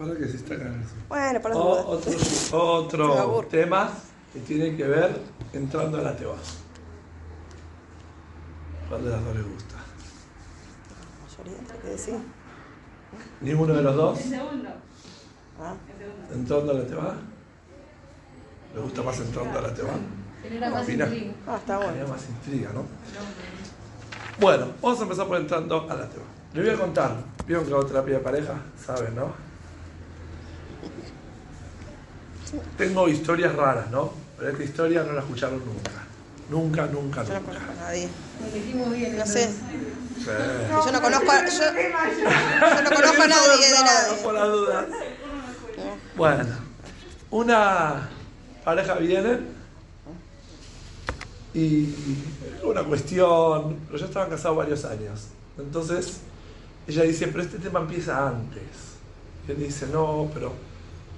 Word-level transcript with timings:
Para 0.00 0.16
que 0.16 0.26
se 0.28 0.36
está 0.38 0.54
ganando. 0.54 0.86
Bueno, 1.10 1.42
para 1.42 1.56
O- 1.56 1.90
otro 1.90 2.12
otro 2.52 3.46
tema 3.50 3.90
que 4.32 4.40
tiene 4.40 4.74
que 4.74 4.84
ver 4.84 5.20
entrando 5.52 5.98
a 5.98 6.00
la 6.00 6.16
teba. 6.16 6.36
¿Cuál 8.88 9.04
de 9.04 9.10
las 9.10 9.22
dos 9.22 9.36
le 9.36 9.42
gusta? 9.42 9.74
mayoría, 11.20 11.58
¿qué 11.82 11.88
decir? 11.88 12.14
¿Ninguno 13.42 13.74
de 13.74 13.82
los 13.82 13.94
dos? 13.94 14.20
El 14.20 14.30
segundo. 14.30 14.68
Ah, 15.60 15.74
segundo. 15.98 16.34
¿Entrando 16.34 16.72
a 16.72 16.74
la 16.76 16.86
teba? 16.86 17.14
¿Le 18.74 18.80
gusta 18.80 19.02
más 19.02 19.20
entrando 19.20 19.58
a 19.58 19.62
la 19.62 19.74
teba? 19.74 19.90
Genera 20.42 20.70
más 20.70 20.88
intriga. 20.88 21.34
ah, 21.46 21.56
está 21.56 21.76
bueno. 21.76 22.08
más 22.08 22.26
intriga, 22.26 22.70
¿no? 22.72 22.84
Bueno, 24.40 24.66
vamos 24.80 24.98
a 24.98 25.02
empezar 25.02 25.26
por 25.26 25.36
entrando 25.36 25.86
a 25.90 25.94
la 25.94 26.08
teba. 26.08 26.24
Les 26.54 26.64
voy 26.64 26.74
a 26.74 26.78
contar. 26.78 27.16
¿Vieron 27.46 27.66
que 27.66 27.72
hago 27.74 27.84
terapia 27.84 28.14
de 28.14 28.20
pareja? 28.20 28.54
Saben, 28.82 29.14
¿no? 29.14 29.49
Tengo 32.76 33.08
historias 33.08 33.54
raras, 33.54 33.90
¿no? 33.90 34.12
Pero 34.38 34.50
esta 34.52 34.64
historia 34.64 35.02
no 35.04 35.12
la 35.12 35.20
escucharon 35.20 35.60
nunca. 35.64 35.90
Nunca, 36.48 36.86
nunca, 36.86 37.22
Yo 37.22 37.34
no 37.34 37.40
nunca. 37.40 37.52
conozco 37.52 37.72
a 37.72 37.84
nadie. 37.84 38.08
Bien. 38.92 39.16
No 39.16 39.26
sé. 39.26 39.46
Sí. 39.48 40.26
Yo 40.84 40.92
no 40.92 41.00
conozco 41.00 41.30
a, 41.30 41.44
yo, 41.48 41.60
yo 41.60 42.82
no 42.82 42.90
conozco 42.90 43.22
a 43.22 43.26
nadie 43.28 43.68
de 43.68 43.78
nadie. 43.84 44.22
Por 44.22 44.34
las 44.34 44.48
dudas. 44.48 44.84
Bueno, 46.16 46.44
una 47.30 48.08
pareja 48.64 48.94
viene 48.94 49.38
y 51.54 51.94
una 52.62 52.82
cuestión, 52.84 53.76
pero 53.86 53.98
ya 53.98 54.06
estaban 54.06 54.30
casados 54.30 54.56
varios 54.56 54.84
años. 54.84 55.28
Entonces 55.58 56.18
ella 56.86 57.02
dice, 57.04 57.28
pero 57.28 57.42
este 57.42 57.58
tema 57.58 57.80
empieza 57.80 58.28
antes. 58.28 58.62
Y 59.46 59.52
él 59.52 59.58
dice, 59.58 59.86
no, 59.92 60.28
pero 60.34 60.52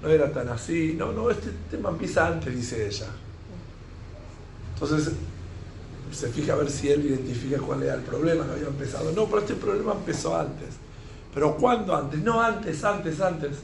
no 0.03 0.09
era 0.09 0.33
tan 0.33 0.49
así. 0.49 0.95
No, 0.99 1.13
no, 1.13 1.31
este 1.31 1.51
tema 1.71 1.91
empieza 1.91 2.27
antes, 2.27 2.55
dice 2.55 2.87
ella. 2.87 3.07
Entonces 4.75 5.13
se 6.13 6.29
fija 6.29 6.53
a 6.53 6.57
ver 6.57 6.71
si 6.71 6.91
él 6.91 7.07
identifica 7.07 7.59
cuál 7.59 7.85
era 7.85 7.95
el 7.95 8.03
problema 8.03 8.45
que 8.45 8.53
había 8.53 8.67
empezado. 8.67 9.13
No, 9.13 9.27
pero 9.27 9.39
este 9.39 9.55
problema 9.55 9.93
empezó 9.93 10.37
antes. 10.37 10.69
¿Pero 11.33 11.57
cuándo 11.57 11.97
antes? 11.97 12.21
No, 12.23 12.41
antes, 12.43 12.85
antes, 12.85 13.21
antes. 13.21 13.59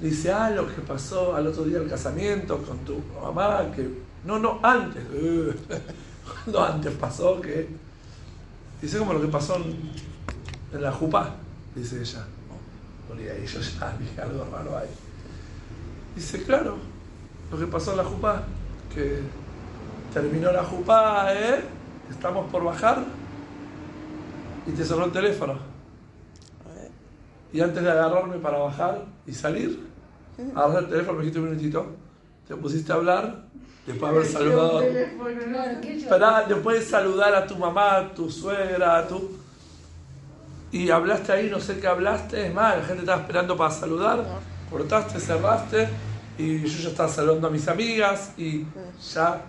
Dice, 0.00 0.32
ah, 0.32 0.50
lo 0.50 0.66
que 0.66 0.82
pasó 0.82 1.36
al 1.36 1.46
otro 1.46 1.64
día 1.64 1.78
del 1.78 1.88
casamiento 1.88 2.58
con 2.62 2.78
tu 2.78 3.00
mamá, 3.22 3.70
que... 3.74 3.88
No, 4.24 4.38
no, 4.38 4.58
antes. 4.62 5.04
¿Cuándo 6.44 6.64
antes 6.64 6.92
pasó 6.94 7.40
que... 7.40 7.68
Dice 8.82 8.98
como 8.98 9.12
lo 9.12 9.20
que 9.20 9.28
pasó 9.28 9.56
en, 9.56 10.82
la 10.82 10.92
jupa, 10.92 11.36
dice 11.74 12.00
ella. 12.00 12.26
No, 13.08 13.14
no, 13.14 13.20
yo 13.20 13.60
ya 13.60 13.96
vi 13.98 14.20
algo 14.20 14.46
raro 14.52 14.76
ahí. 14.76 14.88
Dice, 16.16 16.42
claro, 16.42 16.78
lo 17.52 17.58
que 17.58 17.66
pasó 17.66 17.92
en 17.92 17.98
la 17.98 18.04
jupa, 18.04 18.42
que 18.92 19.20
terminó 20.12 20.50
la 20.50 20.64
jupa, 20.64 21.32
¿eh? 21.34 21.60
Estamos 22.10 22.50
por 22.50 22.64
bajar 22.64 23.04
y 24.66 24.70
te 24.70 24.84
sonó 24.84 25.04
el 25.04 25.12
teléfono. 25.12 25.58
Y 27.52 27.60
antes 27.60 27.82
de 27.82 27.90
agarrarme 27.90 28.38
para 28.38 28.58
bajar 28.58 29.04
y 29.26 29.32
salir, 29.32 29.86
agarré 30.54 30.78
el 30.80 30.88
teléfono, 30.88 31.18
me 31.18 31.24
dijiste 31.24 31.40
un 31.40 31.50
minutito, 31.50 31.86
te 32.48 32.56
pusiste 32.56 32.92
a 32.92 32.96
hablar, 32.96 33.44
después 33.86 34.10
de 34.10 34.18
haber 34.18 34.30
saludado. 34.30 34.82
Esperá, 34.82 36.44
después 36.48 36.80
de 36.80 36.86
saludar 36.86 37.34
a 37.34 37.46
tu 37.46 37.56
mamá, 37.56 37.96
a 37.96 38.14
tu 38.14 38.30
suegra, 38.30 38.98
a 38.98 39.06
tu. 39.06 39.36
Y 40.72 40.90
hablaste 40.90 41.32
ahí, 41.32 41.50
no 41.50 41.60
sé 41.60 41.78
qué 41.78 41.86
hablaste, 41.86 42.46
es 42.46 42.54
más, 42.54 42.76
la 42.78 42.84
gente 42.84 43.00
estaba 43.00 43.20
esperando 43.20 43.56
para 43.56 43.70
saludar, 43.70 44.24
cortaste, 44.70 45.20
cerraste, 45.20 45.88
y 46.38 46.60
yo 46.62 46.78
ya 46.82 46.88
estaba 46.90 47.08
saludando 47.08 47.48
a 47.48 47.50
mis 47.50 47.66
amigas, 47.68 48.32
y 48.36 48.64
ya 49.14 49.42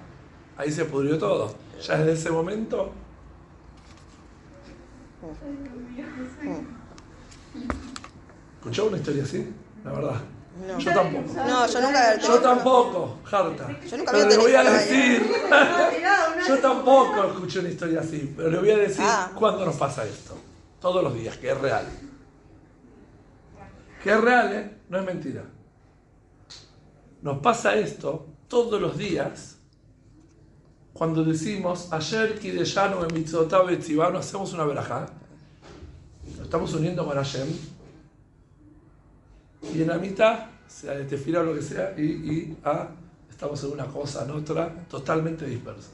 ahí 0.58 0.72
se 0.72 0.86
pudrió 0.86 1.18
todo. 1.18 1.54
Ya 1.82 1.98
desde 1.98 2.14
ese 2.14 2.32
momento. 2.32 2.92
¿Escuchó 8.60 8.88
una 8.88 8.98
historia 8.98 9.24
así? 9.24 9.54
La 9.84 9.92
verdad. 9.92 10.16
No. 10.68 10.80
Yo 10.80 10.92
tampoco. 10.94 11.34
No, 11.36 11.68
yo 11.68 11.82
nunca. 11.82 12.18
Yo 12.18 12.40
tampoco, 12.40 13.18
Harta. 13.32 13.80
Yo 13.88 13.98
nunca 13.98 14.12
Pero 14.12 14.30
le 14.30 14.38
voy 14.38 14.56
a 14.56 14.64
decir. 14.64 15.32
Yo 16.48 16.58
tampoco 16.60 17.24
escuché 17.26 17.60
una 17.60 17.70
historia 17.70 18.00
así, 18.02 18.34
pero 18.36 18.50
le 18.50 18.58
voy 18.60 18.72
a 18.72 18.78
decir 18.78 19.06
Ah. 19.08 19.32
cuándo 19.36 19.66
nos 19.66 19.76
pasa 19.76 20.04
esto. 20.06 20.36
Todos 20.82 21.04
los 21.04 21.14
días, 21.14 21.38
que 21.38 21.52
es 21.52 21.58
real. 21.62 21.86
Que 24.04 24.12
es 24.12 24.22
real, 24.22 24.54
¿eh? 24.54 24.78
No 24.90 25.00
es 25.00 25.06
mentira. 25.06 25.44
Nos 27.22 27.40
pasa 27.40 27.76
esto 27.76 28.28
todos 28.48 28.80
los 28.80 28.98
días 28.98 29.58
cuando 30.98 31.24
decimos 31.24 31.94
ayer 31.94 32.40
Kideyanu 32.40 33.04
en 33.04 33.14
Mitzotav 33.14 33.70
Etzivanu 33.70 34.18
hacemos 34.18 34.52
una 34.54 34.66
verajá. 34.66 35.06
Nos 36.32 36.46
estamos 36.46 36.74
uniendo 36.74 37.06
con 37.06 37.16
Hashem. 37.16 37.48
Y 39.76 39.82
en 39.84 39.88
la 39.88 40.00
mitad, 40.00 40.46
sea 40.68 40.94
de 40.94 41.06
tefila 41.06 41.42
o 41.42 41.44
lo 41.44 41.54
que 41.54 41.62
sea, 41.62 41.94
y, 41.98 42.02
y 42.02 42.58
ah, 42.64 42.88
estamos 43.30 43.64
en 43.64 43.74
una 43.74 43.86
cosa, 43.86 44.24
en 44.24 44.32
otra, 44.32 44.74
totalmente 44.90 45.46
dispersos. 45.46 45.92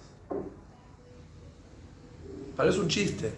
Parece 2.56 2.80
un 2.80 2.88
chiste, 2.88 3.34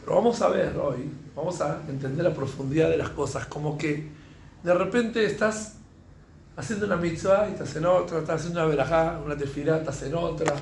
pero 0.00 0.16
vamos 0.16 0.40
a 0.40 0.48
ver 0.48 0.74
hoy, 0.78 1.10
vamos 1.36 1.60
a 1.60 1.82
entender 1.86 2.24
la 2.24 2.32
profundidad 2.32 2.88
de 2.88 2.96
las 2.96 3.10
cosas, 3.10 3.46
como 3.46 3.76
que 3.76 4.08
de 4.62 4.74
repente 4.74 5.24
estás 5.24 5.79
haciendo 6.56 6.86
una 6.86 6.96
mitzvah 6.96 7.48
y 7.48 7.52
estás 7.52 7.74
en 7.76 7.86
otra, 7.86 8.18
estás 8.18 8.40
haciendo 8.40 8.60
una 8.60 8.68
verajá, 8.68 9.20
una 9.24 9.36
tefilá, 9.36 9.78
estás 9.78 10.02
en 10.02 10.14
otra, 10.14 10.54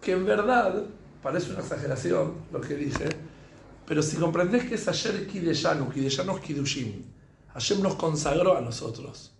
que 0.00 0.12
en 0.12 0.24
verdad 0.24 0.82
parece 1.22 1.50
una 1.50 1.60
exageración 1.60 2.34
lo 2.52 2.60
que 2.60 2.74
dice, 2.74 3.08
pero 3.86 4.02
si 4.02 4.16
comprendés 4.16 4.68
que 4.68 4.74
es 4.76 4.88
ayer 4.88 5.26
Kideyanu, 5.26 5.90
Kideyanu 5.90 6.36
es 6.36 6.40
Kidushim, 6.42 7.02
Hashem 7.52 7.82
nos 7.82 7.94
consagró 7.96 8.56
a 8.56 8.60
nosotros, 8.60 9.32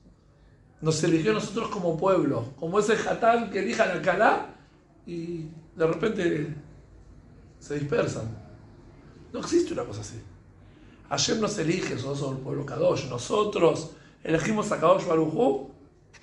nos 0.81 1.03
eligió 1.03 1.33
a 1.33 1.35
nosotros 1.35 1.69
como 1.69 1.97
pueblo, 1.97 2.53
como 2.57 2.79
ese 2.79 2.95
Hatán 2.95 3.51
que 3.51 3.61
elija 3.61 3.87
la 3.87 4.01
Kalá 4.01 4.55
y 5.07 5.47
de 5.77 5.87
repente 5.87 6.55
se 7.59 7.79
dispersan. 7.79 8.25
No 9.33 9.41
existe 9.41 9.73
una 9.73 9.85
cosa 9.85 10.01
así. 10.01 10.21
Hashem 11.09 11.41
nos 11.41 11.59
elige, 11.59 11.95
nosotros 11.95 12.19
somos 12.19 12.37
el 12.37 12.43
pueblo 12.43 12.67
Kadosh, 12.67 13.09
nosotros 13.09 13.91
elegimos 14.29 14.71
a 14.73 14.79
Kadosh 14.79 15.07
Barujú 15.07 15.71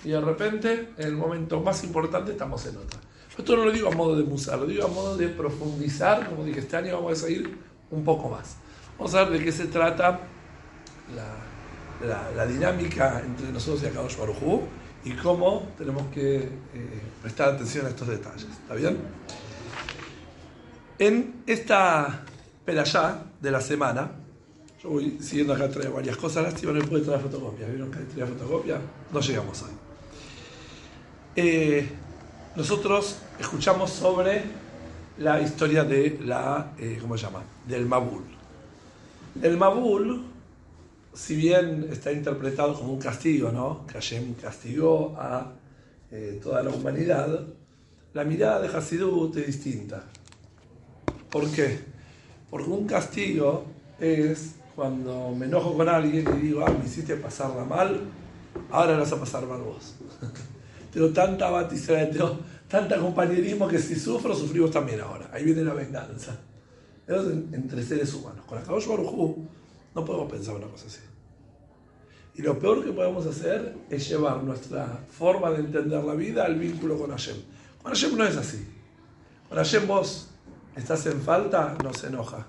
y 0.04 0.10
de 0.10 0.22
repente, 0.22 0.90
en 0.98 1.08
el 1.08 1.16
momento 1.16 1.60
más 1.62 1.84
importante, 1.84 2.32
estamos 2.32 2.66
en 2.68 2.78
otra. 2.78 3.00
Esto 3.38 3.58
no 3.58 3.66
lo 3.66 3.72
digo 3.72 3.90
a 3.90 3.92
modo 3.92 4.16
de 4.16 4.24
musar, 4.24 4.60
lo 4.60 4.66
digo 4.66 4.86
a 4.86 4.88
modo 4.88 5.18
de 5.18 5.28
profundizar, 5.28 6.30
como 6.30 6.46
dije, 6.46 6.60
este 6.60 6.78
año 6.78 6.96
vamos 6.96 7.14
a 7.14 7.16
seguir 7.26 7.58
un 7.92 8.04
poco 8.04 8.30
más. 8.30 8.56
Vamos 8.98 9.14
a 9.16 9.24
ver 9.26 9.40
de 9.40 9.44
qué 9.46 9.52
se 9.52 9.66
trata 9.66 10.22
la, 11.16 12.08
la- 12.08 12.32
la 12.32 12.46
dinámica 12.46 13.22
entre 13.26 13.52
nosotros 13.52 13.84
y 13.84 13.88
Akadosh 13.88 14.18
Barujú 14.18 14.62
y 15.04 15.12
cómo 15.14 15.68
tenemos 15.78 16.04
que 16.14 16.38
eh, 16.38 16.50
prestar 17.22 17.50
atención 17.56 17.86
a 17.88 17.90
estos 17.90 18.08
detalles. 18.08 18.48
¿Está 18.50 18.76
bien? 18.76 18.98
En 20.98 21.44
esta 21.46 22.24
perayá 22.64 23.24
de 23.42 23.52
la 23.52 23.60
semana, 23.62 24.12
yo 24.86 24.92
voy 24.92 25.18
siguiendo 25.20 25.54
acá, 25.54 25.68
traigo 25.68 25.96
varias 25.96 26.16
cosas, 26.16 26.44
lástima 26.44 26.72
no 26.72 26.86
puede 26.86 27.04
traer 27.04 27.20
fotocopias. 27.20 27.70
¿Vieron 27.70 27.90
que 27.90 28.00
traía 28.02 28.28
fotocopia? 28.28 28.80
No 29.12 29.20
llegamos 29.20 29.64
hoy. 29.64 29.72
Eh, 31.36 31.90
nosotros 32.56 33.18
escuchamos 33.40 33.90
sobre 33.90 34.44
la 35.18 35.42
historia 35.42 35.84
de 35.84 36.20
la, 36.24 36.74
eh, 36.78 37.00
¿cómo 37.02 37.18
se 37.18 37.24
llama? 37.24 37.44
Del 37.68 37.88
Mabul. 37.88 38.24
El 39.42 39.58
Mabul, 39.58 40.24
si 41.14 41.36
bien 41.36 41.88
está 41.92 42.12
interpretado 42.12 42.76
como 42.76 42.94
un 42.94 43.00
castigo, 43.00 43.52
¿no? 43.52 43.88
Que 43.88 43.94
Hashem 43.94 44.36
castigó 44.36 45.16
a 45.18 45.52
eh, 46.12 46.40
toda 46.44 46.62
la 46.62 46.70
humanidad, 46.70 47.44
la 48.14 48.24
mirada 48.24 48.62
de 48.62 48.68
Hasidut 48.68 49.36
es 49.38 49.48
distinta. 49.48 50.04
¿Por 51.32 51.50
qué? 51.52 51.80
Porque 52.52 52.70
un 52.70 52.86
castigo 52.86 53.66
es 54.00 54.56
cuando 54.76 55.32
me 55.32 55.46
enojo 55.46 55.76
con 55.76 55.88
alguien 55.88 56.26
y 56.38 56.42
digo, 56.48 56.66
ah, 56.66 56.72
me 56.72 56.86
hiciste 56.86 57.16
pasarla 57.16 57.64
mal, 57.64 58.02
ahora 58.72 58.94
la 58.94 59.00
vas 59.00 59.12
a 59.14 59.20
pasar 59.20 59.46
mal 59.46 59.62
vos. 59.62 59.96
tengo 60.94 61.10
tanta 61.10 61.50
batizera, 61.50 62.10
tengo 62.10 62.38
tanta 62.68 62.98
compañerismo 62.98 63.68
que 63.68 63.80
si 63.80 63.96
sufro, 63.96 64.36
sufrimos 64.36 64.72
también 64.72 65.00
ahora. 65.02 65.30
Ahí 65.34 65.44
viene 65.44 65.64
la 65.64 65.74
venganza. 65.74 66.38
Eso 67.08 67.22
es 67.22 67.28
en- 67.28 67.50
entre 67.54 67.84
seres 67.84 68.14
humanos. 68.14 68.46
Con 68.46 68.58
la 68.58 68.64
Kadosh 68.64 68.88
Baruj 68.88 69.14
Hu 69.14 69.48
no 69.94 70.04
podemos 70.04 70.32
pensar 70.32 70.56
una 70.56 70.68
cosa 70.68 70.88
así. 70.88 71.00
Y 72.36 72.42
lo 72.42 72.60
peor 72.60 72.84
que 72.84 72.92
podemos 72.92 73.26
hacer 73.28 73.78
es 73.90 74.10
llevar 74.10 74.44
nuestra 74.44 75.00
forma 75.10 75.52
de 75.52 75.60
entender 75.60 76.04
la 76.04 76.16
vida 76.16 76.44
al 76.44 76.56
vínculo 76.60 76.98
con 76.98 77.12
Hashem. 77.12 77.38
Con 77.82 77.94
Hashem 77.94 78.18
no 78.18 78.26
es 78.26 78.36
así. 78.36 78.68
Con 79.48 79.58
Hashem 79.58 79.88
vos 79.88 80.28
estás 80.76 81.06
en 81.06 81.22
falta, 81.22 81.78
no 81.82 81.94
se 81.94 82.08
enoja. 82.08 82.46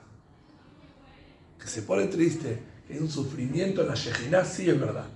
Que 1.66 1.72
se 1.72 1.82
pone 1.82 2.06
triste, 2.06 2.60
que 2.86 2.96
un 2.96 3.10
sufrimiento 3.10 3.82
en 3.82 3.88
la 3.88 3.94
Yejiná, 3.94 4.44
sí 4.44 4.70
es 4.70 4.78
verdad. 4.78 5.06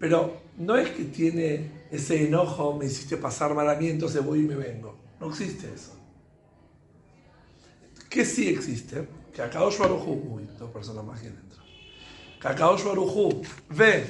Pero 0.00 0.40
no 0.58 0.76
es 0.76 0.90
que 0.90 1.04
tiene 1.04 1.86
ese 1.92 2.26
enojo, 2.26 2.76
me 2.76 2.86
hiciste 2.86 3.16
pasar 3.16 3.54
mal 3.54 3.70
a 3.70 3.76
mí, 3.76 3.88
entonces 3.88 4.24
voy 4.24 4.40
y 4.40 4.42
me 4.42 4.56
vengo. 4.56 4.96
No 5.20 5.28
existe 5.28 5.72
eso. 5.72 5.92
¿Qué 8.10 8.24
sí 8.24 8.48
existe? 8.48 9.06
Que 9.32 9.42
Akadosh 9.42 9.78
Baruj 9.78 10.08
uy, 10.08 10.48
dos 10.58 10.72
personas 10.72 11.04
más 11.04 11.20
aquí 11.20 11.28
adentro. 11.28 11.62
Que 12.42 12.48
Akadosh 12.48 12.82
ve 13.68 14.06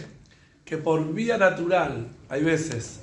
que 0.65 0.79
por 0.79 1.13
vía 1.13 1.37
natural, 1.37 2.09
hay 2.31 2.43
veces, 2.43 3.01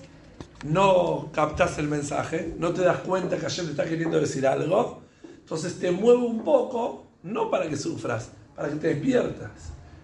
no 0.66 1.30
captas 1.32 1.78
el 1.78 1.88
mensaje, 1.88 2.56
no 2.58 2.74
te 2.74 2.82
das 2.82 3.02
cuenta 3.02 3.38
que 3.38 3.46
ayer 3.46 3.66
te 3.66 3.72
está 3.72 3.86
queriendo 3.86 4.20
decir 4.20 4.48
algo, 4.48 5.04
entonces 5.22 5.78
te 5.78 5.92
mueve 5.92 6.24
un 6.24 6.44
poco, 6.44 7.06
no 7.22 7.52
para 7.52 7.70
que 7.70 7.78
sufras, 7.78 8.32
para 8.56 8.70
que 8.70 8.76
te 8.76 8.88
despiertas. 8.90 9.50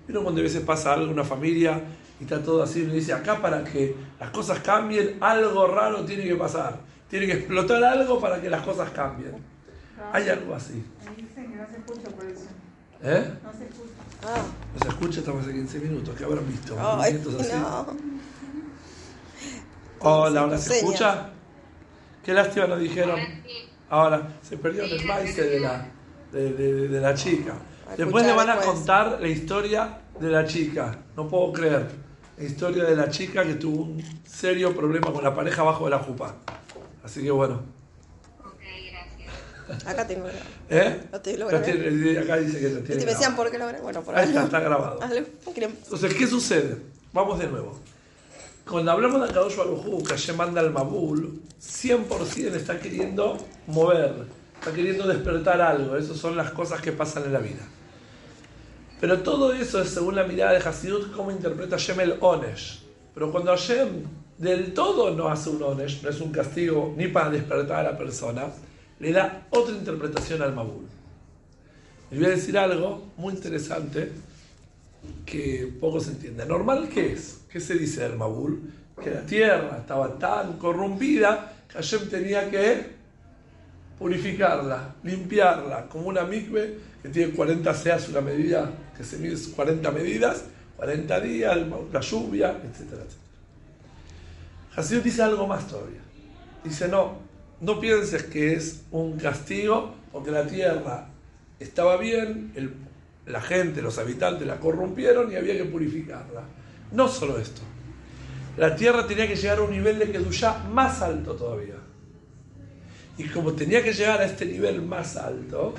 Pero 0.08 0.24
cuando 0.24 0.42
a 0.42 0.44
veces 0.44 0.62
pasa 0.64 0.94
algo 0.94 1.06
en 1.06 1.14
una 1.14 1.24
familia 1.24 1.82
y 2.20 2.24
está 2.24 2.42
todo 2.42 2.64
así, 2.64 2.82
uno 2.84 2.94
dice, 2.94 3.14
acá 3.14 3.42
para 3.42 3.64
que 3.64 3.96
las 4.20 4.30
cosas 4.32 4.60
cambien, 4.60 5.18
algo 5.22 5.68
raro 5.68 6.04
tiene 6.06 6.24
que 6.24 6.36
pasar. 6.36 6.80
Tiene 7.10 7.26
que 7.28 7.34
explotar 7.34 7.84
algo 7.84 8.20
para 8.20 8.42
que 8.42 8.50
las 8.50 8.62
cosas 8.64 8.90
cambien. 8.92 9.34
Hay 10.12 10.28
algo 10.30 10.56
así. 10.56 10.84
Ahí 11.08 11.16
dicen 11.24 11.52
que 11.52 11.58
no 11.58 11.68
se 11.68 11.78
escucha 11.78 12.10
por 12.16 12.26
eso. 12.26 12.46
¿Eh? 13.04 13.32
No 13.44 13.52
se 13.54 13.66
escucha. 13.66 13.90
Ah, 14.24 14.42
No 14.74 14.80
se 14.82 14.88
escucha, 14.90 15.20
estamos 15.20 15.44
hace 15.44 15.54
15 15.54 15.80
minutos. 15.80 16.16
¿Qué 16.18 16.24
habrán 16.24 16.48
visto? 16.48 16.76
ay, 16.80 17.14
Movimientos 17.14 17.42
así. 17.42 17.54
no. 17.60 17.88
Hola, 20.02 20.42
ahora 20.42 20.58
se 20.58 20.78
escucha. 20.80 21.30
Qué 22.24 22.34
lástima 22.34 22.68
nos 22.68 22.80
dijeron. 22.80 23.20
Ahora, 23.90 24.28
se 24.42 24.58
perdió 24.58 24.84
el 24.84 25.06
maíz 25.06 25.36
de 25.36 25.60
la, 25.60 25.88
de, 26.32 26.54
de- 26.54 26.88
de 26.88 27.02
la 27.02 27.14
chica. 27.16 27.54
Después 27.98 28.26
le 28.26 28.34
van 28.34 28.50
a 28.50 28.56
después. 28.56 28.76
contar 28.78 29.18
la 29.22 29.28
historia 29.28 29.98
de 30.20 30.30
la 30.30 30.46
chica. 30.46 30.98
No 31.16 31.28
puedo 31.28 31.52
creer. 31.54 31.88
La 32.38 32.44
historia 32.44 32.84
de 32.86 32.96
la 32.96 33.10
chica 33.10 33.44
que 33.44 33.56
tuvo 33.56 33.84
un 33.84 34.04
serio 34.26 34.74
problema 34.76 35.12
con 35.12 35.24
la 35.24 35.34
pareja 35.36 35.62
abajo 35.62 35.86
de 35.86 35.92
la 35.92 36.00
jupa. 36.00 36.36
Así 37.04 37.22
que 37.22 37.32
bueno. 37.32 37.62
Acá 39.86 40.08
tengo. 40.08 40.26
¿Eh? 40.70 41.02
No 41.12 41.22
te 41.22 41.38
lo 41.38 41.50
Ya 41.52 41.60
grabé. 41.60 41.74
tiene- 41.92 42.20
acá 42.20 42.38
dice 42.38 42.60
que 42.60 42.70
lo 42.70 42.80
Y 42.80 42.84
tiene 42.84 43.00
te 43.02 43.06
me 43.06 43.12
decían 43.12 43.36
por 43.36 43.52
qué 43.52 43.58
lo 43.60 43.68
grabé. 43.68 43.82
Bueno, 43.84 44.02
por 44.02 44.16
Ahí 44.16 44.24
algo. 44.28 44.40
está, 44.40 44.46
está 44.46 44.60
grabado. 44.62 45.00
Entonces, 45.56 46.14
¿qué 46.16 46.26
sucede? 46.28 46.78
Vamos 47.14 47.38
de 47.40 47.48
nuevo. 47.48 47.80
Cuando 48.68 48.92
hablamos 48.92 49.22
de 49.22 49.30
Akadosh 49.30 49.56
Baruj 49.58 50.04
que 50.04 50.10
Hashem 50.14 50.36
manda 50.38 50.62
al 50.62 50.72
Mabul, 50.72 51.42
100% 51.62 52.56
está 52.56 52.80
queriendo 52.80 53.38
mover, 53.68 54.26
está 54.60 54.72
queriendo 54.72 55.08
despertar 55.08 55.60
algo. 55.62 55.96
Esas 55.98 56.18
son 56.18 56.36
las 56.38 56.52
cosas 56.52 56.82
que 56.82 56.92
pasan 56.92 57.24
en 57.26 57.34
la 57.34 57.40
vida. 57.40 57.62
Pero 59.00 59.20
todo 59.20 59.54
eso 59.54 59.82
es 59.82 59.90
según 59.90 60.16
la 60.16 60.24
mirada 60.24 60.54
de 60.54 60.58
Hasidut, 60.58 61.12
cómo 61.14 61.32
interpreta 61.32 61.78
Hashem 61.78 62.00
el 62.02 62.16
Onesh. 62.20 62.84
Pero 63.14 63.32
cuando 63.32 63.52
Hashem 63.52 64.04
del 64.38 64.74
todo 64.74 65.16
no 65.16 65.30
hace 65.30 65.50
un 65.50 65.64
Onesh, 65.64 66.04
no 66.04 66.10
es 66.10 66.20
un 66.20 66.32
castigo 66.32 66.94
ni 66.98 67.08
para 67.08 67.30
despertar 67.30 67.86
a 67.86 67.92
la 67.92 67.98
persona, 67.98 68.48
le 69.00 69.12
da 69.14 69.48
otra 69.52 69.74
interpretación 69.74 70.42
al 70.42 70.54
Mabul. 70.54 70.86
Les 72.12 72.20
voy 72.20 72.28
a 72.28 72.32
decir 72.32 72.58
algo 72.58 73.04
muy 73.16 73.34
interesante 73.34 74.12
que 75.26 75.72
poco 75.80 76.02
se 76.02 76.12
entiende. 76.12 76.46
¿Normal 76.46 76.90
qué 76.94 77.14
es? 77.14 77.42
¿Qué 77.50 77.60
se 77.62 77.76
dice 77.76 78.02
del 78.02 78.18
Mabul? 78.18 78.60
Que 79.02 79.12
la 79.12 79.22
tierra 79.22 79.78
estaba 79.80 80.18
tan 80.18 80.58
corrompida 80.58 81.54
que 81.70 81.76
Hashem 81.76 82.10
tenía 82.10 82.50
que 82.50 83.00
purificarla, 83.98 84.96
limpiarla, 85.04 85.88
como 85.88 86.08
una 86.08 86.24
mikve 86.24 86.78
que 87.02 87.10
tiene 87.10 87.34
40 87.34 87.74
seas, 87.74 88.10
una 88.10 88.22
medida 88.22 88.70
que 89.00 89.06
se 89.06 89.18
mide 89.18 89.38
40 89.56 89.92
medidas, 89.92 90.44
40 90.76 91.22
días, 91.22 91.58
la 91.94 92.02
lluvia, 92.02 92.50
etcétera, 92.50 93.04
etcétera. 93.04 93.30
Hasidut 94.76 95.04
dice 95.06 95.24
algo 95.24 95.48
más 95.48 95.66
todavía. 95.70 96.02
Dice, 96.66 96.90
no, 96.90 97.20
no 97.62 97.80
pienses 97.80 98.24
que 98.24 98.56
es 98.56 98.82
un 98.92 99.18
castigo 99.18 99.96
porque 100.12 100.32
la 100.32 100.46
tierra 100.46 101.08
estaba 101.62 101.96
bien, 101.96 102.52
la 103.26 103.40
gente, 103.40 103.82
los 103.82 103.98
habitantes 104.00 104.46
la 104.46 104.60
corrompieron 104.60 105.32
y 105.32 105.38
había 105.38 105.56
que 105.56 105.64
purificarla. 105.64 106.44
No 106.92 107.08
solo 107.08 107.40
esto. 107.40 107.62
La 108.58 108.76
tierra 108.76 109.08
tenía 109.08 109.30
que 109.30 109.38
llegar 109.38 109.60
a 109.60 109.62
un 109.62 109.72
nivel 109.72 109.98
de 109.98 110.12
Kedushá 110.12 110.66
más 110.74 111.02
alto 111.02 111.36
todavía. 111.36 111.76
Y 113.18 113.30
como 113.30 113.54
tenía 113.54 113.82
que 113.82 113.94
llegar 113.94 114.20
a 114.20 114.26
este 114.26 114.46
nivel 114.46 114.82
más 114.82 115.16
alto, 115.16 115.74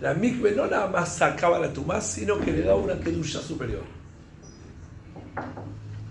la 0.00 0.14
mikve 0.14 0.52
no 0.52 0.66
nada 0.66 0.88
más 0.88 1.16
sacaba 1.16 1.58
la 1.58 1.72
tumá, 1.72 2.00
sino 2.00 2.38
que 2.38 2.52
le 2.52 2.62
daba 2.62 2.76
una 2.76 2.98
Kedushá 2.98 3.40
superior. 3.40 3.82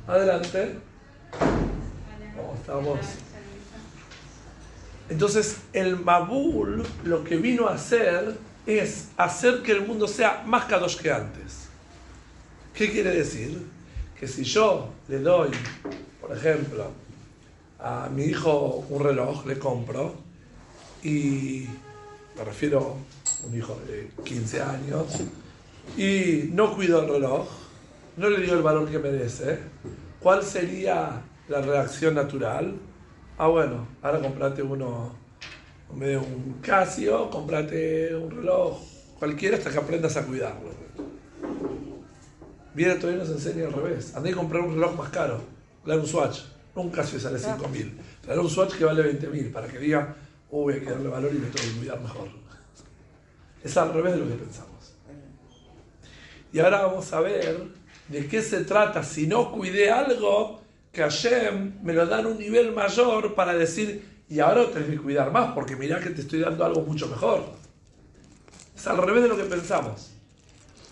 Adelante. 0.07 0.75
¿Cómo 2.35 2.55
estamos? 2.55 2.99
Entonces, 5.09 5.57
el 5.73 5.97
Mabul 5.97 6.83
lo 7.03 7.23
que 7.23 7.37
vino 7.37 7.67
a 7.67 7.75
hacer 7.75 8.35
es 8.65 9.09
hacer 9.17 9.61
que 9.61 9.71
el 9.71 9.85
mundo 9.85 10.07
sea 10.07 10.43
más 10.45 10.65
kadosh 10.65 10.97
que 10.97 11.11
antes. 11.11 11.67
¿Qué 12.73 12.91
quiere 12.91 13.11
decir? 13.11 13.67
Que 14.19 14.27
si 14.27 14.43
yo 14.43 14.89
le 15.07 15.19
doy, 15.19 15.51
por 16.19 16.35
ejemplo, 16.35 16.91
a 17.79 18.09
mi 18.09 18.23
hijo 18.23 18.85
un 18.89 19.03
reloj, 19.03 19.45
le 19.45 19.59
compro, 19.59 20.15
y 21.03 21.67
me 22.35 22.43
refiero 22.43 22.97
un 23.47 23.57
hijo 23.57 23.79
de 23.87 24.09
15 24.23 24.61
años, 24.61 25.05
y 25.97 26.49
no 26.51 26.75
cuido 26.75 27.01
el 27.01 27.09
reloj, 27.09 27.47
no 28.17 28.29
le 28.29 28.41
dio 28.41 28.53
el 28.53 28.61
valor 28.61 28.89
que 28.89 28.99
merece, 28.99 29.59
¿cuál 30.19 30.43
sería 30.43 31.21
la 31.47 31.61
reacción 31.61 32.15
natural? 32.15 32.75
Ah, 33.37 33.47
bueno, 33.47 33.87
ahora 34.01 34.19
comprate 34.19 34.61
uno, 34.61 35.11
de 35.93 36.17
un 36.17 36.57
Casio, 36.61 37.29
comprate 37.29 38.15
un 38.15 38.31
reloj 38.31 38.79
cualquiera 39.19 39.57
hasta 39.57 39.71
que 39.71 39.77
aprendas 39.77 40.17
a 40.17 40.25
cuidarlo. 40.25 40.69
Viene 42.73 42.95
todavía 42.95 43.23
nos 43.23 43.31
enseña 43.31 43.67
al 43.67 43.73
revés. 43.73 44.15
Andé 44.15 44.31
a 44.31 44.35
comprar 44.35 44.61
un 44.63 44.75
reloj 44.75 44.97
más 44.97 45.09
caro, 45.09 45.39
dar 45.85 45.99
un 45.99 46.05
Swatch. 46.05 46.39
Un 46.75 46.89
Casio 46.89 47.19
sale 47.19 47.39
5 47.39 47.69
mil. 47.69 47.97
Traer 48.21 48.39
un 48.39 48.49
Swatch 48.49 48.75
que 48.75 48.83
vale 48.83 49.01
20 49.01 49.27
mil 49.29 49.49
para 49.51 49.67
que 49.67 49.79
diga, 49.79 50.15
oh, 50.51 50.63
voy 50.63 50.73
a 50.73 50.91
darle 50.91 51.07
valor 51.07 51.31
y 51.33 51.39
me 51.39 51.47
tengo 51.47 51.73
que 51.73 51.79
cuidar 51.79 52.01
mejor. 52.01 52.44
Es 53.65 53.75
al 53.77 53.91
revés 53.91 54.13
de 54.13 54.19
lo 54.19 54.27
que 54.27 54.35
pensamos. 54.35 54.93
Y 56.53 56.59
ahora 56.59 56.83
vamos 56.83 57.11
a 57.11 57.19
ver 57.19 57.63
de 58.07 58.27
qué 58.27 58.43
se 58.43 58.63
trata 58.63 59.03
si 59.03 59.25
no 59.25 59.51
cuidé 59.51 59.89
algo 59.89 60.61
que 60.91 61.01
Hashem 61.01 61.79
me 61.81 61.91
lo 61.93 62.05
da 62.05 62.19
un 62.19 62.37
nivel 62.37 62.73
mayor 62.73 63.33
para 63.33 63.55
decir, 63.55 64.23
y 64.29 64.39
ahora 64.39 64.69
tenés 64.69 64.89
que 64.91 64.97
cuidar 64.99 65.31
más, 65.31 65.53
porque 65.53 65.75
mirá 65.75 65.99
que 65.99 66.11
te 66.11 66.21
estoy 66.21 66.41
dando 66.41 66.63
algo 66.63 66.81
mucho 66.81 67.07
mejor. 67.07 67.43
Es 68.77 68.85
al 68.85 68.97
revés 68.99 69.23
de 69.23 69.29
lo 69.29 69.35
que 69.35 69.45
pensamos. 69.45 70.11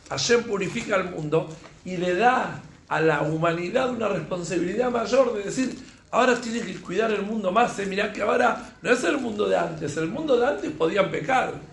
Hashem 0.10 0.44
purifica 0.44 0.96
al 0.96 1.12
mundo 1.12 1.48
y 1.86 1.98
le 1.98 2.16
da 2.16 2.60
a 2.88 3.02
la 3.02 3.22
humanidad 3.22 3.92
una 3.92 4.08
responsabilidad 4.08 4.90
mayor 4.90 5.36
de 5.36 5.44
decir, 5.44 5.78
ahora 6.10 6.42
tiene 6.42 6.62
que 6.62 6.82
cuidar 6.82 7.12
el 7.12 7.22
mundo 7.22 7.52
más. 7.52 7.78
¿eh? 7.78 7.86
Mirá 7.86 8.12
que 8.12 8.24
ahora 8.24 8.74
no 8.82 8.90
es 8.90 9.04
el 9.04 9.20
mundo 9.20 9.48
de 9.48 9.58
antes, 9.58 9.96
el 9.98 10.08
mundo 10.08 10.38
de 10.38 10.48
antes 10.48 10.72
podían 10.72 11.12
pecar. 11.12 11.73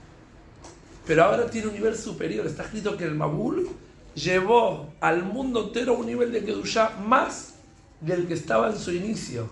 Pero 1.11 1.25
ahora 1.25 1.51
tiene 1.51 1.67
un 1.67 1.75
nivel 1.75 1.97
superior. 1.99 2.47
Está 2.47 2.63
escrito 2.63 2.97
que 2.97 3.03
el 3.03 3.17
Mabul 3.17 3.69
llevó 4.15 4.93
al 5.01 5.25
mundo 5.25 5.65
entero 5.65 5.95
un 5.95 6.07
nivel 6.07 6.31
de 6.31 6.45
Kedushá 6.45 6.91
más 7.05 7.55
del 8.01 8.29
que 8.29 8.35
estaba 8.35 8.71
en 8.71 8.79
su 8.79 8.93
inicio. 8.93 9.51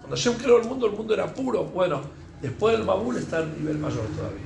Cuando 0.00 0.14
Hashem 0.14 0.34
creó 0.34 0.58
el 0.58 0.68
mundo, 0.68 0.84
el 0.84 0.92
mundo 0.92 1.14
era 1.14 1.32
puro. 1.32 1.64
Bueno, 1.64 2.02
después 2.42 2.76
del 2.76 2.84
Mabul 2.84 3.16
está 3.16 3.40
en 3.40 3.48
un 3.48 3.58
nivel 3.60 3.78
mayor 3.78 4.04
todavía. 4.08 4.42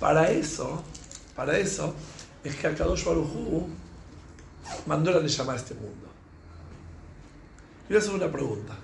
Para 0.00 0.32
eso, 0.32 0.82
para 1.36 1.56
eso, 1.56 1.94
es 2.42 2.56
que 2.56 2.66
Akadosh 2.66 3.04
Baruj 3.04 3.32
Hu 3.36 3.68
mandó 4.86 5.12
la 5.12 5.24
llamar 5.24 5.54
a 5.54 5.58
este 5.60 5.74
mundo. 5.74 6.08
A 7.88 7.98
hacer 7.98 8.14
una 8.14 8.32
pregunta. 8.32 8.74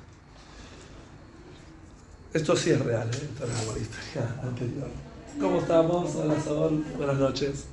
Esto 2.32 2.54
sí 2.54 2.70
es 2.70 2.78
real, 2.78 3.10
¿eh? 3.12 3.28
Es 3.34 3.66
la 3.66 3.78
historia 3.78 4.40
anterior. 4.44 5.07
¿Cómo 5.36 5.60
estamos? 5.60 6.16
Hola, 6.16 6.40
Sol. 6.42 6.84
Buenas 6.96 7.16
noches. 7.16 7.66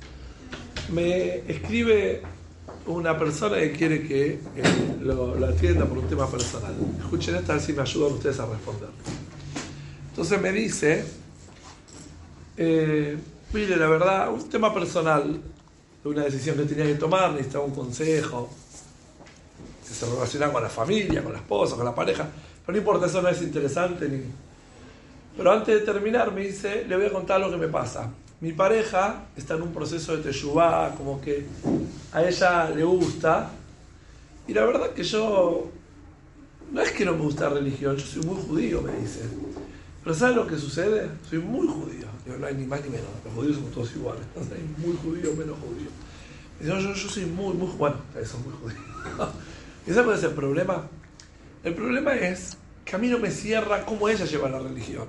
Me 0.92 1.38
escribe 1.50 2.22
una 2.86 3.18
persona 3.18 3.56
que 3.56 3.72
quiere 3.72 4.06
que 4.06 4.34
eh, 4.34 4.96
lo, 5.00 5.44
atienda 5.44 5.84
por 5.84 5.98
un 5.98 6.06
tema 6.06 6.30
personal. 6.30 6.74
Escuchen 7.00 7.34
esta, 7.34 7.54
a 7.54 7.56
ver 7.56 7.64
si 7.64 7.72
me 7.72 7.82
ayudan 7.82 8.12
ustedes 8.12 8.38
a 8.38 8.46
responder. 8.46 8.88
Entonces 10.10 10.40
me 10.40 10.52
dice, 10.52 11.04
eh, 12.56 13.18
mire, 13.52 13.76
la 13.76 13.88
verdad, 13.88 14.32
un 14.32 14.48
tema 14.48 14.72
personal, 14.72 15.40
una 16.04 16.22
decisión 16.22 16.56
que 16.56 16.64
tenía 16.64 16.86
que 16.86 16.94
tomar, 16.94 17.32
necesitaba 17.32 17.64
un 17.64 17.74
consejo, 17.74 18.48
que 19.88 19.92
se 19.92 20.06
relaciona 20.06 20.52
con 20.52 20.62
la 20.62 20.68
familia, 20.68 21.22
con 21.24 21.32
la 21.32 21.38
esposa, 21.38 21.74
con 21.74 21.84
la 21.84 21.94
pareja, 21.94 22.28
pero 22.64 22.76
no 22.76 22.78
importa, 22.78 23.06
eso 23.06 23.22
no 23.22 23.28
es 23.28 23.42
interesante 23.42 24.08
ni... 24.08 24.45
Pero 25.36 25.52
antes 25.52 25.80
de 25.80 25.80
terminar 25.80 26.32
me 26.32 26.42
dice, 26.42 26.84
le 26.88 26.96
voy 26.96 27.06
a 27.06 27.12
contar 27.12 27.40
lo 27.40 27.50
que 27.50 27.58
me 27.58 27.68
pasa. 27.68 28.10
mi 28.40 28.52
pareja 28.52 29.26
está 29.36 29.54
en 29.54 29.62
un 29.62 29.72
proceso 29.72 30.16
de 30.16 30.22
teyubá, 30.22 30.94
como 30.96 31.20
que 31.20 31.46
a 32.12 32.22
ella 32.22 32.70
le 32.70 32.84
gusta. 32.84 33.50
Y 34.48 34.54
la 34.54 34.64
verdad 34.64 34.90
que 34.90 35.02
yo, 35.02 35.70
no 36.72 36.80
es 36.80 36.92
que 36.92 37.04
no 37.04 37.12
me 37.12 37.22
gusta 37.22 37.48
la 37.48 37.56
religión, 37.56 37.96
yo 37.96 38.06
soy 38.06 38.22
muy 38.22 38.42
judío, 38.42 38.80
me 38.80 38.92
dice. 38.92 39.20
Pero 40.02 40.14
¿sabes 40.14 40.36
lo 40.36 40.46
que 40.46 40.56
sucede? 40.56 41.10
Soy 41.28 41.40
muy 41.40 41.66
judío. 41.66 42.06
Digo, 42.24 42.38
no 42.38 42.46
hay 42.46 42.54
ni 42.54 42.64
más 42.64 42.80
ni 42.82 42.90
menos, 42.90 43.08
los 43.24 43.34
judíos 43.34 43.56
somos 43.56 43.72
todos 43.72 43.94
iguales. 43.94 44.22
Hay 44.36 44.84
muy 44.84 44.96
judío, 44.96 45.34
menos 45.34 45.56
judío. 45.58 45.90
Y 46.60 46.66
yo, 46.66 46.78
yo, 46.78 46.94
yo 46.94 47.08
soy 47.08 47.26
muy, 47.26 47.54
muy, 47.54 47.68
bueno, 47.76 47.96
son 48.24 48.42
muy 48.42 48.52
judíos. 48.52 48.80
¿Y 49.86 49.90
sabes 49.90 50.04
cuál 50.04 50.18
es 50.18 50.24
el 50.24 50.32
problema? 50.32 50.88
El 51.62 51.74
problema 51.74 52.14
es 52.14 52.56
que 52.84 52.96
a 52.96 52.98
mí 52.98 53.08
no 53.08 53.18
me 53.18 53.30
cierra 53.30 53.84
cómo 53.84 54.08
ella 54.08 54.24
lleva 54.24 54.48
la 54.48 54.60
religión. 54.60 55.06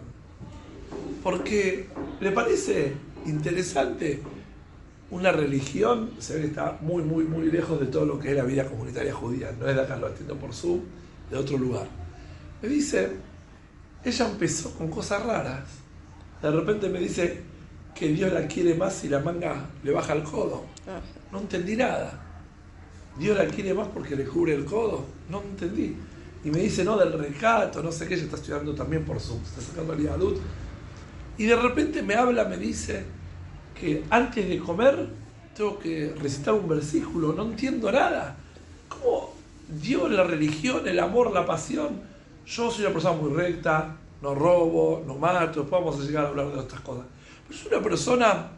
Porque 1.23 1.87
le 2.19 2.31
parece 2.31 2.93
interesante 3.25 4.21
una 5.09 5.31
religión, 5.31 6.11
se 6.19 6.35
ve 6.35 6.41
que 6.41 6.47
está 6.47 6.77
muy, 6.81 7.03
muy, 7.03 7.23
muy 7.23 7.49
lejos 7.49 7.79
de 7.79 7.87
todo 7.87 8.05
lo 8.05 8.19
que 8.19 8.31
es 8.31 8.37
la 8.37 8.43
vida 8.43 8.65
comunitaria 8.65 9.13
judía. 9.13 9.53
No 9.57 9.67
es 9.67 9.75
de 9.75 9.81
acá, 9.81 9.95
lo 9.97 10.07
entiendo 10.07 10.35
por 10.35 10.53
su, 10.53 10.83
de 11.29 11.37
otro 11.37 11.57
lugar. 11.57 11.87
Me 12.61 12.69
dice, 12.69 13.11
ella 14.03 14.29
empezó 14.29 14.71
con 14.71 14.89
cosas 14.89 15.25
raras. 15.25 15.63
De 16.41 16.51
repente 16.51 16.89
me 16.89 16.99
dice 16.99 17.41
que 17.95 18.09
Dios 18.09 18.31
la 18.31 18.47
quiere 18.47 18.75
más 18.75 18.93
si 18.93 19.09
la 19.09 19.19
manga 19.19 19.69
le 19.83 19.91
baja 19.91 20.13
el 20.13 20.23
codo. 20.23 20.65
Ah, 20.87 20.99
No 21.31 21.39
entendí 21.39 21.75
nada. 21.75 22.23
Dios 23.17 23.37
la 23.37 23.47
quiere 23.47 23.73
más 23.73 23.87
porque 23.87 24.15
le 24.15 24.25
cubre 24.25 24.53
el 24.53 24.65
codo. 24.65 25.05
No 25.29 25.41
entendí. 25.41 25.95
Y 26.43 26.51
me 26.51 26.59
dice, 26.59 26.83
no, 26.83 26.97
del 26.97 27.13
recato, 27.13 27.81
no 27.81 27.91
sé 27.91 28.07
qué, 28.07 28.13
ella 28.13 28.23
está 28.25 28.35
estudiando 28.37 28.75
también 28.75 29.03
por 29.03 29.19
Zoom, 29.19 29.41
está 29.43 29.61
sacando 29.61 29.93
el 29.93 30.03
Yadut. 30.03 30.37
Y 31.37 31.45
de 31.45 31.55
repente 31.55 32.01
me 32.01 32.15
habla, 32.15 32.45
me 32.45 32.57
dice 32.57 33.03
que 33.79 34.03
antes 34.09 34.47
de 34.47 34.57
comer 34.59 35.07
tengo 35.55 35.79
que 35.79 36.13
recitar 36.19 36.53
un 36.53 36.67
versículo, 36.67 37.33
no 37.33 37.43
entiendo 37.43 37.91
nada. 37.91 38.37
¿Cómo 38.89 39.33
Dios, 39.67 40.11
la 40.11 40.23
religión, 40.23 40.87
el 40.87 40.99
amor, 40.99 41.31
la 41.31 41.45
pasión? 41.45 42.01
Yo 42.45 42.71
soy 42.71 42.85
una 42.85 42.93
persona 42.93 43.17
muy 43.17 43.33
recta, 43.33 43.97
no 44.21 44.33
robo, 44.33 45.03
no 45.05 45.15
mato, 45.15 45.61
después 45.61 45.83
vamos 45.83 45.99
a 45.99 46.03
llegar 46.03 46.25
a 46.25 46.27
hablar 46.29 46.51
de 46.51 46.59
otras 46.59 46.81
cosas. 46.81 47.05
Pero 47.47 47.59
soy 47.59 47.73
una 47.73 47.83
persona 47.83 48.51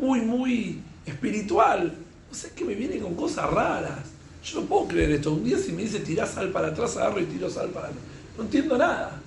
muy, 0.00 0.20
muy 0.20 0.82
espiritual. 1.06 1.94
No 2.28 2.34
sé 2.34 2.52
qué 2.54 2.64
me 2.64 2.74
viene 2.74 2.98
con 2.98 3.14
cosas 3.14 3.50
raras. 3.50 4.00
Yo 4.44 4.60
no 4.60 4.66
puedo 4.66 4.88
creer 4.88 5.12
esto. 5.12 5.32
Un 5.32 5.44
día 5.44 5.58
si 5.58 5.72
me 5.72 5.82
dice 5.82 6.00
tirar 6.00 6.26
sal 6.26 6.50
para 6.50 6.68
atrás, 6.68 6.96
agarro 6.96 7.20
y 7.20 7.24
tiro 7.24 7.48
sal 7.48 7.68
para 7.70 7.88
atrás. 7.88 8.02
No 8.36 8.44
entiendo 8.44 8.76
nada. 8.76 9.20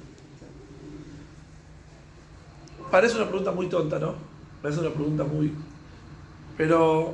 Parece 2.91 3.15
una 3.15 3.25
pregunta 3.25 3.51
muy 3.51 3.67
tonta, 3.67 3.97
¿no? 3.97 4.15
Parece 4.61 4.81
una 4.81 4.89
pregunta 4.89 5.23
muy... 5.23 5.53
Pero 6.57 7.13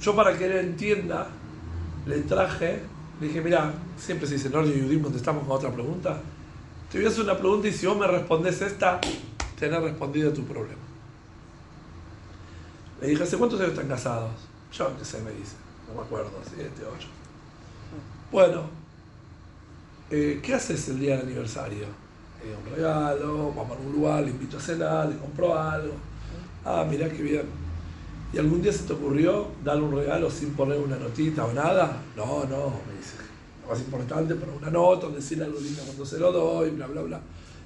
yo 0.00 0.16
para 0.16 0.36
que 0.36 0.46
él 0.46 0.52
entienda, 0.52 1.28
le 2.06 2.20
traje, 2.20 2.80
le 3.20 3.26
dije, 3.28 3.42
mira, 3.42 3.74
siempre 3.98 4.26
se 4.26 4.34
dice 4.34 4.48
en 4.48 4.56
orden 4.56 4.72
Yudim 4.72 5.02
contestamos 5.02 5.46
con 5.46 5.56
otra 5.56 5.70
pregunta. 5.70 6.18
Te 6.90 6.98
voy 6.98 7.06
a 7.06 7.10
hacer 7.10 7.24
una 7.24 7.36
pregunta 7.36 7.68
y 7.68 7.72
si 7.72 7.86
vos 7.86 7.98
me 7.98 8.06
respondes 8.06 8.62
esta, 8.62 8.98
tenés 9.58 9.82
respondido 9.82 10.32
tu 10.32 10.42
problema. 10.44 10.80
Le 13.02 13.08
dije, 13.08 13.22
¿hace 13.22 13.36
cuántos 13.36 13.60
años 13.60 13.72
están 13.72 13.88
casados? 13.88 14.30
Yo 14.72 14.90
qué 14.98 15.04
sé, 15.04 15.20
me 15.20 15.32
dice. 15.32 15.56
No 15.86 16.00
me 16.00 16.06
acuerdo, 16.06 16.30
siete, 16.44 16.82
ocho. 16.82 17.08
Bueno, 18.32 18.62
eh, 20.10 20.40
¿qué 20.42 20.54
haces 20.54 20.88
el 20.88 20.98
día 20.98 21.16
del 21.16 21.26
aniversario? 21.26 21.86
Le 22.42 22.48
digo, 22.48 22.60
un 22.66 22.76
regalo, 22.76 23.52
vamos 23.54 23.76
a 23.76 23.80
un 23.80 23.92
lugar, 23.92 24.22
le 24.22 24.30
invito 24.30 24.56
a 24.56 24.60
cenar, 24.60 25.08
le 25.08 25.16
compro 25.16 25.58
algo. 25.58 25.92
Ah, 26.64 26.86
mirá 26.88 27.08
qué 27.08 27.22
bien. 27.22 27.42
¿Y 28.32 28.38
algún 28.38 28.62
día 28.62 28.72
se 28.72 28.84
te 28.84 28.92
ocurrió 28.92 29.48
darle 29.64 29.82
un 29.82 29.96
regalo 29.96 30.30
sin 30.30 30.54
poner 30.54 30.78
una 30.78 30.96
notita 30.96 31.44
o 31.44 31.52
nada? 31.52 32.00
No, 32.16 32.44
no, 32.44 32.72
me 32.86 32.96
dice. 32.96 33.16
Lo 33.62 33.70
más 33.70 33.80
importante, 33.80 34.34
poner 34.36 34.54
una 34.54 34.70
nota, 34.70 35.08
decirle 35.08 35.44
algo 35.44 35.58
lindo 35.58 35.82
cuando 35.84 36.06
se 36.06 36.18
lo 36.18 36.30
doy, 36.30 36.70
bla, 36.70 36.86
bla, 36.86 37.02
bla. 37.02 37.20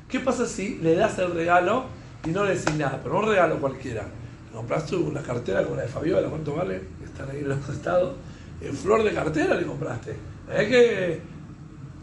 ¿Qué 0.09 0.21
pasa 0.21 0.47
si 0.47 0.79
le 0.79 0.95
das 0.95 1.19
el 1.19 1.33
regalo 1.33 1.85
y 2.25 2.31
no 2.31 2.45
le 2.45 2.57
decís 2.57 2.75
nada? 2.77 2.99
Pero 3.03 3.15
no 3.15 3.21
un 3.21 3.29
regalo 3.29 3.61
cualquiera. 3.61 4.03
Le 4.03 4.57
compraste 4.57 4.97
una 4.97 5.23
cartera 5.23 5.63
como 5.65 5.77
la 5.77 5.83
de 5.83 5.89
Fabiola, 5.89 6.29
¿cuánto 6.29 6.55
vale? 6.55 6.81
Están 7.05 7.31
ahí 7.31 7.41
en 7.41 7.49
los 7.49 7.69
estados. 7.69 8.15
En 8.61 8.75
flor 8.75 9.05
de 9.05 9.13
cartera 9.13 9.55
le 9.55 9.67
compraste. 9.67 10.17
Es 10.51 10.69
que 10.69 11.21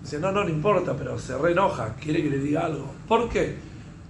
Dice, 0.01 0.19
no, 0.19 0.31
no, 0.31 0.43
no 0.43 0.49
importa, 0.49 0.95
pero 0.97 1.17
se 1.19 1.37
reenoja, 1.37 1.95
quiere 1.95 2.23
que 2.23 2.29
le 2.29 2.39
diga 2.39 2.65
algo. 2.65 2.91
¿Por 3.07 3.29
qué? 3.29 3.55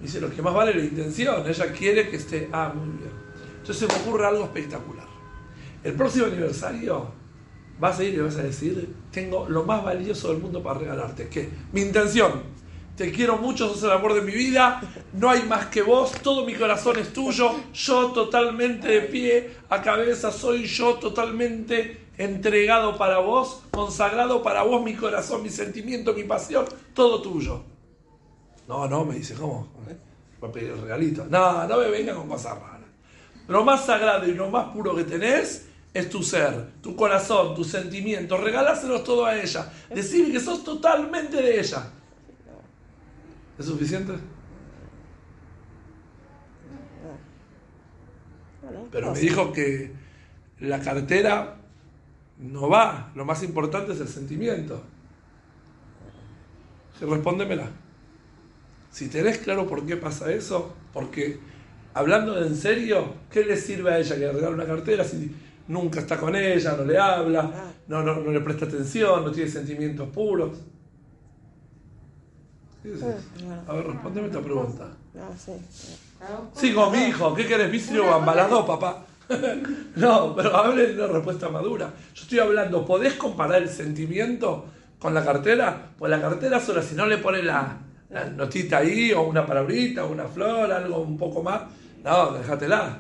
Dice, 0.02 0.22
lo 0.22 0.30
que 0.30 0.42
más 0.42 0.54
vale 0.54 0.72
es 0.72 0.78
la 0.78 0.84
intención, 0.84 1.48
ella 1.48 1.72
quiere 1.74 2.10
que 2.10 2.16
esté, 2.16 2.50
ah, 2.52 2.74
muy 2.74 2.98
bien. 2.98 3.12
Entonces 3.60 3.78
se 3.78 3.88
me 3.88 4.02
ocurre 4.02 4.26
algo 4.26 4.46
espectacular. 4.46 5.06
El 5.84 5.94
próximo 5.94 6.26
aniversario 6.26 7.12
vas 7.80 8.00
a 8.00 8.04
ir 8.04 8.14
y 8.14 8.18
vas 8.18 8.38
a 8.38 8.44
decir, 8.44 8.94
tengo 9.12 9.50
lo 9.50 9.64
más 9.64 9.84
valioso 9.84 10.30
del 10.30 10.42
mundo 10.42 10.64
para 10.64 10.80
regalarte. 10.80 11.28
¿Qué? 11.28 11.50
Mi 11.74 11.82
intención. 11.82 12.62
Te 12.96 13.12
quiero 13.12 13.38
mucho, 13.38 13.68
sos 13.70 13.84
el 13.84 13.92
amor 13.92 14.14
de 14.14 14.22
mi 14.22 14.34
vida, 14.34 14.82
no 15.14 15.30
hay 15.30 15.44
más 15.44 15.68
que 15.68 15.82
vos, 15.82 16.12
todo 16.22 16.46
mi 16.46 16.54
corazón 16.54 17.00
es 17.00 17.12
tuyo, 17.14 17.52
yo 17.74 18.12
totalmente 18.12 18.88
de 18.88 19.02
pie 19.02 19.50
a 19.70 19.82
cabeza, 19.82 20.32
soy 20.32 20.66
yo 20.66 20.96
totalmente 20.96 22.01
entregado 22.24 22.98
para 22.98 23.20
vos, 23.20 23.64
consagrado 23.72 24.44
para 24.44 24.64
vos, 24.64 24.84
mi 24.84 24.96
corazón, 24.96 25.44
mi 25.44 25.50
sentimiento, 25.50 26.14
mi 26.14 26.24
pasión, 26.24 26.66
todo 26.94 27.22
tuyo. 27.22 27.64
No, 28.68 28.88
no, 28.88 29.04
me 29.06 29.16
dice, 29.16 29.34
¿cómo? 29.34 29.68
Va 30.44 30.48
a 30.48 30.52
pedir 30.52 30.72
el 30.72 30.82
regalito. 30.82 31.26
No, 31.30 31.68
no 31.68 31.78
me 31.78 31.90
venga 31.90 32.14
con 32.16 32.28
cosas 32.28 32.60
raras. 32.60 32.82
Lo 33.48 33.64
más 33.64 33.86
sagrado 33.86 34.28
y 34.28 34.34
lo 34.34 34.50
más 34.50 34.70
puro 34.70 34.96
que 34.96 35.04
tenés 35.04 35.68
es 35.94 36.10
tu 36.10 36.24
ser, 36.24 36.72
tu 36.82 36.96
corazón, 36.96 37.54
tus 37.54 37.68
sentimientos. 37.68 38.40
Regaláselos 38.40 39.04
todo 39.04 39.26
a 39.26 39.36
ella. 39.36 39.72
Decirle 39.90 40.32
que 40.32 40.40
sos 40.40 40.64
totalmente 40.64 41.38
de 41.38 41.60
ella. 41.60 41.92
¿Es 43.60 43.66
suficiente? 43.66 44.14
Pero 48.92 49.12
me 49.12 49.20
dijo 49.20 49.52
que 49.52 49.92
la 50.60 50.80
cartera 50.80 51.61
no 52.42 52.70
va. 52.70 53.12
Lo 53.16 53.26
más 53.26 53.44
importante 53.44 53.94
es 53.94 54.00
el 54.02 54.08
sentimiento. 54.08 54.82
Respóndemela. 57.00 57.68
Si 58.92 59.08
tenés 59.08 59.38
claro 59.40 59.68
por 59.68 59.86
qué 59.86 59.98
pasa 59.98 60.32
eso, 60.32 60.74
porque 60.94 61.40
hablando 61.94 62.44
en 62.44 62.56
serio, 62.56 63.14
¿qué 63.32 63.44
le 63.44 63.58
sirve 63.58 63.92
a 63.94 64.00
ella 64.00 64.16
que 64.16 64.22
le 64.22 64.32
regale 64.34 64.54
una 64.56 64.66
cartera 64.66 65.04
si 65.04 65.34
nunca 65.68 66.00
está 66.02 66.18
con 66.18 66.36
ella, 66.36 66.76
no 66.76 66.84
le 66.84 66.98
habla, 66.98 67.72
no, 67.88 68.04
no, 68.04 68.16
no 68.16 68.32
le 68.32 68.42
presta 68.42 68.66
atención, 68.66 69.24
no 69.24 69.32
tiene 69.32 69.50
sentimientos 69.50 70.10
puros? 70.10 70.60
Bueno, 72.84 73.16
A 73.68 73.74
ver, 73.74 73.88
respóndeme 73.88 74.28
esta 74.28 74.42
pregunta. 74.42 74.88
no, 75.14 75.38
sí. 75.38 75.54
Sí, 76.54 76.74
con 76.74 76.92
mi 76.92 77.06
hijo, 77.06 77.34
¿qué 77.34 77.48
querés? 77.48 77.72
¿Víceo 77.72 78.08
o 78.10 78.14
ambalador, 78.14 78.66
papá? 78.66 79.06
no, 79.96 80.36
pero 80.36 80.56
hable 80.56 80.94
una 80.94 81.08
respuesta 81.08 81.50
madura. 81.50 81.94
Yo 82.14 82.24
estoy 82.24 82.40
hablando, 82.40 82.86
¿podés 82.86 83.14
comparar 83.14 83.62
el 83.62 83.70
sentimiento 83.70 84.66
con 85.00 85.14
la 85.14 85.24
cartera? 85.24 85.92
Pues 85.98 86.10
la 86.10 86.22
cartera 86.22 86.60
sola, 86.60 86.82
si 86.82 86.96
no 86.96 87.06
le 87.06 87.18
pones 87.18 87.44
la, 87.44 87.78
la 88.10 88.26
notita 88.26 88.78
ahí, 88.78 89.14
o 89.14 89.22
una 89.22 89.46
palabrita, 89.46 90.06
o 90.06 90.12
una 90.12 90.26
flor, 90.26 90.72
algo 90.72 91.00
un 91.00 91.18
poco 91.18 91.42
más, 91.42 91.62
no, 92.04 92.34
déjatela. 92.34 93.00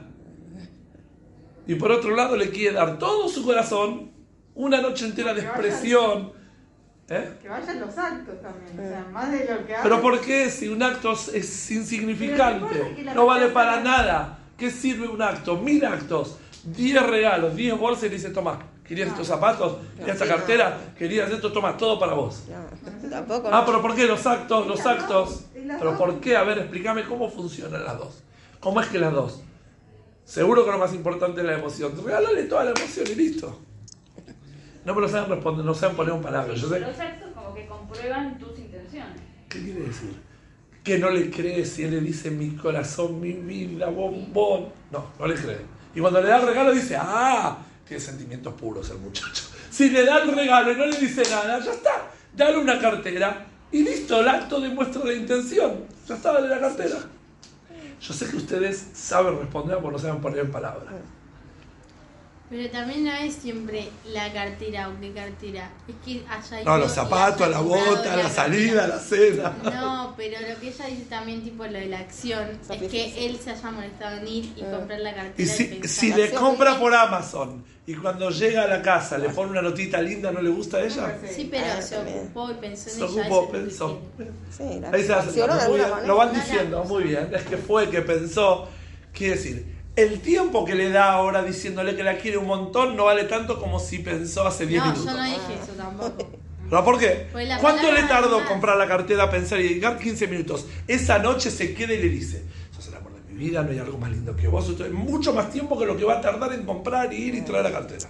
Y 1.67 1.75
por 1.75 1.91
otro 1.91 2.15
lado, 2.15 2.35
le 2.35 2.49
quiere 2.49 2.75
dar 2.75 2.97
todo 2.97 3.27
su 3.29 3.45
corazón, 3.45 4.11
una 4.55 4.81
noche 4.81 5.05
entera 5.05 5.33
de 5.33 5.41
expresión. 5.41 6.33
¿Eh? 7.09 7.37
Que 7.41 7.49
vayan 7.49 7.79
los 7.79 7.97
actos 7.97 8.41
también, 8.41 8.79
o 8.79 8.89
sea, 8.89 9.05
más 9.11 9.31
de 9.31 9.39
lo 9.39 9.65
que 9.65 9.75
Pero 9.83 9.95
hacen. 9.95 10.01
¿por 10.01 10.21
qué 10.21 10.49
si 10.49 10.69
un 10.69 10.81
acto 10.81 11.11
es 11.11 11.71
Pero 11.71 11.71
insignificante? 11.71 13.03
No 13.13 13.25
vale 13.25 13.49
para 13.49 13.81
nada. 13.81 14.37
¿Qué 14.61 14.69
sirve 14.69 15.07
un 15.07 15.19
acto? 15.19 15.57
Mil 15.57 15.83
actos, 15.83 16.37
diez 16.63 17.01
regalos, 17.01 17.55
diez 17.55 17.75
bolsas 17.75 18.03
y 18.03 18.09
le 18.09 18.15
dice, 18.17 18.29
toma, 18.29 18.59
¿querías 18.87 19.07
estos 19.07 19.25
zapatos? 19.25 19.77
¿Querías 19.97 20.21
esta 20.21 20.27
cartera? 20.27 20.77
¿Querías 20.95 21.31
esto? 21.31 21.51
Toma, 21.51 21.75
todo 21.75 21.99
para 21.99 22.13
vos. 22.13 22.43
No, 22.47 23.09
tampoco. 23.09 23.49
Ah, 23.51 23.63
pero 23.65 23.81
¿por 23.81 23.95
qué 23.95 24.05
los 24.05 24.23
actos? 24.27 24.67
Los 24.67 24.85
actos. 24.85 25.45
¿Pero 25.55 25.97
por 25.97 26.19
qué? 26.19 26.37
A 26.37 26.43
ver, 26.43 26.59
explícame 26.59 27.05
cómo 27.05 27.27
funcionan 27.31 27.83
las 27.83 27.97
dos. 27.97 28.21
¿Cómo 28.59 28.79
es 28.81 28.87
que 28.89 28.99
las 28.99 29.11
dos? 29.11 29.41
Seguro 30.25 30.63
que 30.63 30.69
lo 30.69 30.77
más 30.77 30.93
importante 30.93 31.41
es 31.41 31.47
la 31.47 31.53
emoción. 31.57 31.93
Regálale 32.05 32.43
toda 32.43 32.65
la 32.65 32.69
emoción 32.69 33.07
y 33.11 33.15
listo. 33.15 33.59
No 34.85 34.93
me 34.93 35.01
lo 35.01 35.09
saben 35.09 35.31
responder, 35.31 35.65
no 35.65 35.73
saben 35.73 35.95
poner 35.95 36.13
un 36.13 36.21
palabra. 36.21 36.53
Yo 36.53 36.69
sé, 36.69 36.79
Los 36.81 36.99
actos 36.99 37.31
como 37.33 37.55
que 37.55 37.65
comprueban 37.65 38.37
tus 38.37 38.59
intenciones. 38.59 39.19
¿Qué 39.49 39.63
quiere 39.63 39.79
decir? 39.79 40.30
Que 40.83 40.97
no 40.97 41.09
le 41.09 41.29
cree 41.29 41.65
si 41.65 41.83
él 41.83 41.91
le 41.91 42.01
dice 42.01 42.31
mi 42.31 42.55
corazón, 42.55 43.19
mi 43.21 43.33
vida, 43.33 43.87
bombón. 43.89 44.69
No, 44.91 45.11
no 45.19 45.27
le 45.27 45.35
cree. 45.35 45.59
Y 45.93 45.99
cuando 45.99 46.21
le 46.21 46.29
da 46.29 46.39
el 46.39 46.47
regalo 46.47 46.71
dice, 46.73 46.97
ah, 46.99 47.57
tiene 47.87 48.01
sentimientos 48.01 48.53
puros 48.55 48.89
el 48.89 48.97
muchacho. 48.97 49.43
Si 49.69 49.89
le 49.89 50.05
da 50.05 50.23
el 50.23 50.33
regalo 50.33 50.71
y 50.71 50.75
no 50.75 50.85
le 50.85 50.97
dice 50.97 51.23
nada, 51.29 51.59
ya 51.63 51.71
está. 51.71 52.11
Dale 52.35 52.57
una 52.57 52.79
cartera 52.79 53.45
y 53.71 53.83
listo, 53.83 54.19
el 54.19 54.27
acto 54.27 54.59
demuestra 54.59 55.03
la 55.05 55.13
intención. 55.13 55.85
Ya 56.07 56.15
está, 56.15 56.33
dale 56.33 56.49
la 56.49 56.59
cartera. 56.59 56.97
Yo 58.01 58.13
sé 58.13 58.29
que 58.29 58.37
ustedes 58.37 58.89
saben 58.93 59.37
responder, 59.37 59.77
pero 59.77 59.91
no 59.91 59.99
saben 59.99 60.21
poner 60.21 60.39
en 60.39 60.51
palabras. 60.51 60.93
Pero 62.51 62.69
también 62.69 63.05
no 63.05 63.11
es 63.13 63.35
siempre 63.35 63.87
la 64.11 64.31
cartera 64.33 64.89
o 64.89 64.99
qué 64.99 65.13
cartera. 65.13 65.69
Es 65.87 65.95
que 66.03 66.21
haya 66.29 66.63
No, 66.65 66.77
los 66.77 66.91
y 66.91 66.95
zapatos, 66.95 67.47
la 67.49 67.61
bota, 67.61 67.79
la 67.93 68.03
cartera. 68.03 68.29
salida, 68.29 68.87
la 68.87 68.99
cena. 68.99 69.55
No, 69.63 70.13
pero 70.17 70.37
lo 70.41 70.59
que 70.59 70.67
ella 70.67 70.85
dice 70.87 71.05
también, 71.09 71.43
tipo 71.45 71.65
lo 71.65 71.71
de 71.71 71.85
la 71.85 71.99
acción, 71.99 72.49
es 72.69 72.91
que 72.91 73.25
él 73.25 73.39
se 73.41 73.51
haya 73.51 73.71
molestado 73.71 74.17
en 74.17 74.27
ir 74.27 74.53
y 74.57 74.63
Mm. 74.63 74.71
comprar 74.71 74.99
la 74.99 75.11
Y 75.11 75.13
cartera. 75.15 75.49
si, 75.53 75.63
pensar. 75.63 75.89
si 75.89 76.09
La 76.09 76.17
le 76.17 76.31
compra 76.31 76.77
por 76.77 76.93
Amazon 76.93 77.63
y 77.87 77.95
cuando 77.95 78.29
llega 78.29 78.63
a 78.63 78.67
la 78.67 78.81
casa 78.81 79.17
le 79.17 79.29
pone 79.29 79.51
una 79.51 79.61
notita 79.61 80.01
linda, 80.01 80.29
¿no 80.33 80.41
le 80.41 80.49
gusta 80.49 80.75
a 80.75 80.81
ella? 80.81 81.17
Sí, 81.33 81.47
pero 81.49 81.65
Ah, 81.77 81.81
se 81.81 81.95
también. 81.95 82.17
ocupó 82.19 82.51
y 82.51 82.55
pensó 82.55 82.89
en 82.89 82.95
Se 82.95 83.01
ella. 83.05 83.27
ocupó, 83.29 83.49
pensó. 83.49 84.01
Sí, 84.57 84.63
la 84.81 84.89
Ahí 84.91 85.03
se 85.03 85.13
bien, 85.77 85.89
manera. 85.89 86.05
Lo 86.05 86.17
van 86.17 86.33
la 86.33 86.39
diciendo, 86.43 86.83
muy 86.83 87.03
bien. 87.05 87.29
Es 87.33 87.43
que 87.43 87.55
fue 87.55 87.89
que 87.89 88.01
pensó. 88.01 88.67
Quiere 89.13 89.35
decir, 89.35 89.80
el 89.95 90.19
tiempo 90.21 90.63
que 90.65 90.75
le 90.75 90.89
da 90.89 91.11
ahora 91.13 91.43
diciéndole 91.43 91.95
que 91.95 92.03
la 92.03 92.17
quiere 92.17 92.37
un 92.37 92.47
montón 92.47 92.95
no 92.95 93.05
vale 93.05 93.25
tanto 93.25 93.59
como 93.59 93.79
si 93.79 93.99
pensó 93.99 94.47
hace 94.47 94.65
10 94.65 94.79
No, 94.83 94.91
minutos. 94.91 95.11
yo 95.11 95.17
no 95.17 95.23
dije 95.25 95.53
eso 95.61 95.73
tampoco. 95.77 96.29
¿No? 96.71 96.85
¿Por 96.85 96.97
qué? 96.97 97.27
Pues 97.33 97.49
¿Cuánto 97.59 97.91
le 97.91 98.03
tardó 98.03 98.45
comprar 98.45 98.77
la 98.77 98.87
cartera, 98.87 99.29
pensar 99.29 99.59
y 99.59 99.63
dedicar 99.63 99.97
15 99.99 100.27
minutos? 100.27 100.65
Esa 100.87 101.19
noche 101.19 101.51
se 101.51 101.73
queda 101.73 101.93
y 101.93 101.97
le 101.97 102.07
dice, 102.07 102.43
sos 102.73 102.87
el 102.87 102.95
amor 102.95 103.11
de 103.11 103.33
mi 103.33 103.37
vida, 103.43 103.61
no 103.61 103.71
hay 103.71 103.79
algo 103.79 103.97
más 103.97 104.09
lindo 104.09 104.33
que 104.37 104.47
vos. 104.47 104.69
Esto 104.69 104.85
es 104.85 104.91
mucho 104.93 105.33
más 105.33 105.51
tiempo 105.51 105.77
que 105.77 105.85
lo 105.85 105.97
que 105.97 106.05
va 106.05 106.19
a 106.19 106.21
tardar 106.21 106.53
en 106.53 106.63
comprar, 106.65 107.11
ir 107.13 107.35
y 107.35 107.41
traer 107.41 107.65
la 107.65 107.71
cartera. 107.73 108.07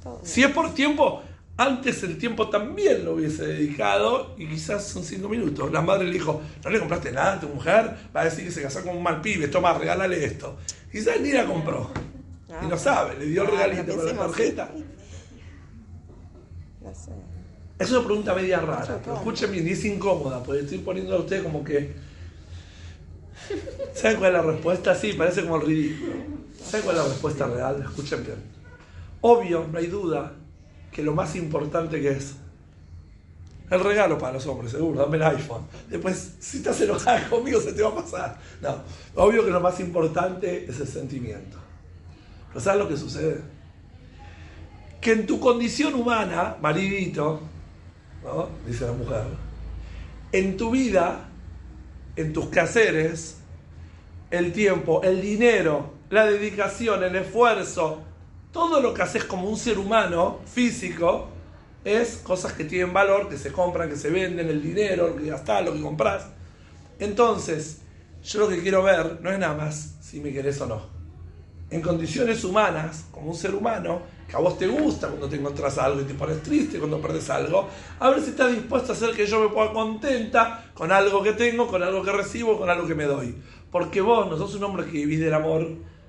Todo. 0.00 0.20
Si 0.22 0.44
es 0.44 0.50
por 0.52 0.72
tiempo, 0.74 1.22
antes 1.56 2.04
el 2.04 2.16
tiempo 2.18 2.48
también 2.48 3.04
lo 3.04 3.14
hubiese 3.14 3.44
dedicado 3.44 4.36
y 4.38 4.46
quizás 4.46 4.86
son 4.86 5.02
5 5.02 5.28
minutos. 5.28 5.72
La 5.72 5.80
madre 5.82 6.04
le 6.04 6.12
dijo, 6.12 6.40
no 6.62 6.70
le 6.70 6.78
compraste 6.78 7.10
nada 7.10 7.32
a 7.32 7.40
tu 7.40 7.48
mujer, 7.48 7.96
va 8.14 8.20
a 8.20 8.24
decir 8.26 8.44
que 8.44 8.52
se 8.52 8.62
casó 8.62 8.80
con 8.84 8.96
un 8.96 9.02
mal 9.02 9.20
pibe, 9.20 9.48
toma, 9.48 9.72
regálale 9.74 10.24
esto. 10.24 10.56
Quizás 10.90 11.20
ni 11.20 11.32
la 11.32 11.44
compró. 11.46 11.90
Y 12.62 12.66
no 12.66 12.78
sabe, 12.78 13.18
le 13.18 13.26
dio 13.26 13.42
el 13.42 13.48
Ah, 13.48 13.66
regalito 13.66 13.96
con 13.96 14.06
la 14.06 14.14
tarjeta. 14.16 14.70
No 16.80 16.94
sé. 16.94 17.10
Es 17.78 17.90
una 17.92 18.04
pregunta 18.04 18.34
media 18.34 18.58
rara, 18.60 18.98
pero 19.04 19.16
escuchen 19.16 19.52
bien, 19.52 19.68
es 19.68 19.84
incómoda, 19.84 20.42
porque 20.42 20.62
estoy 20.62 20.78
poniendo 20.78 21.14
a 21.14 21.18
usted 21.20 21.42
como 21.42 21.62
que. 21.62 21.94
¿Saben 23.94 24.16
cuál 24.18 24.34
es 24.34 24.44
la 24.44 24.50
respuesta? 24.50 24.94
Sí, 24.94 25.12
parece 25.12 25.42
como 25.42 25.56
el 25.56 25.62
ridículo. 25.66 26.12
¿Saben 26.64 26.82
cuál 26.84 26.96
es 26.96 27.02
la 27.02 27.08
respuesta 27.08 27.46
real? 27.46 27.82
Escuchen 27.82 28.24
bien. 28.24 28.38
Obvio, 29.20 29.66
no 29.70 29.78
hay 29.78 29.86
duda, 29.86 30.32
que 30.90 31.02
lo 31.02 31.14
más 31.14 31.36
importante 31.36 32.00
que 32.00 32.10
es. 32.10 32.34
El 33.70 33.80
regalo 33.80 34.16
para 34.16 34.34
los 34.34 34.46
hombres, 34.46 34.72
seguro, 34.72 35.00
dame 35.00 35.18
el 35.18 35.22
iPhone. 35.24 35.66
Después, 35.88 36.36
si 36.38 36.58
estás 36.58 36.80
enojada 36.80 37.28
conmigo, 37.30 37.60
se 37.60 37.72
te 37.72 37.82
va 37.82 37.90
a 37.90 37.94
pasar. 37.96 38.38
No, 38.62 38.82
obvio 39.14 39.44
que 39.44 39.50
lo 39.50 39.60
más 39.60 39.78
importante 39.80 40.64
es 40.68 40.80
el 40.80 40.88
sentimiento. 40.88 41.58
¿Pero 42.48 42.60
sabes 42.60 42.80
lo 42.80 42.88
que 42.88 42.96
sucede? 42.96 43.42
Que 45.00 45.12
en 45.12 45.26
tu 45.26 45.38
condición 45.38 45.94
humana, 45.94 46.56
maridito, 46.60 47.40
¿no? 48.24 48.48
dice 48.66 48.86
la 48.86 48.92
mujer, 48.92 49.24
en 50.32 50.56
tu 50.56 50.70
vida, 50.70 51.28
en 52.16 52.32
tus 52.32 52.46
quehaceres, 52.46 53.36
el 54.30 54.52
tiempo, 54.52 55.02
el 55.02 55.20
dinero, 55.20 55.92
la 56.10 56.24
dedicación, 56.24 57.04
el 57.04 57.16
esfuerzo, 57.16 58.02
todo 58.52 58.80
lo 58.80 58.94
que 58.94 59.02
haces 59.02 59.24
como 59.24 59.48
un 59.48 59.56
ser 59.56 59.78
humano 59.78 60.40
físico, 60.46 61.28
es 61.84 62.16
cosas 62.18 62.52
que 62.52 62.64
tienen 62.64 62.92
valor, 62.92 63.28
que 63.28 63.36
se 63.36 63.52
compran, 63.52 63.88
que 63.88 63.96
se 63.96 64.10
venden, 64.10 64.48
el 64.48 64.62
dinero, 64.62 65.08
lo 65.08 65.16
que 65.16 65.26
gastás, 65.26 65.64
lo 65.64 65.72
que 65.72 65.80
compras. 65.80 66.26
Entonces, 66.98 67.78
yo 68.22 68.40
lo 68.40 68.48
que 68.48 68.60
quiero 68.60 68.82
ver 68.82 69.20
no 69.22 69.30
es 69.30 69.38
nada 69.38 69.54
más 69.54 69.96
si 70.00 70.20
me 70.20 70.32
querés 70.32 70.60
o 70.60 70.66
no. 70.66 70.98
En 71.70 71.82
condiciones 71.82 72.44
humanas, 72.44 73.06
como 73.10 73.30
un 73.30 73.36
ser 73.36 73.54
humano, 73.54 74.00
que 74.28 74.36
a 74.36 74.38
vos 74.38 74.58
te 74.58 74.66
gusta 74.66 75.08
cuando 75.08 75.28
te 75.28 75.36
encontrás 75.36 75.78
algo 75.78 76.00
y 76.00 76.04
te 76.04 76.14
pones 76.14 76.42
triste 76.42 76.78
cuando 76.78 77.00
perdes 77.00 77.28
algo, 77.30 77.68
a 77.98 78.10
ver 78.10 78.22
si 78.22 78.30
estás 78.30 78.52
dispuesto 78.52 78.92
a 78.92 78.94
hacer 78.94 79.14
que 79.14 79.26
yo 79.26 79.40
me 79.40 79.48
ponga 79.48 79.72
contenta 79.72 80.70
con 80.74 80.92
algo 80.92 81.22
que 81.22 81.32
tengo, 81.32 81.66
con 81.66 81.82
algo 81.82 82.02
que 82.02 82.12
recibo, 82.12 82.58
con 82.58 82.70
algo 82.70 82.86
que 82.86 82.94
me 82.94 83.04
doy. 83.04 83.34
Porque 83.70 84.00
vos 84.00 84.28
no 84.28 84.36
sos 84.36 84.54
un 84.54 84.64
hombre 84.64 84.86
que 84.86 84.92
vivís 84.92 85.20
del 85.20 85.34
amor, 85.34 85.68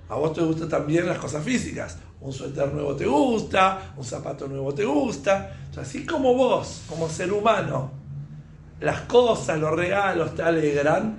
a 0.09 0.15
vos 0.15 0.33
te 0.33 0.41
gustan 0.41 0.67
también 0.67 1.05
las 1.07 1.19
cosas 1.19 1.43
físicas. 1.43 1.97
Un 2.19 2.33
suéter 2.33 2.73
nuevo 2.73 2.95
te 2.95 3.05
gusta, 3.05 3.93
un 3.95 4.03
zapato 4.03 4.47
nuevo 4.47 4.73
te 4.73 4.83
gusta. 4.83 5.55
Así 5.77 6.05
como 6.05 6.33
vos, 6.33 6.81
como 6.89 7.07
ser 7.07 7.31
humano, 7.31 7.91
las 8.81 9.01
cosas, 9.01 9.59
los 9.59 9.73
regalos 9.73 10.35
te 10.35 10.41
alegran, 10.41 11.15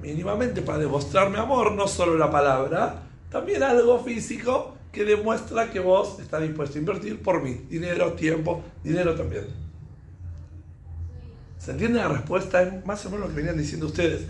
mínimamente 0.00 0.62
para 0.62 0.78
demostrarme 0.78 1.38
amor, 1.38 1.72
no 1.72 1.86
solo 1.86 2.16
la 2.16 2.30
palabra, 2.30 3.02
también 3.30 3.62
algo 3.62 3.98
físico 3.98 4.76
que 4.92 5.04
demuestra 5.04 5.70
que 5.70 5.80
vos 5.80 6.18
estás 6.20 6.42
dispuesto 6.42 6.78
a 6.78 6.80
invertir 6.80 7.22
por 7.22 7.42
mí. 7.42 7.66
Dinero, 7.68 8.12
tiempo, 8.14 8.62
dinero 8.82 9.14
también. 9.14 9.46
¿Se 11.58 11.72
entiende 11.72 11.98
la 11.98 12.08
respuesta? 12.08 12.62
Es 12.62 12.86
más 12.86 13.04
o 13.04 13.10
menos 13.10 13.28
lo 13.28 13.34
que 13.34 13.36
venían 13.36 13.58
diciendo 13.58 13.86
ustedes. 13.86 14.22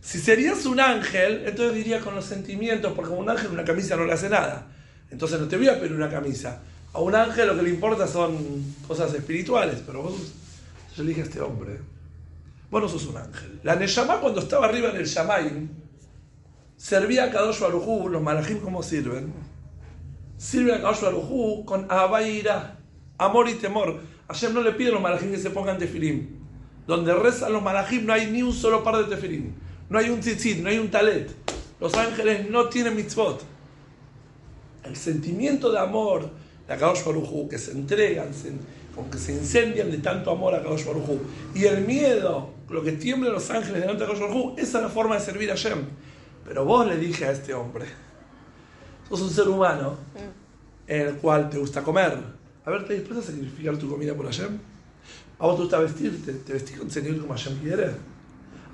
Si 0.00 0.18
serías 0.18 0.64
un 0.66 0.80
ángel, 0.80 1.42
entonces 1.46 1.74
diría 1.74 2.00
con 2.00 2.14
los 2.14 2.24
sentimientos, 2.24 2.92
porque 2.94 3.12
un 3.12 3.28
ángel 3.28 3.50
una 3.50 3.64
camisa 3.64 3.96
no 3.96 4.04
le 4.04 4.12
hace 4.12 4.28
nada. 4.28 4.66
Entonces 5.10 5.40
no 5.40 5.48
te 5.48 5.56
voy 5.56 5.68
a 5.68 5.78
pedir 5.78 5.92
una 5.92 6.08
camisa. 6.08 6.60
A 6.92 7.00
un 7.00 7.14
ángel 7.14 7.48
lo 7.48 7.56
que 7.56 7.62
le 7.62 7.70
importa 7.70 8.06
son 8.06 8.36
cosas 8.86 9.12
espirituales, 9.14 9.82
pero 9.84 10.02
vos, 10.02 10.14
yo 10.96 11.04
a 11.04 11.10
este 11.10 11.40
hombre, 11.40 11.78
vos 12.70 12.82
no 12.82 12.88
sos 12.88 13.06
un 13.06 13.16
ángel. 13.16 13.60
La 13.62 13.76
Neyamá 13.76 14.20
cuando 14.20 14.40
estaba 14.40 14.66
arriba 14.66 14.90
en 14.90 14.96
el 14.96 15.06
Shamaim, 15.06 15.68
servía 16.76 17.24
a 17.24 17.30
Kadosh 17.30 17.60
Barujú, 17.60 18.08
los 18.08 18.22
malajim 18.22 18.60
cómo 18.60 18.82
sirven. 18.82 19.32
Sirve 20.38 20.74
a 20.74 20.80
Kadosh 20.80 21.02
Barujú 21.02 21.64
con 21.64 21.90
Abaira, 21.90 22.78
amor 23.18 23.48
y 23.48 23.54
temor. 23.54 24.00
Ayer 24.28 24.52
no 24.52 24.62
le 24.62 24.72
pide 24.72 24.88
a 24.90 24.92
los 24.92 25.02
malajim 25.02 25.30
que 25.30 25.38
se 25.38 25.50
pongan 25.50 25.78
tefilim. 25.78 26.38
Donde 26.86 27.14
rezan 27.14 27.52
los 27.52 27.62
malajim 27.62 28.06
no 28.06 28.12
hay 28.12 28.30
ni 28.30 28.42
un 28.42 28.52
solo 28.52 28.82
par 28.82 28.96
de 28.96 29.04
tefilim. 29.04 29.52
No 29.88 29.98
hay 29.98 30.10
un 30.10 30.20
tzitzit, 30.20 30.58
no 30.58 30.68
hay 30.68 30.78
un 30.78 30.90
talet. 30.90 31.30
Los 31.80 31.94
ángeles 31.94 32.50
no 32.50 32.68
tienen 32.68 32.96
mitzvot. 32.96 33.42
El 34.84 34.96
sentimiento 34.96 35.70
de 35.72 35.78
amor 35.78 36.30
de 36.66 36.74
Akadosh 36.74 37.04
Barujú, 37.04 37.48
que 37.48 37.58
se 37.58 37.72
entregan, 37.72 38.34
se, 38.34 38.52
como 38.94 39.10
que 39.10 39.18
se 39.18 39.32
incendian 39.32 39.90
de 39.90 39.98
tanto 39.98 40.30
amor 40.30 40.54
a 40.54 40.58
Akadosh 40.58 40.84
Barujú. 40.84 41.20
Y 41.54 41.64
el 41.64 41.86
miedo, 41.86 42.50
lo 42.68 42.82
que 42.82 42.92
tiemblan 42.92 43.32
los 43.32 43.50
ángeles 43.50 43.80
delante 43.80 44.04
de 44.04 44.04
Akadosh 44.04 44.28
Barujú, 44.28 44.54
esa 44.58 44.78
es 44.78 44.84
la 44.84 44.90
forma 44.90 45.14
de 45.14 45.20
servir 45.20 45.50
a 45.50 45.54
Shem. 45.54 45.86
Pero 46.44 46.64
vos 46.64 46.86
le 46.86 46.96
dije 46.96 47.26
a 47.26 47.32
este 47.32 47.54
hombre, 47.54 47.86
sos 49.08 49.20
un 49.20 49.30
ser 49.30 49.48
humano 49.48 49.96
en 50.86 51.00
el 51.08 51.14
cual 51.16 51.48
te 51.48 51.58
gusta 51.58 51.82
comer. 51.82 52.18
A 52.64 52.70
ver, 52.70 52.86
¿te 52.86 52.94
dispuesto 52.94 53.22
a 53.22 53.26
sacrificar 53.26 53.76
tu 53.78 53.88
comida 53.88 54.14
por 54.14 54.26
Hashem? 54.26 54.58
¿A 55.38 55.46
vos 55.46 55.56
te 55.56 55.62
gusta 55.62 55.78
vestirte? 55.78 56.32
¿Te 56.32 56.52
vestís 56.52 56.78
con 56.78 56.90
señor 56.90 57.18
como 57.18 57.32
Hashem 57.32 57.58
quiere? 57.60 58.17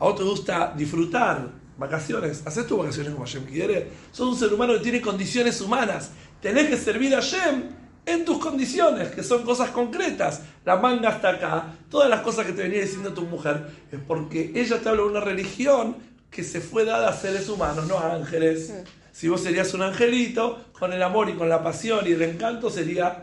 ¿A 0.04 0.08
vos 0.08 0.16
te 0.16 0.22
gusta 0.22 0.74
disfrutar 0.76 1.48
vacaciones? 1.78 2.42
¿Haces 2.44 2.66
tus 2.66 2.76
vacaciones 2.76 3.14
como 3.14 3.24
Hashem 3.24 3.46
quiere? 3.46 3.88
Sos 4.12 4.28
un 4.28 4.36
ser 4.36 4.52
humano 4.52 4.74
que 4.74 4.80
tiene 4.80 5.00
condiciones 5.00 5.58
humanas. 5.62 6.10
Tenés 6.42 6.68
que 6.68 6.76
servir 6.76 7.14
a 7.14 7.22
Hashem 7.22 7.70
en 8.04 8.22
tus 8.26 8.36
condiciones, 8.36 9.08
que 9.12 9.22
son 9.22 9.44
cosas 9.44 9.70
concretas. 9.70 10.42
La 10.66 10.76
manga 10.76 11.08
está 11.08 11.30
acá. 11.30 11.78
Todas 11.88 12.10
las 12.10 12.20
cosas 12.20 12.44
que 12.44 12.52
te 12.52 12.64
venía 12.64 12.82
diciendo 12.82 13.14
tu 13.14 13.22
mujer 13.22 13.66
es 13.90 13.98
porque 14.06 14.52
ella 14.54 14.78
te 14.78 14.90
habla 14.90 15.04
de 15.04 15.08
una 15.08 15.20
religión 15.20 15.96
que 16.30 16.44
se 16.44 16.60
fue 16.60 16.84
dada 16.84 17.08
a 17.08 17.14
seres 17.14 17.48
humanos, 17.48 17.86
no 17.86 17.98
a 17.98 18.14
ángeles. 18.14 18.74
Si 19.10 19.28
vos 19.28 19.42
serías 19.42 19.72
un 19.72 19.80
angelito, 19.80 20.66
con 20.78 20.92
el 20.92 21.02
amor 21.02 21.30
y 21.30 21.32
con 21.32 21.48
la 21.48 21.62
pasión 21.62 22.06
y 22.06 22.12
el 22.12 22.20
encanto 22.20 22.68
sería 22.68 23.22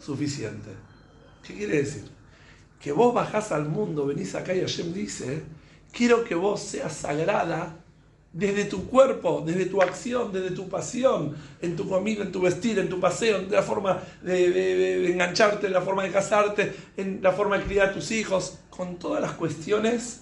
suficiente. 0.00 0.70
¿Qué 1.46 1.54
quiere 1.54 1.76
decir? 1.76 2.02
Que 2.80 2.90
vos 2.90 3.14
bajás 3.14 3.52
al 3.52 3.68
mundo, 3.68 4.06
venís 4.06 4.34
acá 4.34 4.52
y 4.52 4.60
Hashem 4.60 4.92
dice, 4.92 5.44
quiero 5.96 6.24
que 6.24 6.34
vos 6.34 6.60
seas 6.60 6.92
sagrada 6.92 7.82
desde 8.30 8.66
tu 8.66 8.86
cuerpo, 8.86 9.42
desde 9.46 9.64
tu 9.64 9.80
acción, 9.80 10.30
desde 10.30 10.50
tu 10.50 10.68
pasión, 10.68 11.34
en 11.62 11.74
tu 11.74 11.88
comida, 11.88 12.22
en 12.22 12.30
tu 12.30 12.42
vestir, 12.42 12.78
en 12.78 12.90
tu 12.90 13.00
paseo, 13.00 13.38
en 13.38 13.50
la 13.50 13.62
forma 13.62 14.02
de, 14.20 15.10
engancharte, 15.10 15.68
en 15.68 15.72
la 15.72 15.80
forma 15.80 16.02
de 16.02 16.10
casarte, 16.10 16.74
en 16.98 17.20
la 17.22 17.32
forma 17.32 17.56
de 17.56 17.64
criar 17.64 17.88
a 17.88 17.92
tus 17.94 18.10
hijos, 18.10 18.58
con 18.68 18.98
todas 18.98 19.22
las 19.22 19.32
cuestiones 19.32 20.20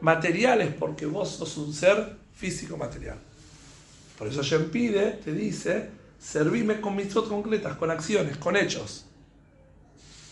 materiales, 0.00 0.72
porque 0.72 1.04
vos 1.04 1.28
sos 1.28 1.58
un 1.58 1.74
ser 1.74 2.16
físico 2.32 2.78
material. 2.78 3.18
Por 4.16 4.28
eso 4.28 4.40
Hashem 4.40 4.70
pide, 4.70 5.10
te 5.22 5.32
dice, 5.32 5.90
servime 6.18 6.80
con 6.80 6.96
mitzvot 6.96 7.28
concretas, 7.28 7.76
con 7.76 7.90
acciones, 7.90 8.38
con 8.38 8.56
hechos. 8.56 9.04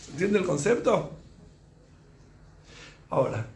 ¿Se 0.07 0.13
entiende 0.13 0.39
el 0.39 0.47
concepto? 0.47 1.11
Ahora, 3.11 3.47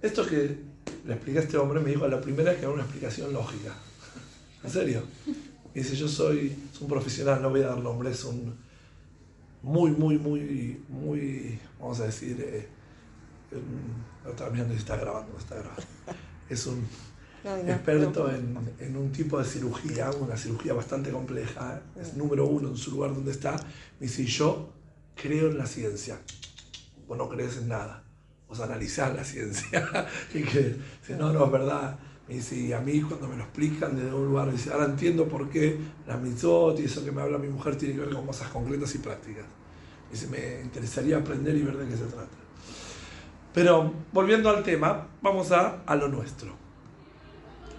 esto 0.00 0.26
que 0.26 0.58
le 1.06 1.14
expliqué 1.14 1.38
a 1.38 1.42
este 1.42 1.56
hombre 1.56 1.80
me 1.80 1.90
dijo 1.90 2.04
a 2.04 2.08
la 2.08 2.20
primera 2.20 2.54
que 2.54 2.60
era 2.60 2.70
una 2.70 2.82
explicación 2.82 3.32
lógica. 3.32 3.74
¿En 4.64 4.70
serio? 4.70 5.02
Me 5.26 5.82
dice, 5.82 5.96
yo 5.96 6.08
soy 6.08 6.56
un 6.80 6.88
profesional, 6.88 7.40
no 7.42 7.50
voy 7.50 7.62
a 7.62 7.68
dar 7.68 7.78
nombre, 7.78 8.10
es 8.10 8.24
un 8.24 8.54
muy, 9.62 9.90
muy, 9.90 10.18
muy, 10.18 10.80
muy, 10.88 11.58
vamos 11.80 12.00
a 12.00 12.06
decir, 12.06 12.36
eh, 12.40 12.68
no 14.24 14.30
estaba 14.30 14.50
mirando 14.50 14.74
si 14.74 14.80
está 14.80 14.96
grabando, 14.96 15.32
no 15.32 15.38
está 15.38 15.56
grabando. 15.56 15.82
Es 16.48 16.66
un, 16.66 16.86
Ay, 17.44 17.62
no, 17.64 17.72
experto 17.72 18.30
en, 18.30 18.56
en 18.78 18.96
un 18.96 19.12
tipo 19.12 19.38
de 19.38 19.44
cirugía, 19.44 20.10
una 20.12 20.36
cirugía 20.36 20.74
bastante 20.74 21.10
compleja, 21.10 21.82
es 22.00 22.16
número 22.16 22.46
uno 22.46 22.68
en 22.68 22.76
su 22.76 22.92
lugar 22.92 23.14
donde 23.14 23.32
está, 23.32 23.56
me 24.00 24.06
dice, 24.06 24.24
yo 24.24 24.72
creo 25.14 25.48
en 25.50 25.58
la 25.58 25.66
ciencia, 25.66 26.18
vos 27.06 27.18
no 27.18 27.28
crees 27.28 27.58
en 27.58 27.68
nada, 27.68 28.04
vos 28.48 28.60
analizás 28.60 29.14
la 29.14 29.24
ciencia, 29.24 30.06
y 30.34 30.42
que 30.42 30.76
dice, 31.00 31.16
no, 31.18 31.32
no, 31.32 31.44
es 31.44 31.52
verdad, 31.52 31.98
y 32.28 32.72
a 32.72 32.80
mí 32.80 33.00
cuando 33.00 33.26
me 33.26 33.36
lo 33.36 33.44
explican 33.44 33.96
desde 33.96 34.12
un 34.12 34.26
lugar, 34.26 34.52
dice, 34.52 34.70
ahora 34.70 34.84
entiendo 34.84 35.26
por 35.26 35.48
qué 35.48 35.78
la 36.06 36.18
mitzvot 36.18 36.78
y 36.78 36.84
eso 36.84 37.02
que 37.02 37.10
me 37.10 37.22
habla 37.22 37.38
mi 37.38 37.48
mujer 37.48 37.76
tiene 37.76 37.94
que 37.94 38.00
ver 38.00 38.14
con 38.14 38.26
cosas 38.26 38.48
concretas 38.48 38.94
y 38.94 38.98
prácticas. 38.98 39.46
Dice, 40.10 40.26
me 40.26 40.60
interesaría 40.62 41.16
aprender 41.16 41.56
y 41.56 41.62
ver 41.62 41.76
de 41.78 41.88
qué 41.88 41.96
se 41.96 42.04
trata. 42.04 42.28
Pero 43.54 43.92
volviendo 44.12 44.50
al 44.50 44.62
tema, 44.62 45.06
vamos 45.22 45.52
a, 45.52 45.82
a 45.86 45.96
lo 45.96 46.08
nuestro. 46.08 46.54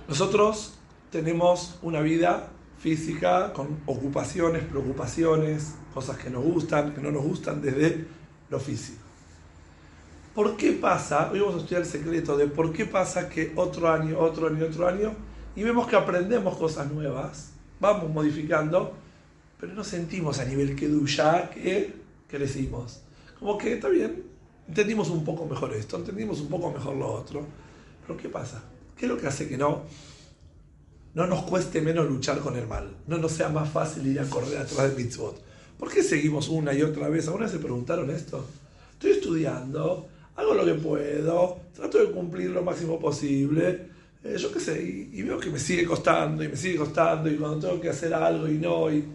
Nosotros 0.07 0.79
tenemos 1.11 1.77
una 1.83 2.01
vida 2.01 2.49
física 2.79 3.53
con 3.53 3.81
ocupaciones, 3.85 4.63
preocupaciones, 4.63 5.75
cosas 5.93 6.17
que 6.17 6.31
nos 6.31 6.43
gustan, 6.43 6.95
que 6.95 7.01
no 7.01 7.11
nos 7.11 7.23
gustan 7.23 7.61
desde 7.61 8.07
lo 8.49 8.59
físico. 8.59 8.98
¿Por 10.39 10.55
qué 10.55 10.71
pasa? 10.71 11.29
Hoy 11.33 11.41
vamos 11.41 11.55
a 11.55 11.57
estudiar 11.57 11.81
el 11.81 11.87
secreto 11.89 12.37
de 12.37 12.47
por 12.47 12.71
qué 12.71 12.85
pasa 12.85 13.27
que 13.27 13.51
otro 13.57 13.91
año, 13.91 14.17
otro 14.17 14.47
año, 14.47 14.67
otro 14.67 14.87
año, 14.87 15.11
y 15.53 15.63
vemos 15.63 15.85
que 15.85 15.97
aprendemos 15.97 16.55
cosas 16.55 16.89
nuevas, 16.89 17.49
vamos 17.77 18.09
modificando, 18.09 18.93
pero 19.59 19.73
no 19.73 19.83
sentimos 19.83 20.39
a 20.39 20.45
nivel 20.45 20.77
que 20.77 20.87
duya 20.87 21.49
que 21.49 21.93
crecimos. 22.29 23.01
Como 23.37 23.57
que 23.57 23.73
está 23.73 23.89
bien, 23.89 24.23
entendimos 24.65 25.09
un 25.09 25.25
poco 25.25 25.45
mejor 25.45 25.73
esto, 25.73 25.97
entendimos 25.97 26.39
un 26.39 26.47
poco 26.47 26.71
mejor 26.71 26.95
lo 26.95 27.11
otro, 27.11 27.45
pero 28.07 28.17
¿qué 28.17 28.29
pasa? 28.29 28.63
¿Qué 28.95 29.07
es 29.07 29.11
lo 29.11 29.17
que 29.17 29.27
hace 29.27 29.45
que 29.45 29.57
no, 29.57 29.81
no 31.15 31.27
nos 31.27 31.43
cueste 31.43 31.81
menos 31.81 32.07
luchar 32.07 32.39
con 32.39 32.55
el 32.55 32.65
mal? 32.65 32.95
No 33.07 33.17
nos 33.17 33.33
sea 33.33 33.49
más 33.49 33.69
fácil 33.69 34.07
ir 34.07 34.21
a 34.21 34.29
correr 34.29 34.59
atrás 34.59 34.95
de 34.95 35.03
mitzvot. 35.03 35.37
¿Por 35.77 35.91
qué 35.91 36.01
seguimos 36.01 36.47
una 36.47 36.73
y 36.73 36.81
otra 36.81 37.09
vez? 37.09 37.27
¿Alguna 37.27 37.49
se 37.49 37.59
preguntaron 37.59 38.09
esto? 38.09 38.45
Estoy 38.93 39.11
estudiando, 39.11 40.07
hago 40.39 40.53
lo 40.53 40.65
que 40.65 40.73
puedo, 40.75 41.59
trato 41.73 41.97
de 41.97 42.11
cumplir 42.11 42.49
lo 42.51 42.63
máximo 42.63 42.97
posible, 42.97 43.89
eh, 44.23 44.35
yo 44.37 44.51
qué 44.51 44.59
sé, 44.59 44.81
y, 44.81 45.19
y, 45.19 45.23
veo 45.23 45.37
que 45.39 45.49
me 45.49 45.59
sigue 45.59 45.85
costando 45.85 46.43
y 46.43 46.47
me 46.47 46.55
sigue 46.55 46.77
costando 46.77 47.29
y 47.29 47.35
cuando 47.35 47.67
tengo 47.67 47.81
que 47.81 47.89
hacer 47.89 48.13
algo 48.13 48.47
y 48.47 48.57
no, 48.57 48.91
y... 48.91 49.05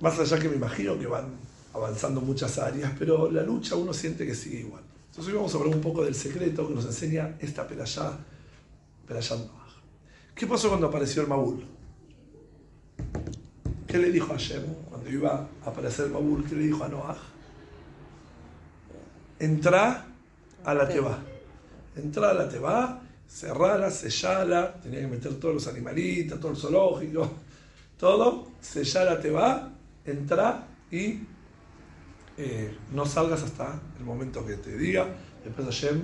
Más 0.00 0.18
allá 0.18 0.38
que 0.38 0.48
me 0.48 0.56
imagino 0.56 0.98
que 0.98 1.06
van 1.06 1.26
avanzando 1.74 2.20
muchas 2.20 2.58
áreas, 2.58 2.92
pero 2.98 3.30
la 3.30 3.42
lucha 3.42 3.76
uno 3.76 3.92
siente 3.92 4.26
que 4.26 4.34
sigue 4.34 4.60
igual. 4.60 4.82
Entonces 5.10 5.32
hoy 5.32 5.36
vamos 5.36 5.54
a 5.54 5.58
hablar 5.58 5.74
un 5.74 5.82
poco 5.82 6.04
del 6.04 6.14
secreto 6.14 6.66
que 6.66 6.74
nos 6.74 6.86
enseña 6.86 7.36
esta 7.38 7.68
Perayá, 7.68 8.12
Perayá 9.06 9.36
Noach. 9.36 9.74
¿Qué 10.34 10.46
pasó 10.46 10.68
cuando 10.68 10.86
apareció 10.86 11.22
el 11.22 11.28
Mabul? 11.28 11.64
¿Qué 13.86 13.98
le 13.98 14.10
dijo 14.10 14.32
a 14.32 14.36
Hashem 14.36 14.62
cuando 14.88 15.10
iba 15.10 15.48
a 15.64 15.68
aparecer 15.68 16.06
el 16.06 16.12
Mabul? 16.12 16.48
¿Qué 16.48 16.54
le 16.54 16.62
dijo 16.62 16.82
a 16.82 16.88
Noach? 16.88 17.29
Entra 19.40 20.04
a 20.64 20.74
la 20.74 20.86
Teba. 20.86 21.18
Entra 21.96 22.30
a 22.30 22.34
la 22.34 22.46
Teba, 22.46 23.00
cerrala, 23.26 23.90
sellala, 23.90 24.74
tenía 24.82 25.00
que 25.00 25.06
meter 25.06 25.34
todos 25.40 25.54
los 25.54 25.66
animalitos, 25.66 26.38
todo 26.38 26.52
el 26.52 26.58
zoológico, 26.58 27.30
todo, 27.98 28.52
sellala 28.60 29.18
Teba, 29.18 29.72
entra 30.04 30.66
y 30.90 31.20
eh, 32.36 32.76
no 32.92 33.06
salgas 33.06 33.42
hasta 33.42 33.80
el 33.98 34.04
momento 34.04 34.44
que 34.44 34.56
te 34.56 34.76
diga. 34.76 35.06
Después 35.42 35.66
Hashem 35.66 36.02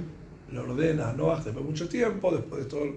le 0.52 0.58
ordena 0.58 1.10
a 1.10 1.12
Noah 1.12 1.36
después 1.36 1.56
de 1.56 1.62
mucho 1.62 1.88
tiempo, 1.90 2.30
después 2.30 2.64
de 2.64 2.70
todo 2.70 2.84
el 2.84 2.96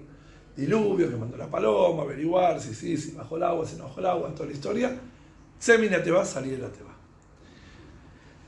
diluvio 0.56 1.10
que 1.10 1.16
mandó 1.16 1.36
la 1.36 1.50
paloma, 1.50 2.04
averiguar 2.04 2.58
si 2.60 2.74
sí, 2.74 2.96
si 2.96 3.12
bajó 3.12 3.36
el 3.36 3.42
agua, 3.42 3.66
si 3.66 3.76
no 3.76 3.84
bajó 3.84 4.00
el 4.00 4.06
agua, 4.06 4.34
toda 4.34 4.46
la 4.46 4.52
historia. 4.52 4.98
Semina 5.58 6.02
te 6.02 6.10
va, 6.10 6.24
salir 6.24 6.52
de 6.52 6.62
la 6.62 6.72
teba. 6.72 6.96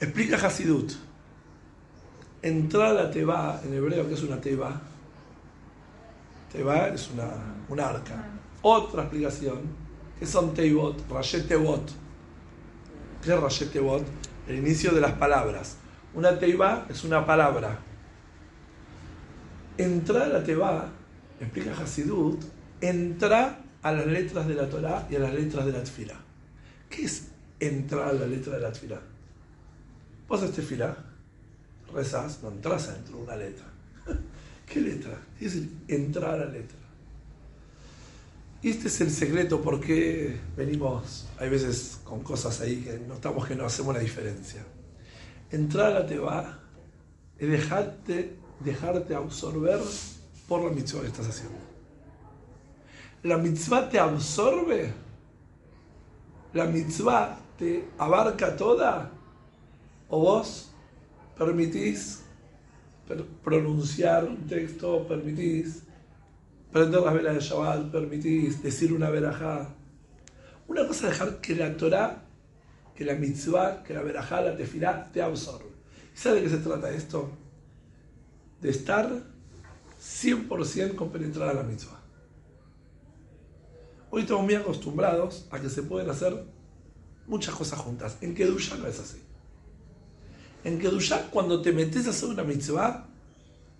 Explica 0.01 0.37
Hasidut. 0.37 1.12
Entrar 2.43 2.89
a 2.89 2.93
la 3.05 3.11
teba, 3.11 3.61
en 3.65 3.75
hebreo, 3.75 4.09
que 4.09 4.15
es 4.15 4.23
una 4.23 4.41
teba. 4.41 4.81
Teba 6.53 6.89
es 6.89 7.11
una, 7.11 7.31
un 7.69 7.81
arca. 7.81 8.29
Otra 8.63 9.03
explicación, 9.03 9.61
que 10.19 10.27
son 10.27 10.53
teibot, 10.53 11.09
rayetebot. 11.09 11.91
¿Qué 13.23 13.33
es 13.33 13.41
rayetebot? 13.41 14.05
el 14.49 14.57
inicio 14.57 14.93
de 14.93 15.01
las 15.01 15.13
palabras. 15.13 15.77
Una 16.15 16.39
teiba 16.39 16.87
es 16.89 17.05
una 17.05 17.25
palabra. 17.25 17.79
Entrar 19.79 20.23
a 20.23 20.29
la 20.29 20.45
teiba, 20.45 20.91
explica 21.41 21.73
Hasidut, 21.81 22.43
entra 22.81 23.65
a 23.83 23.93
las 23.93 24.07
letras 24.07 24.47
de 24.47 24.55
la 24.55 24.69
Torah 24.69 25.07
y 25.11 25.17
a 25.17 25.21
las 25.21 25.33
letras 25.33 25.65
de 25.67 25.73
la 25.73 25.83
Tfila. 25.83 26.15
¿Qué 26.91 27.05
es 27.05 27.29
entrar 27.59 28.09
a 28.09 28.13
la 28.13 28.27
letra 28.27 28.55
de 28.55 28.61
la 28.61 28.73
Tfila? 28.73 29.01
Vos 30.29 30.43
haces 30.43 30.57
tefila, 30.57 30.97
rezas, 31.93 32.43
no 32.43 32.51
entras 32.51 32.89
adentro 32.89 33.17
de 33.19 33.23
una 33.23 33.37
letra. 33.37 33.67
¿Qué 34.67 34.81
letra? 34.81 35.19
Es 35.41 35.59
entrar 35.89 36.41
a 36.41 36.47
letra. 36.47 36.79
Este 38.63 38.87
es 38.87 39.01
el 39.01 39.11
secreto 39.11 39.61
por 39.61 39.81
qué 39.81 40.39
venimos, 40.57 41.27
hay 41.39 41.51
veces 41.51 41.99
con 42.05 42.21
cosas 42.21 42.61
ahí 42.61 42.77
que 42.77 42.97
notamos 43.09 43.47
que 43.47 43.57
no 43.57 43.65
hacemos 43.65 43.93
la 43.93 44.01
diferencia. 44.01 44.65
Entrar 45.51 45.87
a 45.87 46.01
la 46.01 46.07
teba 46.07 46.61
es 47.39 47.51
dejarte, 47.51 48.37
dejarte 48.61 49.17
absorber 49.17 49.81
por 50.47 50.63
la 50.63 50.71
mitzvah 50.71 51.01
que 51.01 51.09
estás 51.09 51.27
haciendo. 51.27 51.59
La 53.25 53.37
mitzvah 53.37 53.89
te 53.89 53.99
absorbe, 53.99 54.93
la 56.53 56.67
mitzvah 56.67 57.39
te 57.59 57.89
abarca 57.99 58.57
toda, 58.57 59.11
o 60.09 60.21
vos 60.21 60.72
permitís 61.37 62.23
pronunciar 63.43 64.25
un 64.25 64.47
texto, 64.47 65.07
permitís 65.07 65.83
prender 66.71 67.01
las 67.01 67.15
velas 67.15 67.35
de 67.35 67.41
Shabbat, 67.41 67.91
permitís 67.91 68.63
decir 68.63 68.93
una 68.93 69.11
verajá. 69.11 69.75
Una 70.69 70.87
cosa 70.87 71.09
es 71.09 71.13
dejar 71.13 71.41
que 71.41 71.55
la 71.55 71.77
Torah, 71.77 72.23
que 72.95 73.05
la 73.05 73.15
mitzvah, 73.15 73.83
que 73.83 73.95
la 73.95 74.03
verajá, 74.03 74.41
la 74.41 74.57
tefilá, 74.57 75.11
te 75.13 75.21
absorbe. 75.21 75.71
¿Y 76.15 76.19
sabe 76.19 76.37
de 76.37 76.43
qué 76.45 76.51
se 76.51 76.59
trata 76.59 76.91
esto? 76.91 77.31
De 78.61 78.71
estar 78.71 79.11
100% 80.01 80.95
compenetrada 80.95 81.51
a 81.51 81.55
la 81.55 81.63
mitzvah. 81.63 82.01
Hoy 84.11 84.23
estamos 84.23 84.45
muy 84.45 84.55
acostumbrados 84.55 85.47
a 85.51 85.59
que 85.59 85.71
se 85.71 85.83
pueden 85.83 86.11
hacer 86.11 86.45
muchas 87.27 87.55
cosas 87.55 87.79
juntas. 87.79 88.19
En 88.21 88.35
Kedusha 88.35 88.77
no 88.77 88.87
es 88.87 89.01
así. 89.01 89.22
En 90.65 90.79
Kedusha, 90.79 91.29
cuando 91.31 91.61
te 91.61 91.73
metes 91.73 92.07
a 92.07 92.11
hacer 92.11 92.29
una 92.29 92.45
mitzvah, 92.45 93.09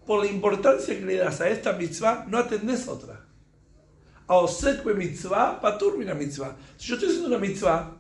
por 0.07 0.25
la 0.25 0.31
importancia 0.31 0.99
que 0.99 1.05
le 1.05 1.17
das 1.17 1.41
a 1.41 1.49
esta 1.49 1.73
mitzvah, 1.75 2.27
no 2.29 2.39
atendés 2.39 2.89
otra. 2.89 3.25
A 4.27 4.35
Osekwe 4.37 4.95
mitzvah, 4.95 5.61
patur 5.61 5.95
una 5.95 6.15
mitzvah. 6.15 6.57
Si 6.77 6.89
yo 6.89 6.95
estoy 6.95 7.11
haciendo 7.11 7.29
una 7.29 7.39
mitzvah, 7.39 7.97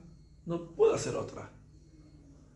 no 0.47 0.65
puedo 0.75 0.95
hacer 0.95 1.15
otra. 1.15 1.49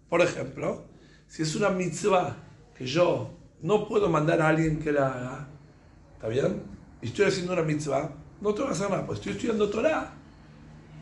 Por 0.09 0.21
ejemplo, 0.21 0.87
si 1.29 1.43
es 1.43 1.55
una 1.55 1.71
mitzvah 1.71 2.37
que 2.77 2.87
yo 2.87 3.31
no 3.63 3.89
puedo 3.89 4.09
mandar 4.09 4.41
a 4.41 4.49
alguien 4.49 4.79
que 4.79 4.93
la 4.93 5.09
haga, 5.09 5.49
¿está 6.15 6.29
bien? 6.29 6.63
Y 7.03 7.07
estoy 7.07 7.27
haciendo 7.27 7.53
una 7.53 7.63
mitzvah, 7.63 8.11
no 8.41 8.55
tengo 8.55 8.69
que 8.69 8.75
hacer 8.75 8.91
nada, 8.91 9.07
pues 9.07 9.19
estoy 9.19 9.33
estudiando 9.33 9.69
Torah. 9.71 10.13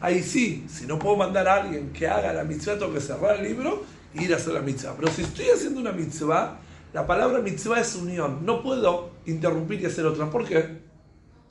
Ahí 0.00 0.22
sí, 0.22 0.66
si 0.68 0.87
no 0.87 0.98
puedo 0.98 1.16
mandar 1.16 1.48
a 1.48 1.62
alguien 1.62 1.92
que 1.92 2.06
haga 2.06 2.32
la 2.32 2.44
mitzvah, 2.44 2.78
tengo 2.78 2.92
que 2.92 3.00
cerrar 3.00 3.37
el 3.37 3.44
libro 3.44 3.84
ir 4.14 4.33
a 4.33 4.37
hacer 4.37 4.55
la 4.55 4.61
mitzvah. 4.61 4.94
Pero 4.96 5.12
si 5.12 5.22
estoy 5.22 5.46
haciendo 5.46 5.81
una 5.81 5.92
mitzvah, 5.92 6.61
la 6.92 7.07
palabra 7.07 7.40
mitzvah 7.40 7.81
es 7.81 7.94
unión. 7.96 8.44
No 8.44 8.62
puedo 8.62 9.11
interrumpir 9.27 9.81
y 9.81 9.87
hacer 9.87 10.07
otra. 10.07 10.31
¿Por 10.31 10.46
qué? 10.46 10.79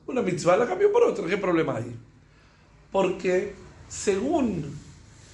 Una 0.06 0.22
mitzvah 0.22 0.56
la 0.56 0.66
cambio 0.66 0.92
por 0.92 1.04
otra. 1.04 1.26
¿Qué 1.26 1.36
problema 1.36 1.76
hay? 1.76 1.96
Porque 2.90 3.54
según 3.88 4.84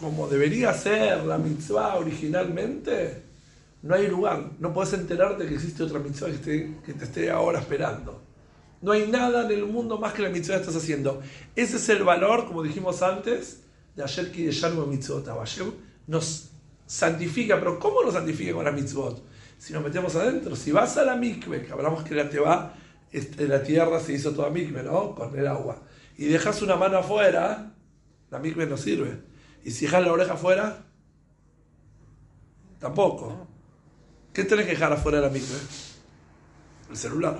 como 0.00 0.26
debería 0.26 0.72
ser 0.72 1.24
la 1.24 1.36
mitzvah 1.36 1.96
originalmente, 1.96 3.22
no 3.82 3.94
hay 3.94 4.08
lugar. 4.08 4.52
No 4.58 4.72
puedes 4.72 4.94
enterarte 4.94 5.46
que 5.46 5.54
existe 5.54 5.82
otra 5.82 5.98
mitzvah 5.98 6.28
que, 6.42 6.76
que 6.84 6.92
te 6.94 7.04
esté 7.04 7.30
ahora 7.30 7.60
esperando. 7.60 8.22
No 8.80 8.92
hay 8.92 9.06
nada 9.08 9.44
en 9.44 9.50
el 9.50 9.66
mundo 9.66 9.98
más 9.98 10.14
que 10.14 10.22
la 10.22 10.30
mitzvah 10.30 10.54
que 10.54 10.60
estás 10.60 10.76
haciendo. 10.76 11.20
Ese 11.54 11.76
es 11.76 11.88
el 11.90 12.02
valor, 12.02 12.46
como 12.46 12.62
dijimos 12.62 13.02
antes, 13.02 13.60
de 13.94 14.02
ayer 14.02 14.32
que 14.32 14.50
de 14.50 14.86
mitzvot. 14.86 15.28
Ayer 15.28 15.66
nos 16.06 16.49
santifica, 16.90 17.58
pero 17.58 17.78
¿cómo 17.78 18.02
nos 18.02 18.14
santifica 18.14 18.52
con 18.52 18.64
la 18.64 18.72
mitzvot? 18.72 19.22
si 19.60 19.74
nos 19.74 19.84
metemos 19.84 20.16
adentro. 20.16 20.56
Si 20.56 20.72
vas 20.72 20.96
a 20.96 21.04
la 21.04 21.16
mikve, 21.16 21.62
que 21.62 21.72
hablamos 21.72 22.02
que 22.02 22.14
la 22.14 22.72
este, 23.12 23.46
la 23.46 23.62
tierra 23.62 24.00
se 24.00 24.14
hizo 24.14 24.32
toda 24.32 24.48
mikve, 24.48 24.82
¿no? 24.82 25.14
Con 25.14 25.38
el 25.38 25.46
agua. 25.46 25.82
Y 26.16 26.24
dejas 26.24 26.62
una 26.62 26.76
mano 26.76 26.96
afuera, 26.96 27.74
la 28.30 28.38
mikve 28.38 28.64
no 28.64 28.78
sirve. 28.78 29.20
Y 29.62 29.70
si 29.70 29.84
dejas 29.84 30.02
la 30.02 30.12
oreja 30.12 30.32
afuera, 30.32 30.86
tampoco. 32.78 33.46
¿Qué 34.32 34.44
tenés 34.44 34.64
que 34.64 34.72
dejar 34.72 34.94
afuera 34.94 35.18
de 35.20 35.26
la 35.26 35.32
mikve? 35.32 35.56
El 36.88 36.96
celular. 36.96 37.38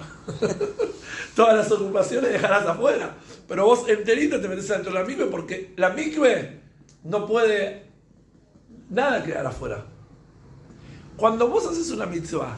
Todas 1.34 1.56
las 1.56 1.72
ocupaciones 1.72 2.32
dejarás 2.32 2.66
afuera. 2.66 3.16
Pero 3.48 3.64
vos 3.64 3.88
enterito 3.88 4.38
te 4.42 4.48
metes 4.48 4.68
dentro 4.68 4.92
de 4.92 4.98
la 4.98 5.06
micve 5.06 5.24
porque 5.24 5.72
la 5.76 5.88
micve 5.90 6.60
no 7.04 7.26
puede 7.26 7.89
nada 8.90 9.22
quedar 9.22 9.46
afuera. 9.46 9.84
Cuando 11.16 11.48
vos 11.48 11.66
haces 11.66 11.90
una 11.90 12.06
mitzvah 12.06 12.56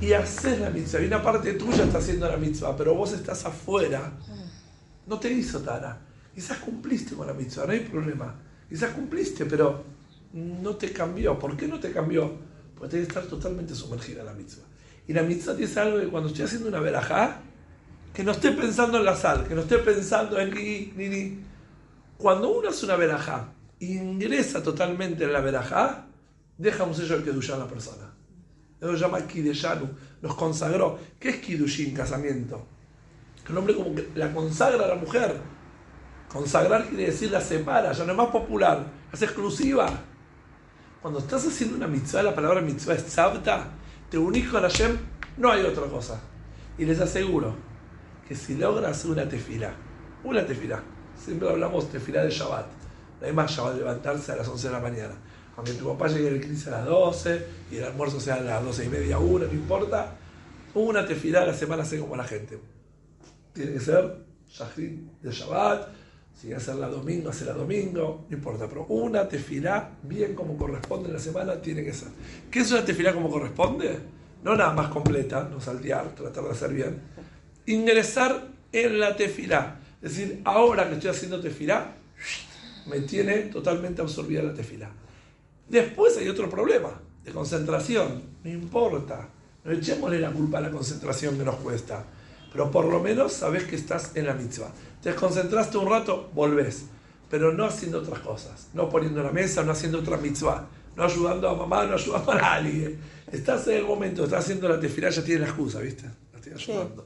y 0.00 0.12
haces 0.12 0.60
la 0.60 0.70
mitzvah, 0.70 1.00
y 1.00 1.06
una 1.06 1.22
parte 1.22 1.52
tuya 1.54 1.84
está 1.84 1.98
haciendo 1.98 2.28
la 2.28 2.36
mitzvah, 2.36 2.76
pero 2.76 2.94
vos 2.94 3.12
estás 3.12 3.44
afuera, 3.44 4.12
no 5.06 5.18
te 5.18 5.30
hizo 5.30 5.60
tara. 5.60 6.00
Quizás 6.34 6.58
cumpliste 6.58 7.14
con 7.14 7.26
la 7.26 7.32
mitzvah, 7.32 7.66
no 7.66 7.72
hay 7.72 7.80
problema. 7.80 8.34
Quizás 8.68 8.90
cumpliste, 8.90 9.46
pero 9.46 9.84
no 10.32 10.76
te 10.76 10.92
cambió. 10.92 11.38
¿Por 11.38 11.56
qué 11.56 11.66
no 11.66 11.80
te 11.80 11.92
cambió? 11.92 12.30
Porque 12.74 12.90
tienes 12.90 13.08
que 13.08 13.18
estar 13.18 13.30
totalmente 13.30 13.74
sumergida 13.74 14.20
en 14.20 14.26
la 14.26 14.34
mitzvah. 14.34 14.64
Y 15.08 15.12
la 15.12 15.22
mitzvah 15.22 15.56
tiene 15.56 15.80
algo 15.80 16.00
que 16.00 16.08
cuando 16.08 16.28
estoy 16.28 16.44
haciendo 16.44 16.68
una 16.68 16.80
verajá, 16.80 17.40
que 18.12 18.24
no 18.24 18.32
esté 18.32 18.52
pensando 18.52 18.98
en 18.98 19.04
la 19.04 19.16
sal, 19.16 19.46
que 19.46 19.54
no 19.54 19.62
esté 19.62 19.78
pensando 19.78 20.38
en 20.38 20.50
ni, 20.52 20.92
ni, 20.96 21.08
ni. 21.08 21.38
Cuando 22.18 22.50
uno 22.50 22.68
hace 22.68 22.84
una 22.84 22.96
verajá, 22.96 23.52
ingresa 23.80 24.62
totalmente 24.62 25.24
en 25.24 25.32
la 25.32 25.40
verajá, 25.40 26.06
deja 26.56 26.84
un 26.84 26.94
sello 26.94 27.18
de 27.18 27.24
Kedushá 27.24 27.56
a 27.56 27.58
la 27.58 27.68
persona. 27.68 28.12
Eso 28.80 28.92
se 28.92 28.98
llama 28.98 29.26
Kideshanu, 29.26 29.88
nos 30.22 30.34
consagró. 30.34 30.98
¿Qué 31.18 31.30
es 31.30 31.36
Kidushin, 31.36 31.94
casamiento? 31.94 32.66
El 33.48 33.56
hombre 33.56 33.74
como 33.74 33.94
que 33.94 34.10
la 34.14 34.32
consagra 34.32 34.84
a 34.84 34.88
la 34.88 34.94
mujer. 34.96 35.36
Consagrar 36.28 36.86
quiere 36.88 37.06
decir 37.06 37.30
la 37.30 37.40
separa, 37.40 37.92
ya 37.92 38.04
no 38.04 38.12
es 38.12 38.18
más 38.18 38.28
popular, 38.28 38.84
es 39.12 39.22
exclusiva. 39.22 39.88
Cuando 41.00 41.20
estás 41.20 41.46
haciendo 41.46 41.76
una 41.76 41.86
mitzvah, 41.86 42.22
la 42.22 42.34
palabra 42.34 42.60
mitzvah 42.60 42.94
es 42.94 43.06
tzavta, 43.06 43.70
te 44.10 44.18
unís 44.18 44.48
con 44.48 44.62
Hashem, 44.62 44.98
no 45.36 45.52
hay 45.52 45.62
otra 45.62 45.86
cosa. 45.86 46.20
Y 46.76 46.84
les 46.84 47.00
aseguro 47.00 47.54
que 48.28 48.34
si 48.34 48.56
logras 48.56 49.04
una 49.04 49.28
tefila, 49.28 49.72
una 50.24 50.44
tefila, 50.44 50.82
siempre 51.16 51.48
hablamos 51.48 51.88
tefila 51.88 52.24
de 52.24 52.30
Shabbat, 52.30 52.66
no 53.20 53.26
hay 53.26 53.32
más 53.32 53.50
Shabbat 53.50 53.76
levantarse 53.76 54.32
a 54.32 54.36
las 54.36 54.48
11 54.48 54.68
de 54.68 54.72
la 54.72 54.80
mañana. 54.80 55.14
Aunque 55.56 55.72
tu 55.72 55.86
papá 55.86 56.08
llegue 56.08 56.28
el 56.28 56.40
15 56.40 56.68
a 56.68 56.72
las 56.72 56.84
12 56.84 57.46
y 57.70 57.76
el 57.76 57.84
almuerzo 57.84 58.20
sea 58.20 58.34
a 58.34 58.40
las 58.40 58.62
12 58.62 58.84
y 58.84 58.88
media, 58.88 59.18
una, 59.18 59.46
no 59.46 59.52
importa. 59.52 60.14
Una 60.74 61.06
tefila 61.06 61.42
a 61.42 61.46
la 61.46 61.54
semana 61.54 61.84
sé 61.84 61.98
como 61.98 62.14
la 62.16 62.24
gente. 62.24 62.58
Tiene 63.54 63.72
que 63.72 63.80
ser 63.80 64.26
Shahrid 64.50 64.98
de 65.22 65.30
Shabbat, 65.30 65.88
si 66.34 66.52
hacerla 66.52 66.88
domingo, 66.88 67.30
hacerla 67.30 67.54
domingo, 67.54 68.26
no 68.28 68.36
importa, 68.36 68.68
pero 68.68 68.84
una 68.86 69.26
tefilá 69.26 69.92
bien 70.02 70.34
como 70.34 70.58
corresponde 70.58 71.08
en 71.08 71.14
la 71.14 71.18
semana 71.20 71.62
tiene 71.62 71.82
que 71.82 71.94
ser. 71.94 72.08
¿Qué 72.50 72.60
es 72.60 72.70
una 72.70 72.84
tefilá 72.84 73.14
como 73.14 73.30
corresponde? 73.30 73.98
No 74.44 74.54
nada 74.54 74.74
más 74.74 74.88
completa, 74.88 75.48
no 75.50 75.60
saltear, 75.60 76.14
tratar 76.14 76.44
de 76.44 76.50
hacer 76.50 76.74
bien. 76.74 77.00
Ingresar 77.64 78.48
en 78.70 79.00
la 79.00 79.16
tefilá. 79.16 79.80
Es 80.02 80.16
decir, 80.16 80.42
ahora 80.44 80.86
que 80.88 80.94
estoy 80.96 81.10
haciendo 81.10 81.40
tefilá, 81.40 81.95
me 82.86 83.00
tiene 83.00 83.38
totalmente 83.44 84.02
absorbida 84.02 84.42
la 84.42 84.54
tefilá. 84.54 84.90
Después 85.68 86.16
hay 86.16 86.28
otro 86.28 86.48
problema, 86.48 87.00
de 87.24 87.32
concentración. 87.32 88.22
No 88.44 88.50
importa. 88.50 89.28
No 89.64 89.72
echémosle 89.72 90.20
la 90.20 90.30
culpa 90.30 90.58
a 90.58 90.60
la 90.60 90.70
concentración 90.70 91.36
que 91.36 91.44
nos 91.44 91.56
cuesta. 91.56 92.04
Pero 92.52 92.70
por 92.70 92.84
lo 92.86 93.00
menos 93.00 93.32
sabes 93.32 93.64
que 93.64 93.74
estás 93.74 94.12
en 94.14 94.26
la 94.26 94.34
mitzvah. 94.34 94.70
Te 95.02 95.10
desconcentraste 95.10 95.76
un 95.76 95.90
rato, 95.90 96.30
volvés. 96.34 96.84
Pero 97.28 97.52
no 97.52 97.64
haciendo 97.64 97.98
otras 97.98 98.20
cosas. 98.20 98.68
No 98.74 98.88
poniendo 98.88 99.22
la 99.22 99.32
mesa, 99.32 99.64
no 99.64 99.72
haciendo 99.72 99.98
otra 99.98 100.16
mitzvah. 100.16 100.68
No 100.94 101.02
ayudando 101.02 101.48
a 101.48 101.54
mamá, 101.54 101.84
no 101.84 101.94
ayudando 101.94 102.30
a 102.30 102.36
nadie. 102.36 102.96
Estás 103.30 103.66
en 103.66 103.78
el 103.78 103.84
momento, 103.84 104.24
estás 104.24 104.44
haciendo 104.44 104.68
la 104.68 104.78
tefilá, 104.78 105.10
ya 105.10 105.24
tienes 105.24 105.42
la 105.42 105.48
excusa, 105.48 105.80
¿viste? 105.80 106.04
La 106.32 106.38
estoy 106.38 106.52
ayudando. 106.52 107.04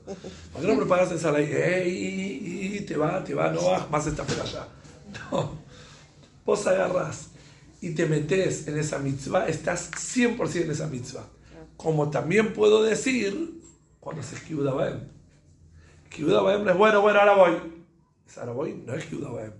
¿Por 0.52 0.60
qué 0.60 0.66
no 0.66 0.76
preparas 0.76 1.10
ensalada? 1.10 1.42
Y, 1.42 2.76
y 2.76 2.80
te 2.82 2.96
va, 2.96 3.24
te 3.24 3.34
va, 3.34 3.50
no 3.50 3.64
vas, 3.64 3.90
más 3.90 4.06
esta 4.06 4.22
allá. 4.22 4.68
No. 5.32 5.69
Vos 6.50 6.66
agarrás 6.66 7.28
y 7.80 7.94
te 7.94 8.06
metes 8.06 8.66
en 8.66 8.76
esa 8.76 8.98
mitzvah, 8.98 9.46
estás 9.46 9.88
100% 9.92 10.62
en 10.62 10.70
esa 10.72 10.88
mitzvah. 10.88 11.24
Como 11.76 12.10
también 12.10 12.52
puedo 12.52 12.82
decir 12.82 13.62
cuando 14.00 14.20
se 14.24 14.34
esquiva 14.34 14.74
Baem. 14.74 14.98
Kiuda 16.08 16.42
Baem 16.42 16.68
es 16.68 16.76
bueno, 16.76 17.02
bueno, 17.02 17.20
ahora 17.20 17.36
voy. 17.36 17.52
Es 18.26 18.36
ahora 18.36 18.50
voy, 18.50 18.82
no 18.84 18.94
es 18.94 19.04
Kiuda 19.04 19.30
Baem. 19.30 19.52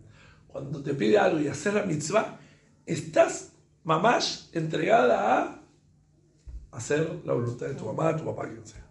Cuando 0.48 0.82
te 0.82 0.94
pide 0.94 1.16
algo 1.16 1.38
y 1.38 1.46
hacer 1.46 1.74
la 1.74 1.84
mitzvah, 1.84 2.40
estás 2.86 3.52
mamás 3.84 4.50
entregada 4.52 5.62
a 6.72 6.76
hacer 6.76 7.20
la 7.24 7.34
voluntad 7.34 7.68
de 7.68 7.74
tu 7.74 7.84
mamá, 7.84 8.16
tu 8.16 8.24
papá, 8.24 8.48
quien 8.48 8.66
sea. 8.66 8.84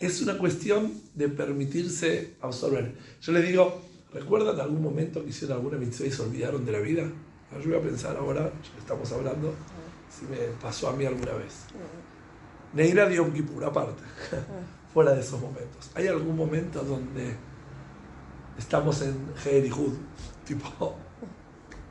Es 0.00 0.22
una 0.22 0.38
cuestión 0.38 0.90
de 1.14 1.28
permitirse 1.28 2.36
absorber. 2.40 2.94
Yo 3.20 3.32
les 3.32 3.46
digo, 3.46 3.89
¿recuerdan 4.12 4.60
algún 4.60 4.82
momento 4.82 5.22
que 5.22 5.30
hicieron 5.30 5.58
alguna 5.58 5.78
mitzvah 5.78 6.06
y 6.06 6.10
se 6.10 6.22
olvidaron 6.22 6.64
de 6.64 6.72
la 6.72 6.78
vida? 6.78 7.04
Yo 7.52 7.70
voy 7.70 7.78
a 7.78 7.82
pensar 7.82 8.16
ahora, 8.16 8.44
ya 8.44 8.72
que 8.72 8.78
estamos 8.78 9.10
hablando, 9.12 9.52
si 10.08 10.24
me 10.26 10.36
pasó 10.60 10.88
a 10.88 10.92
mí 10.92 11.04
alguna 11.04 11.32
vez. 11.32 11.66
Neira 12.72 13.08
dio 13.08 13.24
un 13.24 13.32
Kippur, 13.32 13.64
aparte, 13.64 14.02
fuera 14.94 15.12
de 15.12 15.20
esos 15.20 15.40
momentos. 15.40 15.90
¿Hay 15.94 16.06
algún 16.06 16.36
momento 16.36 16.82
donde 16.82 17.34
estamos 18.56 19.02
en 19.02 19.72
Hud, 19.72 19.94
tipo, 20.44 20.96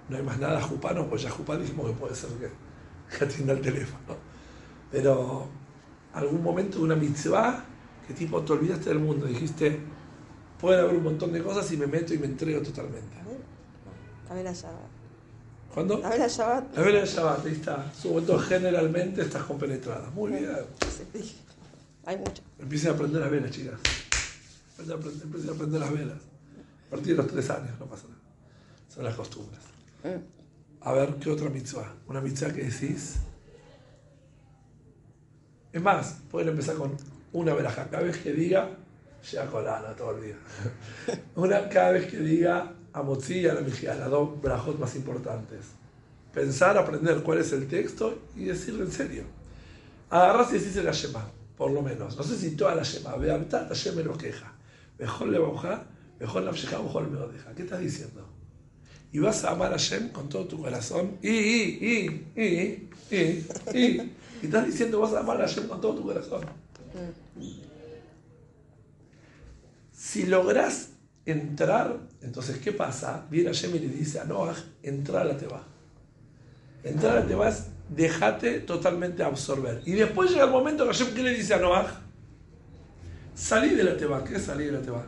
no 0.07 0.17
hay 0.17 0.23
más 0.23 0.39
nada 0.39 0.61
Jupano, 0.61 1.07
pues 1.07 1.23
ya 1.23 1.29
Jupán 1.29 1.61
dijimos 1.61 1.87
que 1.87 1.93
puede 1.93 2.15
ser 2.15 2.29
que, 2.31 2.49
que 3.17 3.25
atienda 3.25 3.53
el 3.53 3.61
teléfono. 3.61 4.15
Pero 4.91 5.47
algún 6.13 6.41
momento 6.41 6.77
de 6.77 6.83
una 6.85 6.95
mitzvah 6.95 7.65
que 8.07 8.13
tipo 8.13 8.41
te 8.41 8.53
olvidaste 8.53 8.89
del 8.89 8.99
mundo, 8.99 9.25
dijiste, 9.25 9.79
puede 10.59 10.81
haber 10.81 10.95
un 10.95 11.03
montón 11.03 11.31
de 11.31 11.41
cosas 11.41 11.71
y 11.71 11.77
me 11.77 11.87
meto 11.87 12.13
y 12.13 12.17
me 12.17 12.27
entrego 12.27 12.61
totalmente. 12.61 13.17
A 14.29 14.33
ver 14.33 14.47
allá. 14.47 14.69
¿Cuándo? 15.73 15.99
La 15.99 16.09
vela 16.09 16.27
Shabbat. 16.27 16.75
La 16.75 16.81
vela 16.83 17.05
Shabbat, 17.05 17.45
ahí 17.45 17.53
está. 17.53 17.91
Su 17.93 18.21
generalmente 18.47 19.21
estás 19.21 19.43
compenetrada. 19.43 20.09
Muy 20.11 20.31
bien. 20.31 20.49
Sí. 21.13 21.35
Hay 22.05 22.17
mucho. 22.17 22.41
Empiecen 22.57 22.91
a 22.91 22.93
aprender 22.93 23.21
las 23.21 23.31
velas, 23.31 23.51
chicas. 23.51 23.79
Empiecen 24.79 25.49
a 25.49 25.53
aprender, 25.53 25.79
las 25.79 25.91
velas. 25.91 26.17
A 26.87 26.89
partir 26.89 27.15
de 27.15 27.23
los 27.23 27.27
tres 27.27 27.49
años, 27.49 27.79
no 27.79 27.85
pasa 27.85 28.07
nada. 28.07 28.21
Son 28.93 29.03
las 29.03 29.15
costumbres. 29.15 29.59
A 30.81 30.93
ver, 30.93 31.15
¿qué 31.15 31.29
otra 31.29 31.49
mitzvah? 31.49 31.93
Una 32.07 32.21
mitzvah 32.21 32.51
que 32.51 32.63
decís. 32.63 33.17
Es 35.71 35.81
más, 35.81 36.21
pueden 36.31 36.49
empezar 36.49 36.75
con 36.77 36.97
una 37.31 37.53
velaja. 37.53 37.87
Cada 37.89 38.03
vez 38.03 38.17
que 38.17 38.33
diga, 38.33 38.71
ya 39.31 39.45
colana 39.47 39.95
todo 39.95 40.17
el 40.17 40.23
día. 40.23 40.35
Una, 41.35 41.67
cada 41.69 41.91
vez 41.91 42.09
que 42.09 42.17
diga 42.17 42.73
Amotzi 42.93 43.39
y 43.39 43.47
a 43.47 43.53
la 43.53 43.61
Mijía, 43.61 43.95
las 43.95 44.09
dos 44.09 44.41
brajot 44.41 44.79
más 44.79 44.95
importantes. 44.95 45.65
Pensar, 46.33 46.77
aprender 46.77 47.21
cuál 47.23 47.39
es 47.39 47.51
el 47.53 47.67
texto 47.67 48.19
y 48.35 48.45
decirlo 48.45 48.83
en 48.83 48.91
serio. 48.91 49.23
Agarras 50.09 50.51
y 50.51 50.59
decís 50.59 50.75
la 50.83 50.91
Shema, 50.91 51.25
por 51.57 51.71
lo 51.71 51.81
menos. 51.81 52.15
No 52.17 52.23
sé 52.23 52.37
si 52.37 52.55
toda 52.55 52.75
la 52.75 52.83
Shema. 52.83 53.15
Veamtat 53.15 53.67
Hashem 53.67 53.95
me 53.95 54.03
lo 54.03 54.17
queja. 54.17 54.53
Mejor 54.97 55.27
le 55.29 55.39
baja, 55.39 55.85
mejor 56.19 56.43
la 56.43 56.51
mejor 56.51 57.09
me 57.09 57.19
deja. 57.33 57.53
¿Qué 57.55 57.63
estás 57.63 57.79
diciendo? 57.79 58.27
Y 59.11 59.19
vas 59.19 59.43
a 59.43 59.51
amar 59.51 59.69
a 59.73 59.77
Hashem 59.77 60.09
con 60.09 60.29
todo 60.29 60.45
tu 60.45 60.61
corazón. 60.61 61.17
Y, 61.21 61.29
y, 61.29 62.29
y, 62.35 62.41
y, 62.43 62.89
y, 63.15 63.45
y. 63.73 64.15
Y 64.41 64.45
estás 64.45 64.65
diciendo 64.65 64.99
vas 64.99 65.13
a 65.13 65.19
amar 65.19 65.41
a 65.41 65.47
Hashem 65.47 65.67
con 65.67 65.81
todo 65.81 65.95
tu 65.95 66.03
corazón. 66.03 66.41
Si 69.99 70.25
logras 70.25 70.91
entrar, 71.25 71.99
entonces, 72.21 72.57
¿qué 72.59 72.71
pasa? 72.71 73.27
Viene 73.29 73.49
Hashem 73.49 73.75
y 73.75 73.79
le 73.79 73.89
dice 73.89 74.21
a 74.21 74.23
Noah, 74.23 74.55
entra 74.81 75.21
a 75.21 75.23
la 75.25 75.35
Teba. 75.35 75.61
Entrar 76.85 77.17
a 77.17 77.19
la 77.19 77.25
Teba 77.27 77.49
es 77.49 77.65
déjate 77.89 78.61
totalmente 78.61 79.23
absorber. 79.23 79.81
Y 79.85 79.91
después 79.91 80.31
llega 80.31 80.45
el 80.45 80.51
momento 80.51 80.85
que 80.85 80.93
Hashem, 80.93 81.13
¿qué 81.13 81.21
le 81.21 81.33
dice 81.33 81.53
a 81.53 81.57
Noah? 81.57 82.01
Salí 83.35 83.75
de 83.75 83.83
la 83.83 83.97
Teba. 83.97 84.23
¿Qué 84.23 84.37
es 84.37 84.43
salir 84.43 84.67
de 84.67 84.79
la 84.79 84.81
Teba? 84.81 85.05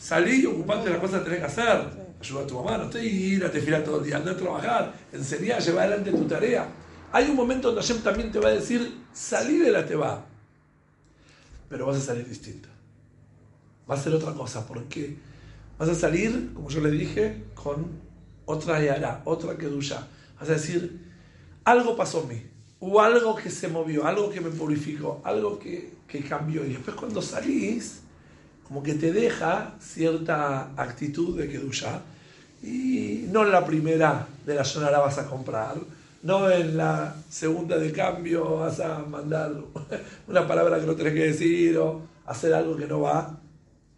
Salí 0.00 0.42
y 0.42 0.46
ocupate 0.46 0.84
de 0.84 0.90
las 0.90 1.00
cosas 1.00 1.18
que 1.18 1.24
tenés 1.24 1.40
que 1.40 1.46
hacer. 1.46 1.90
Ayuda 2.20 2.42
a 2.42 2.46
tu 2.46 2.62
mamá, 2.62 2.78
no 2.78 2.88
te 2.88 3.04
ir 3.04 3.44
a 3.44 3.50
te 3.50 3.60
todo 3.60 3.98
el 3.98 4.04
día, 4.04 4.18
andar 4.18 4.34
a 4.34 4.38
trabajar, 4.38 4.94
enseñar, 5.12 5.60
llevar 5.60 5.88
adelante 5.88 6.12
tu 6.12 6.28
tarea. 6.28 6.68
Hay 7.10 7.28
un 7.28 7.34
momento 7.34 7.72
donde 7.72 7.82
Hashem 7.82 8.04
también 8.04 8.30
te 8.30 8.38
va 8.38 8.50
a 8.50 8.52
decir, 8.52 9.00
salí 9.12 9.58
de 9.58 9.72
la 9.72 9.84
Teba. 9.84 10.24
Pero 11.68 11.86
vas 11.86 11.96
a 11.96 12.00
salir 12.00 12.28
distinto 12.28 12.73
va 13.88 13.94
a 13.94 13.98
ser 13.98 14.14
otra 14.14 14.32
cosa, 14.32 14.66
porque 14.66 15.16
vas 15.78 15.88
a 15.88 15.94
salir, 15.94 16.52
como 16.54 16.68
yo 16.68 16.80
le 16.80 16.90
dije, 16.90 17.44
con 17.54 17.86
otra 18.46 18.82
yara, 18.82 19.22
otra 19.24 19.56
kedusha. 19.56 20.06
Vas 20.38 20.48
a 20.48 20.52
decir, 20.52 21.00
algo 21.64 21.96
pasó 21.96 22.22
en 22.22 22.28
mí, 22.28 22.42
o 22.80 23.00
algo 23.00 23.34
que 23.34 23.50
se 23.50 23.68
movió, 23.68 24.06
algo 24.06 24.30
que 24.30 24.40
me 24.40 24.50
purificó, 24.50 25.20
algo 25.24 25.58
que, 25.58 25.94
que 26.06 26.22
cambió. 26.22 26.64
Y 26.64 26.70
después 26.70 26.96
cuando 26.96 27.22
salís, 27.22 28.00
como 28.66 28.82
que 28.82 28.94
te 28.94 29.12
deja 29.12 29.74
cierta 29.80 30.70
actitud 30.76 31.38
de 31.38 31.48
kedusha. 31.48 32.02
Y 32.62 33.26
no 33.28 33.44
la 33.44 33.64
primera 33.64 34.26
de 34.46 34.54
la 34.54 34.64
sonara 34.64 34.98
vas 34.98 35.18
a 35.18 35.26
comprar, 35.26 35.76
no 36.22 36.50
en 36.50 36.78
la 36.78 37.14
segunda 37.28 37.76
de 37.76 37.92
cambio 37.92 38.56
vas 38.56 38.80
a 38.80 39.00
mandar 39.00 39.52
una 40.26 40.48
palabra 40.48 40.80
que 40.80 40.86
no 40.86 40.96
tenés 40.96 41.12
que 41.12 41.26
decir 41.26 41.76
o 41.76 42.00
hacer 42.24 42.54
algo 42.54 42.76
que 42.76 42.86
no 42.86 43.02
va. 43.02 43.38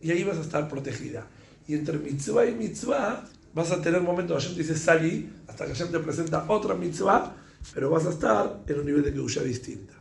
Y 0.01 0.11
ahí 0.11 0.25
vas 0.25 0.39
a 0.39 0.43
estar 0.43 0.69
protegida. 0.69 1.27
Y 1.69 1.75
entre 1.75 1.99
mitzvah 1.99 2.47
y 2.47 2.55
mitzvah 2.55 3.25
vas 3.55 3.73
a 3.73 3.81
tener 3.81 4.03
momentos, 4.03 4.43
Hashem 4.43 4.57
te 4.57 4.63
dice 4.63 4.77
salí, 4.77 5.33
hasta 5.49 5.65
que 5.65 5.73
Hashem 5.73 5.91
te 5.91 5.99
presenta 6.01 6.45
otra 6.49 6.75
mitzvah, 6.75 7.35
pero 7.75 7.91
vas 7.91 8.07
a 8.07 8.11
estar 8.11 8.63
en 8.67 8.81
un 8.81 8.87
nivel 8.87 9.03
de 9.03 9.13
Kedusha 9.13 9.43
distinta. 9.43 9.95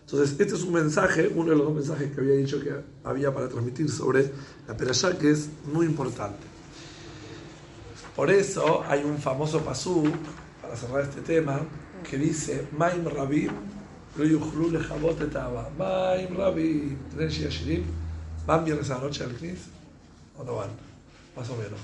Entonces, 0.00 0.40
este 0.40 0.54
es 0.56 0.62
un 0.62 0.72
mensaje, 0.72 1.28
uno 1.34 1.50
de 1.50 1.56
los 1.56 1.66
dos 1.66 1.74
mensajes 1.74 2.12
que 2.12 2.20
había 2.20 2.34
dicho 2.34 2.60
que 2.60 2.72
había 3.04 3.32
para 3.32 3.48
transmitir 3.48 3.88
sobre 3.90 4.30
la 4.66 4.76
Perashá, 4.76 5.16
que 5.16 5.30
es 5.30 5.48
muy 5.72 5.86
importante. 5.86 6.38
Por 8.16 8.30
eso 8.30 8.82
hay 8.88 9.04
un 9.04 9.18
famoso 9.18 9.60
pasú, 9.60 10.04
para 10.60 10.76
cerrar 10.76 11.02
este 11.02 11.20
tema, 11.20 11.60
que 12.08 12.18
dice, 12.18 12.66
Maim 12.76 13.04
Rabim. 13.04 13.50
Maim 15.78 16.36
Rabim. 16.36 16.96
¿Van 18.45 18.63
viernes 18.65 18.89
a 18.91 18.95
la 18.95 19.01
noche 19.01 19.23
al 19.23 19.33
Knis? 19.33 19.59
¿O 20.37 20.43
no 20.43 20.55
van? 20.55 20.69
Más 21.35 21.49
o 21.49 21.55
menos. 21.55 21.79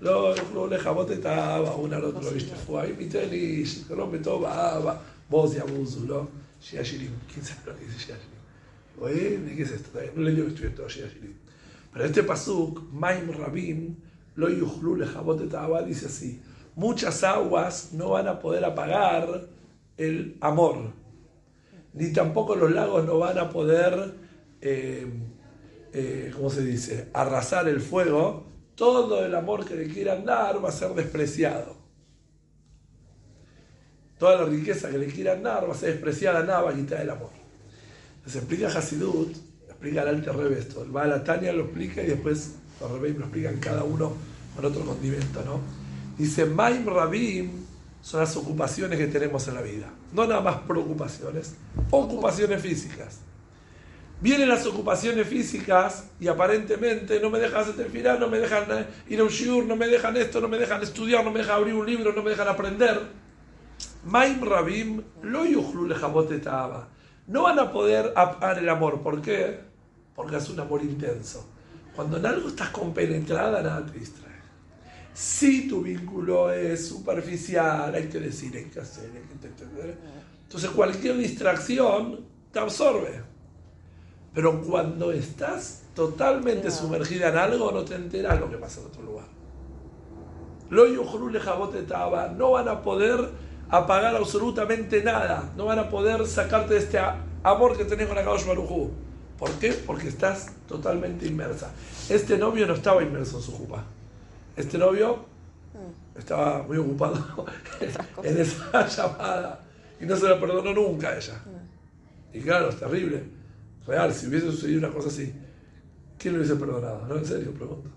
לא 0.00 0.34
יוכלו 0.36 0.66
לכבות 0.66 1.10
את 1.10 1.24
האבא, 1.24 1.70
ונעלות 1.70 2.14
לא 2.22 2.36
ישטפו, 2.36 2.80
האם 2.80 3.00
ייתן 3.00 3.28
לי 3.28 3.66
שלום 3.66 4.12
בטוב 4.12 4.44
האבא, 4.44 4.96
בוז 5.30 5.56
יבוזו, 5.56 6.06
לא? 6.06 6.22
שיהיה 6.60 6.84
שירים. 6.84 7.10
¿Quién 7.28 7.44
sabe 7.44 7.60
lo 7.66 7.76
que 7.76 7.84
dice 7.84 7.98
שיהיה 7.98 8.18
שירים? 8.18 8.40
Oye, 9.00 9.56
¿qué 9.56 9.62
es 9.62 9.70
esto? 9.70 9.98
No 10.14 10.22
le 10.22 10.32
digo 10.32 10.46
que 10.46 10.54
estoy 10.54 10.70
todo 10.70 10.88
שיהיה 10.88 11.08
שירים. 11.10 11.34
Pero 11.92 12.04
este 12.04 12.22
pasuk, 12.22 12.82
Maim 12.92 13.30
Rabim, 13.32 13.96
lo 14.36 14.48
yuchlu 14.48 14.96
lejabot 14.96 15.40
et 15.40 15.54
Abba, 15.54 15.82
dice 15.82 16.06
así: 16.06 16.40
muchas 16.76 17.24
aguas 17.24 17.92
no 17.92 18.10
van 18.10 18.28
a 18.28 18.38
poder 18.38 18.64
apagar 18.64 19.48
el 19.96 20.36
amor, 20.40 20.76
ni 21.94 22.12
tampoco 22.12 22.54
los 22.54 22.70
lagos 22.70 23.04
no 23.04 23.18
van 23.18 23.38
a 23.38 23.50
poder, 23.50 24.14
eh, 24.60 25.06
eh, 25.97 26.31
¿cómo 26.35 26.49
se 26.49 26.61
dice?, 26.61 27.09
arrasar 27.13 27.69
el 27.69 27.79
fuego. 27.79 28.45
Todo 28.75 29.25
el 29.25 29.33
amor 29.33 29.63
que 29.63 29.75
le 29.75 29.87
quieran 29.87 30.25
dar 30.25 30.63
va 30.63 30.67
a 30.67 30.73
ser 30.73 30.93
despreciado. 30.93 31.77
Toda 34.19 34.41
la 34.41 34.45
riqueza 34.45 34.89
que 34.89 34.97
le 34.97 35.07
quieran 35.07 35.41
dar 35.41 35.67
va 35.67 35.73
a 35.73 35.77
ser 35.77 35.93
despreciada, 35.93 36.43
nada 36.43 36.61
va 36.63 36.71
a 36.71 36.75
quitar 36.75 36.99
el 36.99 37.09
amor. 37.09 37.29
Se 38.25 38.39
explica 38.39 38.67
Hasidut, 38.67 39.37
explica 39.69 40.01
el 40.01 40.07
Alte 40.09 40.31
Rebe 40.33 40.59
esto. 40.59 40.83
El 40.83 40.91
Baal 40.91 41.09
lo 41.09 41.63
explica 41.63 42.03
y 42.03 42.07
después 42.07 42.55
los 42.81 42.91
Rebbeim 42.91 43.19
lo 43.19 43.25
explican 43.25 43.57
cada 43.59 43.83
uno 43.83 44.13
con 44.53 44.65
otro 44.65 44.85
condimento, 44.85 45.41
¿no? 45.45 45.61
Dice, 46.17 46.45
Maim 46.45 46.85
Rabim 46.85 47.51
son 48.01 48.19
las 48.19 48.35
ocupaciones 48.35 48.99
que 48.99 49.07
tenemos 49.07 49.47
en 49.47 49.53
la 49.53 49.61
vida. 49.61 49.89
No 50.11 50.27
nada 50.27 50.41
más 50.41 50.57
preocupaciones, 50.67 51.55
ocupaciones 51.91 52.61
físicas. 52.61 53.19
Vienen 54.21 54.47
las 54.47 54.65
ocupaciones 54.65 55.27
físicas 55.27 56.09
y 56.19 56.27
aparentemente 56.27 57.19
no 57.19 57.29
me 57.29 57.39
dejan 57.39 57.61
hacer 57.61 58.19
no 58.19 58.27
me 58.27 58.39
dejan 58.39 58.87
ir 59.09 59.19
a 59.19 59.23
un 59.23 59.29
shiur, 59.29 59.65
no 59.65 59.75
me 59.75 59.87
dejan 59.87 60.15
esto, 60.15 60.39
no 60.39 60.47
me 60.47 60.57
dejan 60.57 60.81
estudiar, 60.81 61.23
no 61.23 61.31
me 61.31 61.39
dejan 61.39 61.57
abrir 61.57 61.73
un 61.73 61.85
libro, 61.85 62.13
no 62.13 62.23
me 62.23 62.29
dejan 62.29 62.47
aprender. 62.47 63.01
Maim 64.05 64.41
Rabim 64.41 65.03
lo 65.23 65.45
yuchlu. 65.45 65.87
No 67.27 67.43
van 67.43 67.59
a 67.59 67.71
poder 67.71 68.13
apar 68.15 68.59
el 68.59 68.69
amor. 68.69 69.01
¿Por 69.01 69.21
qué? 69.21 69.59
Porque 70.15 70.37
es 70.37 70.49
un 70.49 70.59
amor 70.59 70.81
intenso. 70.83 71.49
Cuando 71.95 72.17
en 72.17 72.25
algo 72.25 72.49
estás 72.49 72.69
compenetrada, 72.69 73.61
nada 73.61 73.85
te 73.85 73.99
distrae. 73.99 74.35
Si 75.13 75.67
tu 75.67 75.81
vínculo 75.81 76.51
es 76.51 76.87
superficial, 76.87 77.93
hay 77.95 78.07
que 78.09 78.19
decir, 78.19 78.55
hay 78.55 78.65
que 78.65 78.79
hacer, 78.79 79.05
hay 79.05 79.39
que 79.39 79.47
entender. 79.47 79.97
Entonces 80.43 80.69
cualquier 80.69 81.17
distracción 81.17 82.25
te 82.51 82.59
absorbe. 82.59 83.34
Pero 84.35 84.61
cuando 84.61 85.13
estás 85.13 85.83
totalmente 85.95 86.69
sumergida 86.69 87.29
en 87.29 87.37
algo, 87.37 87.71
no 87.71 87.85
te 87.85 87.95
enteras 87.95 88.37
lo 88.39 88.49
que 88.49 88.57
pasa 88.57 88.81
en 88.81 88.87
otro 88.87 89.01
lugar. 89.01 89.25
Lo 90.69 90.85
etaba. 91.79 92.27
No 92.27 92.51
van 92.51 92.67
a 92.67 92.81
poder 92.81 93.29
apagar 93.69 94.13
absolutamente 94.15 95.01
nada. 95.01 95.53
No 95.55 95.65
van 95.65 95.79
a 95.79 95.89
poder 95.89 96.27
sacarte 96.27 96.73
de 96.73 96.79
este 96.81 96.99
amor 97.43 97.77
que 97.77 97.85
tenés 97.85 98.07
con 98.07 98.17
Akadosh 98.17 98.45
Baruj 98.45 98.89
¿Por 99.39 99.51
qué? 99.53 99.71
Porque 99.73 100.09
estás 100.09 100.51
totalmente 100.67 101.27
inmersa. 101.27 101.71
Este 102.09 102.37
novio 102.37 102.67
no 102.67 102.73
estaba 102.73 103.03
inmerso 103.03 103.37
en 103.37 103.43
su 103.43 103.51
jupa. 103.53 103.83
Este 104.55 104.77
novio 104.77 105.25
estaba 106.17 106.63
muy 106.63 106.77
ocupado 106.77 107.45
en 108.23 108.37
esa 108.37 108.87
llamada 108.87 109.61
y 109.99 110.05
no 110.05 110.15
se 110.15 110.27
lo 110.27 110.39
perdonó 110.39 110.73
nunca 110.73 111.09
a 111.09 111.17
ella. 111.17 111.41
Y 112.33 112.41
claro, 112.41 112.69
es 112.69 112.77
terrible. 112.77 113.34
Real, 113.87 114.13
si 114.13 114.27
hubiese 114.27 114.51
sucedido 114.51 114.79
una 114.79 114.93
cosa 114.93 115.09
así, 115.09 115.33
¿quién 116.17 116.33
lo 116.33 116.39
hubiese 116.39 116.55
perdonado? 116.55 117.05
No, 117.07 117.17
en 117.17 117.25
serio, 117.25 117.51
pregunto. 117.53 117.89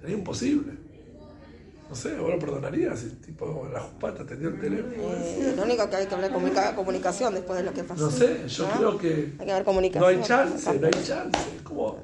Sería 0.00 0.16
imposible. 0.16 0.72
No 1.88 1.96
sé, 1.96 2.16
¿vos 2.16 2.30
lo 2.30 2.38
perdonarías? 2.38 3.04
tipo, 3.24 3.68
la 3.70 3.80
jupata 3.80 4.24
tenía 4.24 4.48
el 4.48 4.58
teléfono. 4.58 4.94
Eh, 5.14 5.52
lo 5.54 5.62
único 5.62 5.90
que 5.90 5.96
hay 5.96 6.06
que 6.06 6.14
hablar 6.14 6.32
comunica 6.32 6.74
comunicación 6.74 7.34
después 7.34 7.58
de 7.58 7.64
lo 7.64 7.74
que 7.74 7.84
pasó. 7.84 8.06
No 8.06 8.10
sé, 8.10 8.48
yo 8.48 8.66
creo 8.70 8.98
que. 8.98 9.34
Hay 9.38 9.44
que 9.46 9.52
haber 9.52 9.64
comunicación. 9.64 10.02
No 10.02 10.18
hay 10.18 10.26
chance, 10.26 10.78
no 10.78 10.86
hay 10.86 11.04
chance. 11.04 11.38
¿Cómo? 11.62 11.98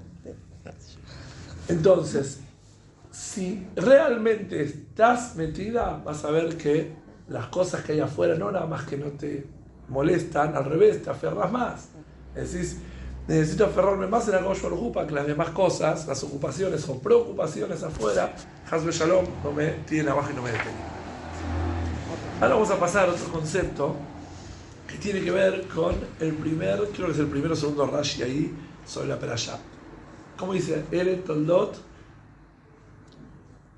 Entonces, 1.69 2.41
si 3.11 3.67
realmente 3.77 4.63
estás 4.63 5.37
metida, 5.37 6.03
vas 6.05 6.25
a 6.25 6.31
ver 6.31 6.57
que 6.57 6.93
las 7.29 7.47
cosas 7.47 7.83
que 7.83 7.93
hay 7.93 8.01
afuera 8.01 8.35
no 8.35 8.51
nada 8.51 8.67
más 8.67 8.85
que 8.85 8.97
no 8.97 9.07
te 9.13 9.47
molestan, 9.89 10.55
al 10.55 10.67
revés, 10.67 11.03
te 11.03 11.11
aferras 11.11 11.51
más. 11.51 11.89
Decís, 12.39 12.79
necesito 13.27 13.67
aferrarme 13.67 14.07
más 14.07 14.29
en 14.29 14.37
algo 14.37 14.93
para 14.93 15.07
que 15.07 15.15
las 15.15 15.27
demás 15.27 15.51
cosas, 15.51 16.07
las 16.07 16.23
ocupaciones 16.23 16.89
o 16.89 16.99
preocupaciones 16.99 17.83
afuera, 17.83 18.35
Hasbe 18.71 18.93
Shalom, 18.93 19.25
no 19.43 19.53
me 19.53 19.67
tienen 19.87 20.09
abajo 20.09 20.31
y 20.31 20.35
no 20.35 20.43
me 20.43 20.53
detienen. 20.53 20.89
Ahora 22.41 22.55
vamos 22.55 22.71
a 22.71 22.79
pasar 22.79 23.09
a 23.09 23.13
otro 23.13 23.33
concepto 23.33 23.97
que 24.87 24.97
tiene 24.99 25.21
que 25.23 25.31
ver 25.31 25.67
con 25.69 25.95
el 26.21 26.35
primer, 26.35 26.79
creo 26.95 27.07
que 27.07 27.13
es 27.13 27.19
el 27.19 27.27
primero 27.27 27.55
o 27.55 27.57
segundo 27.57 27.87
Rashi 27.87 28.23
ahí, 28.23 28.55
sobre 28.87 29.09
la 29.09 29.19
Perashá. 29.19 29.59
¿Cómo 30.37 30.53
dice? 30.53 30.85
Eret 30.93 31.25
Toldot, 31.25 31.77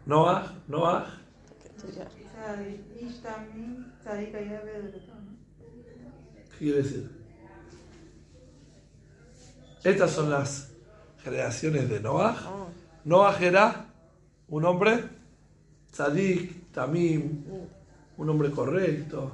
Noah, 0.06 0.52
Noah. 0.68 1.06
¿Qué 6.50 6.58
quiere 6.58 6.82
decir? 6.82 7.19
Estas 9.82 10.10
son 10.10 10.30
las 10.30 10.68
generaciones 11.22 11.88
de 11.88 12.00
Noah. 12.00 12.36
Noah 13.04 13.36
era 13.40 13.86
un 14.48 14.64
hombre 14.64 15.04
tzadik, 15.90 16.70
tamim, 16.70 17.44
un 18.18 18.28
hombre 18.28 18.50
correcto. 18.50 19.32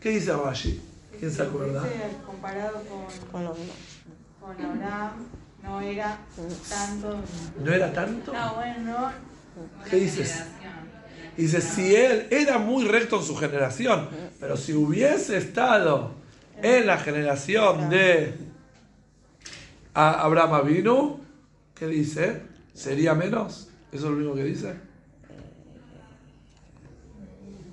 ¿Qué 0.00 0.10
dice 0.10 0.32
Rashi? 0.32 0.80
¿Quién 1.18 1.30
se 1.30 1.42
acuerda? 1.42 1.82
Comparado 2.26 2.82
con, 3.30 3.46
con 4.40 4.64
Abraham, 4.64 5.10
no 5.62 5.80
era 5.80 6.18
tanto. 6.68 7.16
¿No 7.64 7.72
era 7.72 7.92
tanto? 7.92 8.32
No, 8.32 8.54
bueno, 8.56 9.12
¿Qué 9.88 9.96
dices? 9.96 10.44
Dice, 11.36 11.60
si 11.60 11.94
él 11.94 12.26
era 12.30 12.58
muy 12.58 12.84
recto 12.84 13.18
en 13.18 13.24
su 13.24 13.36
generación, 13.36 14.08
pero 14.40 14.56
si 14.56 14.72
hubiese 14.72 15.36
estado 15.36 16.12
en 16.62 16.86
la 16.86 16.98
generación 16.98 17.90
de 17.90 18.34
Abraham 19.94 20.66
vino, 20.66 21.20
¿qué 21.74 21.86
dice? 21.86 22.42
¿Sería 22.72 23.14
menos? 23.14 23.68
¿Eso 23.92 24.06
es 24.06 24.10
lo 24.10 24.16
único 24.16 24.34
que 24.34 24.44
dice? 24.44 24.74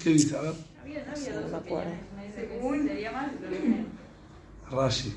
¿Qué 0.01 0.11
dice? 0.11 0.37
A 0.37 0.41
ver. 0.41 0.53
Había, 0.81 1.05
no 1.05 1.11
había 1.11 1.41
dos 1.41 1.53
opiniones. 1.53 1.99
Me 2.15 2.27
dice 2.27 2.47
que 2.47 2.87
sería 2.87 3.11
más, 3.11 3.31
Rashi. 4.69 5.15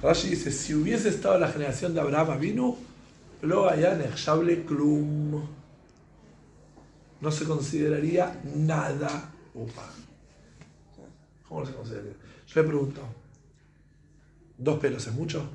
Rashi 0.00 0.28
dice, 0.30 0.50
si 0.50 0.74
hubiese 0.74 1.08
estado 1.08 1.38
la 1.38 1.48
generación 1.48 1.92
de 1.92 2.00
Abraham 2.00 2.38
vino, 2.38 2.76
lo 3.42 3.68
haya 3.68 3.94
Nechable 3.94 4.64
Klum. 4.64 5.42
No 7.20 7.30
se 7.30 7.44
consideraría 7.44 8.40
nada. 8.54 9.32
Upa. 9.54 9.90
¿Cómo 11.48 11.60
no 11.60 11.66
se 11.66 11.74
consideraría? 11.74 12.14
Yo 12.46 12.62
le 12.62 12.68
pregunto, 12.68 13.00
¿Dos 14.58 14.78
pelos 14.78 15.06
es 15.06 15.12
mucho? 15.12 15.48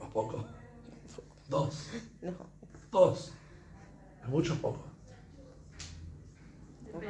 ¿O 0.00 0.08
poco? 0.08 0.44
Dos. 1.48 1.88
Dos. 2.90 3.32
¿Es 4.22 4.28
mucho 4.28 4.54
o 4.54 4.56
poco? 4.56 4.84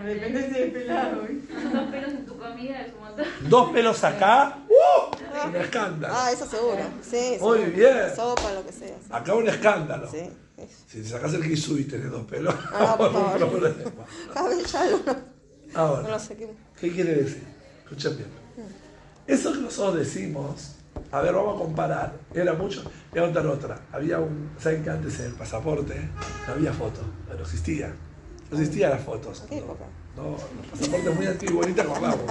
Depende 0.05 0.51
si 0.51 0.59
es 0.61 0.71
pelado. 0.73 1.23
Dos 1.23 1.91
pelos 1.91 2.13
en 2.13 2.27
tu 2.27 2.37
comida 2.37 2.83
es 2.83 2.93
un 2.93 3.01
montón. 3.01 3.25
¿Dos 3.49 3.71
pelos 3.73 4.05
acá? 4.05 4.59
¡Uh! 4.69 5.49
un 5.49 5.57
escándalo. 5.57 6.15
Ah, 6.17 6.31
eso 6.33 6.47
seguro. 6.47 6.79
Sí, 7.03 7.37
Muy 7.41 7.59
seguro. 7.61 7.77
bien. 7.77 8.17
Sopa, 8.17 8.53
lo 8.53 8.67
que 8.67 8.73
sea. 8.73 8.89
sí. 8.99 9.09
Acá 9.11 9.35
un 9.35 9.49
escándalo. 9.49 10.11
Sí. 10.11 10.29
Si 10.89 11.03
te 11.03 11.09
sacas 11.09 11.33
el 11.35 11.45
guisú 11.49 11.79
y 11.79 11.85
tenés 11.85 12.11
dos 12.11 12.25
pelos, 12.27 12.55
Ah, 12.73 12.97
por 12.99 13.13
no 13.13 13.29
hay 13.33 13.39
favor. 13.39 13.61
problema. 13.61 13.91
Cabellalo, 14.35 14.99
no, 15.07 15.13
no 15.15 15.79
Ahora, 15.81 16.09
lo 16.09 16.19
sé 16.19 16.37
qué. 16.37 16.51
¿qué 16.81 16.91
quiere 16.93 17.15
decir? 17.15 17.45
Escuchen 17.85 18.17
bien. 18.17 18.29
Eso 19.29 19.53
que 19.53 19.59
nosotros 19.61 19.97
decimos, 19.99 20.73
a 21.13 21.21
ver, 21.21 21.35
vamos 21.35 21.57
a 21.57 21.59
comparar. 21.65 22.13
Era 22.35 22.55
mucho. 22.55 22.83
Voy 23.11 23.21
a 23.21 23.25
contar 23.25 23.47
otra. 23.47 23.79
Había 23.93 24.19
un. 24.19 24.51
¿Saben 24.59 24.83
que 24.83 24.91
antes 24.91 25.21
en 25.21 25.27
el 25.27 25.33
pasaporte 25.35 25.95
no 26.47 26.53
había 26.55 26.73
foto? 26.73 27.03
No 27.29 27.41
existía. 27.43 27.95
No 28.51 28.59
existían 28.59 28.91
las 28.91 29.03
fotos. 29.03 29.45
¿Qué 29.49 29.59
época? 29.59 29.85
No, 30.17 30.31
el 30.31 30.71
pasaporte 30.71 31.11
es 31.11 31.15
muy 31.17 31.27
antiguo 31.27 31.55
y 31.63 31.67
bonito, 31.67 31.83
acordamos. 31.83 32.21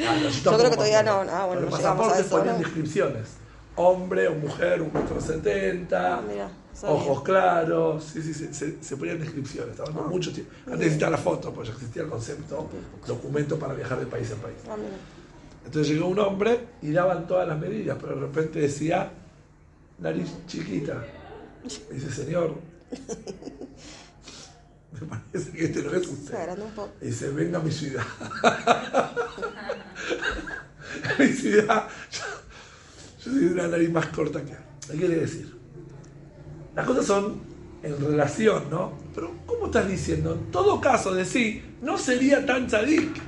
Ah, 0.00 0.16
no, 0.22 0.30
Yo 0.30 0.56
creo 0.56 0.70
que 0.70 0.76
todavía 0.76 1.02
no, 1.02 1.20
ah, 1.20 1.44
bueno, 1.44 1.60
Pero 1.60 1.60
no 1.60 1.66
el 1.68 1.82
llegamos 1.82 1.82
a 1.82 2.08
pasaporte 2.08 2.20
eso, 2.22 2.30
ponían 2.38 2.54
¿no? 2.56 2.62
descripciones. 2.62 3.28
Hombre 3.76 4.28
o 4.28 4.34
mujer, 4.36 4.80
un 4.80 4.90
metro 4.90 5.20
setenta, 5.20 6.16
Ah, 6.16 6.86
ojos 6.88 7.22
claros, 7.22 8.02
sí, 8.02 8.22
sí, 8.22 8.32
se, 8.32 8.54
se, 8.54 8.82
se 8.82 8.96
ponían 8.96 9.20
descripciones, 9.20 9.72
estaban 9.78 9.94
Ah. 10.02 10.08
mucho 10.08 10.32
tiempo. 10.32 10.50
Antes 10.64 10.80
existía 10.86 11.10
la 11.10 11.18
foto, 11.18 11.52
pues 11.52 11.68
ya 11.68 11.74
existía 11.74 12.02
el 12.04 12.08
concepto, 12.08 12.70
documento 13.06 13.58
para 13.58 13.74
viajar 13.74 14.00
de 14.00 14.06
país 14.06 14.30
en 14.30 14.38
país. 14.38 14.56
Ah. 14.66 14.76
Entonces 15.64 15.92
llegó 15.92 16.08
un 16.08 16.18
hombre 16.18 16.66
y 16.82 16.90
daban 16.90 17.26
todas 17.26 17.48
las 17.48 17.58
medidas, 17.58 17.96
pero 18.00 18.16
de 18.16 18.20
repente 18.22 18.60
decía, 18.60 19.10
nariz 19.98 20.30
chiquita. 20.46 21.04
Y 21.64 21.94
dice, 21.94 22.10
señor, 22.10 22.56
me 24.92 25.00
parece 25.06 25.52
que 25.52 25.64
este 25.64 25.82
no 25.82 25.94
es 25.94 26.06
usted. 26.06 26.34
agrandó 26.34 26.64
un 26.66 26.72
poco. 26.72 26.90
Y 27.00 27.06
dice, 27.06 27.30
venga 27.30 27.58
a 27.58 27.62
mi 27.62 27.70
ciudad. 27.70 28.04
a 28.42 29.14
mi 31.18 31.28
ciudad. 31.28 31.88
Yo, 32.10 32.20
yo 33.24 33.32
soy 33.32 33.44
de 33.46 33.52
una 33.54 33.68
nariz 33.68 33.90
más 33.90 34.06
corta 34.08 34.42
que 34.42 34.52
él. 34.52 34.58
¿Qué 34.90 34.98
quiere 34.98 35.16
decir? 35.16 35.54
Las 36.74 36.86
cosas 36.86 37.06
son 37.06 37.40
en 37.82 37.98
relación, 38.00 38.64
¿no? 38.70 38.92
Pero 39.14 39.32
¿cómo 39.46 39.66
estás 39.66 39.88
diciendo? 39.88 40.34
En 40.34 40.50
todo 40.50 40.80
caso, 40.80 41.14
decir, 41.14 41.76
no 41.82 41.98
sería 41.98 42.44
tan 42.46 42.66
tzadik. 42.66 43.20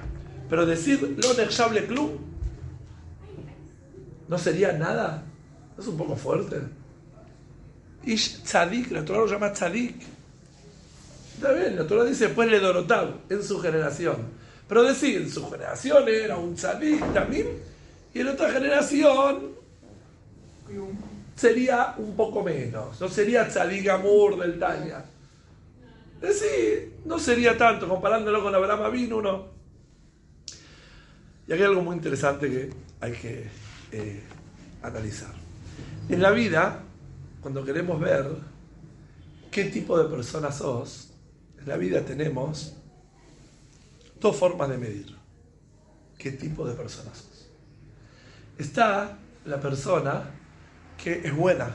Pero 0.55 0.66
decir, 0.66 1.16
lo 1.20 1.34
nechable 1.34 1.84
club, 1.84 2.16
no 4.28 4.38
sería 4.38 4.70
nada. 4.70 5.24
¿No 5.76 5.82
es 5.82 5.88
un 5.88 5.96
poco 5.96 6.14
fuerte? 6.14 6.61
Ish 8.05 8.44
tzadik, 8.44 8.92
la 8.92 9.05
Torah 9.05 9.18
lo 9.18 9.26
llama 9.26 9.52
tzadik. 9.52 9.96
Está 11.34 11.50
bien, 11.50 11.74
la 11.74 11.84
Torah 11.88 12.05
dice 12.05 12.26
después 12.26 12.48
le 12.48 12.61
Dorotab 12.61 13.16
en 13.30 13.42
su 13.42 13.59
generación. 13.59 14.14
Pero 14.68 14.84
decir, 14.84 15.22
en 15.22 15.28
su 15.28 15.50
generación 15.50 16.09
era 16.09 16.36
un 16.36 16.55
tzadik 16.55 17.12
también, 17.12 17.48
y 18.14 18.20
en 18.20 18.28
otra 18.28 18.48
generación 18.52 19.57
sería 21.34 21.96
un 21.98 22.14
poco 22.14 22.44
menos. 22.44 23.00
No 23.00 23.09
sería 23.09 23.48
tzadik 23.48 23.88
amur 23.88 24.38
del 24.38 24.57
Tania. 24.61 25.05
Decir, 26.20 27.00
no 27.07 27.18
sería 27.18 27.59
tanto, 27.59 27.88
comparándolo 27.88 28.40
con 28.40 28.55
Abraham 28.55 28.92
vino 28.92 29.16
uno. 29.16 29.53
Y 31.47 31.53
aquí 31.53 31.62
hay 31.62 31.68
algo 31.68 31.82
muy 31.82 31.97
interesante 31.97 32.49
que 32.49 32.70
hay 33.01 33.12
que 33.12 33.49
eh, 33.92 34.22
analizar. 34.82 35.34
En 36.09 36.22
la 36.22 36.30
vida, 36.30 36.80
cuando 37.40 37.64
queremos 37.64 38.01
ver 38.01 38.26
qué 39.51 39.64
tipo 39.64 39.99
de 39.99 40.09
persona 40.09 40.51
sos, 40.51 41.12
en 41.59 41.68
la 41.68 41.76
vida 41.76 42.03
tenemos 42.03 42.74
dos 44.20 44.36
formas 44.36 44.68
de 44.68 44.78
medir 44.78 45.16
qué 46.18 46.32
tipo 46.32 46.66
de 46.66 46.74
persona 46.74 47.14
sos. 47.14 47.51
Está 48.57 49.18
la 49.45 49.61
persona 49.61 50.30
que 51.03 51.26
es 51.26 51.36
buena, 51.36 51.68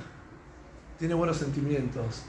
tiene 0.98 1.14
buenos 1.14 1.38
sentimientos, 1.38 2.24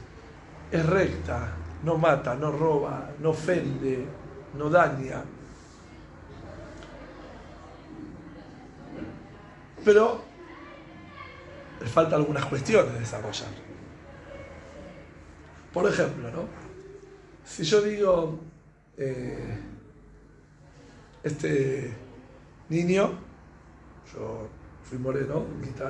es 0.70 0.84
recta, 0.84 1.54
no 1.84 1.96
mata, 1.96 2.34
no 2.34 2.52
roba, 2.52 3.10
no 3.20 3.30
ofende, 3.30 4.04
no 4.56 4.68
daña. 4.68 5.24
Pero 9.84 10.22
le 11.80 11.86
falta 11.86 12.16
algunas 12.16 12.44
cuestiones 12.44 12.98
desarrollar. 12.98 13.48
Por 15.72 15.88
ejemplo, 15.88 16.30
¿no? 16.30 16.44
Si 17.44 17.64
yo 17.64 17.80
digo, 17.80 18.40
eh, 18.96 19.58
este 21.22 21.94
niño, 22.68 23.12
yo 24.12 24.48
fui 24.82 24.98
moreno 24.98 25.46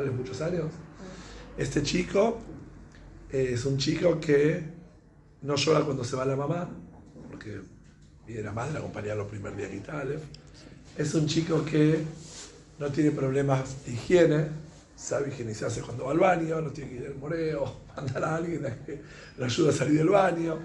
en 0.06 0.16
muchos 0.16 0.40
años, 0.40 0.66
este 1.56 1.82
chico 1.82 2.38
eh, 3.32 3.50
es 3.54 3.64
un 3.64 3.78
chico 3.78 4.20
que 4.20 4.64
no 5.42 5.56
llora 5.56 5.80
cuando 5.80 6.04
se 6.04 6.16
va 6.16 6.24
la 6.24 6.36
mamá, 6.36 6.68
porque 7.30 7.60
viene 8.26 8.42
la 8.42 8.52
madre 8.52 8.76
a 8.76 8.78
acompañarlo 8.78 9.24
el 9.24 9.28
primer 9.28 9.56
día 9.56 9.68
en. 9.68 10.20
Es 10.96 11.14
un 11.14 11.26
chico 11.26 11.64
que 11.64 12.04
no 12.80 12.90
tiene 12.90 13.10
problemas 13.10 13.84
de 13.84 13.92
higiene, 13.92 14.46
sabe 14.96 15.28
higienizarse 15.28 15.82
cuando 15.82 16.06
va 16.06 16.12
al 16.12 16.18
baño, 16.18 16.62
no 16.62 16.70
tiene 16.70 16.90
que 16.90 16.96
ir 16.96 17.06
al 17.08 17.14
moreo, 17.16 17.82
mandar 17.96 18.24
a 18.24 18.36
alguien 18.36 18.66
a 18.66 18.74
que 18.84 19.02
le 19.36 19.44
ayude 19.44 19.68
a 19.68 19.72
salir 19.72 19.98
del 19.98 20.08
baño. 20.08 20.58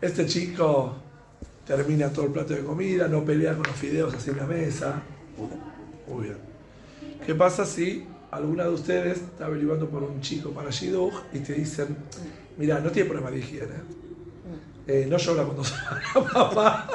Este 0.00 0.24
chico 0.26 0.96
termina 1.66 2.08
todo 2.08 2.24
el 2.24 2.32
plato 2.32 2.54
de 2.54 2.64
comida, 2.64 3.06
no 3.06 3.22
pelea 3.22 3.54
con 3.54 3.64
los 3.64 3.76
fideos 3.76 4.14
así 4.14 4.30
en 4.30 4.36
la 4.38 4.46
mesa. 4.46 5.02
Muy 6.08 6.24
bien. 6.24 6.38
¿Qué 7.24 7.34
pasa 7.34 7.66
si 7.66 8.06
alguna 8.30 8.64
de 8.64 8.70
ustedes 8.70 9.18
está 9.18 9.44
averiguando 9.44 9.90
por 9.90 10.02
un 10.04 10.22
chico 10.22 10.52
para 10.52 10.70
Shidduch 10.70 11.14
y 11.34 11.40
te 11.40 11.52
dicen, 11.52 11.98
mira, 12.56 12.80
no 12.80 12.90
tiene 12.90 13.10
problema 13.10 13.30
de 13.30 13.38
higiene, 13.40 13.74
eh, 14.86 15.06
no 15.06 15.18
llora 15.18 15.44
cuando 15.44 15.64
se 15.64 15.74
va 15.74 16.00
la 16.14 16.32
mamá? 16.32 16.88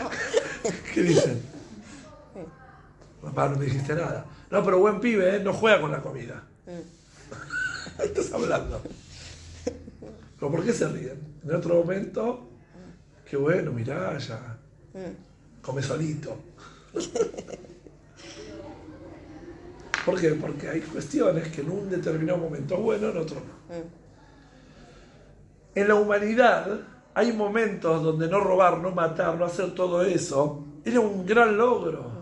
¿Qué 0.94 1.02
dicen? 1.02 1.57
Papá, 3.22 3.48
no 3.48 3.56
me 3.56 3.64
dijiste 3.64 3.94
nada. 3.94 4.26
No, 4.50 4.64
pero 4.64 4.78
buen 4.78 5.00
pibe, 5.00 5.36
¿eh? 5.36 5.40
no 5.40 5.52
juega 5.52 5.80
con 5.80 5.90
la 5.90 6.00
comida. 6.00 6.44
Ahí 7.98 8.06
estás 8.06 8.32
hablando. 8.32 8.80
¿Pero 10.38 10.52
por 10.52 10.64
qué 10.64 10.72
se 10.72 10.88
ríen? 10.88 11.18
En 11.42 11.54
otro 11.54 11.74
momento, 11.76 12.48
qué 13.28 13.36
bueno, 13.36 13.72
mirá, 13.72 14.16
ya 14.18 14.58
come 15.68 15.82
solito. 15.82 16.36
¿Por 20.04 20.18
qué? 20.18 20.30
Porque 20.30 20.68
hay 20.68 20.80
cuestiones 20.80 21.48
que 21.48 21.60
en 21.60 21.70
un 21.70 21.90
determinado 21.90 22.38
momento 22.38 22.74
es 22.74 22.80
bueno, 22.80 23.10
en 23.10 23.16
otro 23.18 23.36
no. 23.40 23.74
En 25.74 25.88
la 25.88 25.94
humanidad 25.94 26.80
hay 27.14 27.32
momentos 27.32 28.02
donde 28.02 28.28
no 28.28 28.40
robar, 28.40 28.78
no 28.78 28.92
matar, 28.92 29.36
no 29.36 29.44
hacer 29.44 29.74
todo 29.74 30.02
eso, 30.02 30.64
era 30.84 31.00
un 31.00 31.26
gran 31.26 31.56
logro, 31.56 32.17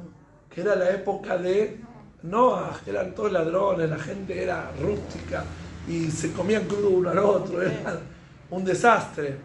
que 0.56 0.62
era 0.62 0.74
la 0.74 0.88
época 0.88 1.36
de 1.36 1.78
Noah, 2.22 2.80
eran 2.86 3.14
todos 3.14 3.30
ladrones, 3.30 3.90
la 3.90 3.98
gente 3.98 4.42
era 4.42 4.70
rústica 4.80 5.44
y 5.86 6.10
se 6.10 6.32
comían 6.32 6.64
crudo 6.64 6.88
uno 6.88 7.10
al 7.10 7.18
otro, 7.18 7.60
era 7.60 8.00
un 8.48 8.64
desastre. 8.64 9.36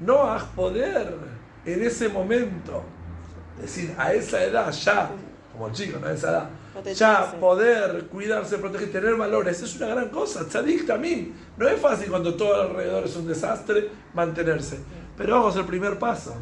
Noah 0.00 0.42
poder 0.56 1.16
en 1.66 1.82
ese 1.82 2.08
momento, 2.08 2.82
es 3.56 3.62
decir, 3.76 3.94
a 3.98 4.14
esa 4.14 4.42
edad 4.42 4.72
ya, 4.72 5.10
como 5.52 5.66
el 5.68 5.74
chico, 5.74 5.98
no 5.98 6.06
a 6.06 6.12
esa 6.12 6.30
edad, 6.30 6.94
ya 6.94 7.38
poder 7.38 8.06
cuidarse, 8.06 8.56
proteger, 8.56 8.90
tener 8.90 9.16
valores, 9.16 9.60
es 9.60 9.76
una 9.76 9.88
gran 9.88 10.08
cosa. 10.08 10.46
Tzadik 10.48 10.86
también. 10.86 11.34
No 11.58 11.68
es 11.68 11.78
fácil 11.78 12.08
cuando 12.08 12.34
todo 12.34 12.62
alrededor 12.62 13.04
es 13.04 13.14
un 13.16 13.28
desastre 13.28 13.90
mantenerse. 14.14 14.78
Pero 15.14 15.34
vamos 15.34 15.56
al 15.58 15.66
primer 15.66 15.98
paso. 15.98 16.34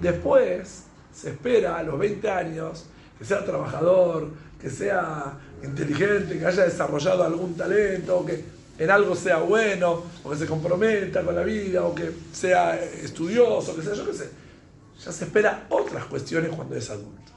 Después 0.00 0.89
se 1.12 1.30
espera 1.30 1.78
a 1.78 1.82
los 1.82 1.98
20 1.98 2.30
años 2.30 2.86
que 3.18 3.24
sea 3.24 3.44
trabajador, 3.44 4.30
que 4.60 4.70
sea 4.70 5.38
inteligente, 5.62 6.38
que 6.38 6.46
haya 6.46 6.64
desarrollado 6.64 7.24
algún 7.24 7.54
talento, 7.54 8.24
que 8.24 8.44
en 8.78 8.90
algo 8.90 9.14
sea 9.14 9.38
bueno, 9.38 10.04
o 10.24 10.30
que 10.30 10.36
se 10.36 10.46
comprometa 10.46 11.22
con 11.22 11.34
la 11.34 11.42
vida, 11.42 11.84
o 11.84 11.94
que 11.94 12.10
sea 12.32 12.82
estudioso, 12.82 13.76
que 13.76 13.82
sea 13.82 13.94
yo 13.94 14.06
qué 14.06 14.14
sé. 14.14 14.30
Ya 15.04 15.12
se 15.12 15.24
espera 15.24 15.66
otras 15.68 16.06
cuestiones 16.06 16.50
cuando 16.54 16.76
es 16.76 16.88
adulto. 16.88 17.32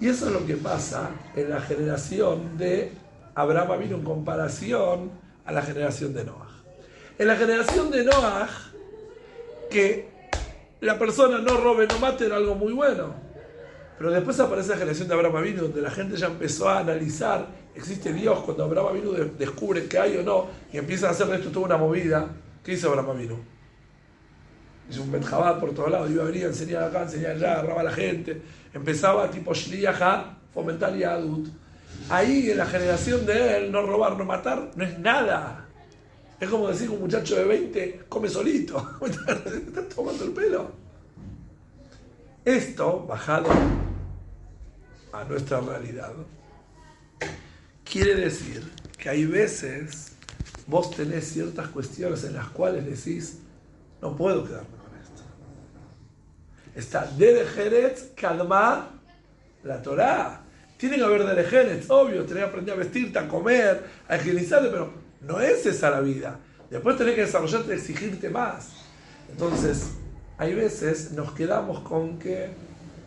Y 0.00 0.08
eso 0.08 0.26
es 0.26 0.32
lo 0.32 0.44
que 0.44 0.56
pasa 0.56 1.10
en 1.36 1.50
la 1.50 1.60
generación 1.60 2.58
de 2.58 2.92
Abraham 3.34 3.78
vino 3.78 3.96
en 3.96 4.04
comparación 4.04 5.10
a 5.44 5.52
la 5.52 5.62
generación 5.62 6.12
de 6.14 6.24
Noah. 6.24 6.48
En 7.18 7.26
la 7.26 7.36
generación 7.36 7.90
de 7.90 8.04
Noah, 8.04 8.48
que 9.70 10.08
la 10.80 10.98
persona 10.98 11.38
no 11.38 11.56
robe, 11.56 11.86
no 11.86 11.98
mate, 11.98 12.26
era 12.26 12.36
algo 12.36 12.54
muy 12.54 12.72
bueno. 12.72 13.14
Pero 13.98 14.10
después 14.10 14.40
aparece 14.40 14.70
la 14.70 14.76
generación 14.76 15.08
de 15.08 15.14
Abraham 15.14 15.42
vino 15.42 15.62
donde 15.62 15.82
la 15.82 15.90
gente 15.90 16.16
ya 16.16 16.28
empezó 16.28 16.70
a 16.70 16.78
analizar, 16.78 17.48
existe 17.74 18.12
Dios, 18.14 18.38
cuando 18.40 18.64
Abraham 18.64 18.94
vino 18.94 19.12
descubre 19.12 19.84
que 19.86 19.98
hay 19.98 20.16
o 20.16 20.22
no, 20.22 20.46
y 20.72 20.78
empieza 20.78 21.08
a 21.08 21.10
hacer 21.10 21.26
de 21.26 21.36
esto 21.36 21.50
toda 21.50 21.66
una 21.66 21.76
movida. 21.76 22.28
¿Qué 22.64 22.72
hizo 22.72 22.88
Abraham 22.88 23.18
vino? 23.18 23.36
Hizo 24.88 25.02
un 25.02 25.12
Benjabad 25.12 25.60
por 25.60 25.74
todos 25.74 25.90
lados, 25.90 26.10
iba 26.10 26.22
a 26.22 26.26
venir 26.26 26.44
a 26.44 26.48
enseñar 26.48 26.84
acá, 26.84 27.00
a 27.00 27.02
enseñar 27.02 27.32
allá, 27.32 27.52
agarraba 27.52 27.80
a 27.82 27.84
la 27.84 27.92
gente, 27.92 28.40
empezaba 28.72 29.30
tipo 29.30 29.52
Shliach 29.52 30.00
a 30.00 30.38
fomentar 30.54 30.96
Yadut. 30.96 31.48
Ahí 32.08 32.50
en 32.50 32.56
la 32.56 32.66
generación 32.66 33.26
de 33.26 33.58
él, 33.58 33.70
no 33.70 33.82
robar, 33.82 34.16
no 34.16 34.24
matar, 34.24 34.70
no 34.74 34.82
es 34.82 34.98
nada. 34.98 35.66
Es 36.40 36.48
como 36.48 36.68
decir 36.68 36.88
que 36.88 36.94
un 36.94 37.02
muchacho 37.02 37.36
de 37.36 37.44
20 37.44 38.04
come 38.08 38.28
solito. 38.28 38.98
Está 39.04 39.86
tomando 39.94 40.24
el 40.24 40.30
pelo. 40.30 40.70
Esto, 42.42 43.04
bajado 43.06 43.50
a 45.12 45.24
nuestra 45.24 45.60
realidad, 45.60 46.12
quiere 47.84 48.14
decir 48.14 48.66
que 48.96 49.10
hay 49.10 49.26
veces 49.26 50.12
vos 50.66 50.90
tenés 50.92 51.30
ciertas 51.30 51.68
cuestiones 51.68 52.24
en 52.24 52.34
las 52.34 52.48
cuales 52.48 52.86
decís, 52.86 53.40
no 54.00 54.16
puedo 54.16 54.44
quedarme 54.44 54.68
con 54.68 54.98
esto. 54.98 55.22
Está 56.74 57.04
Derejeretz 57.04 58.12
Kadma 58.14 58.88
la 59.64 59.82
Torah. 59.82 60.40
Tiene 60.78 60.96
que 60.96 61.04
haber 61.04 61.26
Derejeretz, 61.26 61.90
obvio, 61.90 62.24
tenés 62.24 62.44
que 62.44 62.48
aprender 62.48 62.74
a 62.74 62.78
vestirte, 62.78 63.18
a 63.18 63.28
comer, 63.28 63.84
a 64.08 64.16
higienizarte, 64.16 64.70
pero 64.70 64.99
no 65.20 65.40
es 65.40 65.66
esa 65.66 65.90
la 65.90 66.00
vida. 66.00 66.38
Después 66.70 66.96
tenés 66.96 67.14
que 67.14 67.22
desarrollarte, 67.22 67.74
exigirte 67.74 68.30
más. 68.30 68.68
Entonces, 69.30 69.92
hay 70.38 70.54
veces 70.54 71.12
nos 71.12 71.32
quedamos 71.32 71.80
con 71.80 72.18
que, 72.18 72.50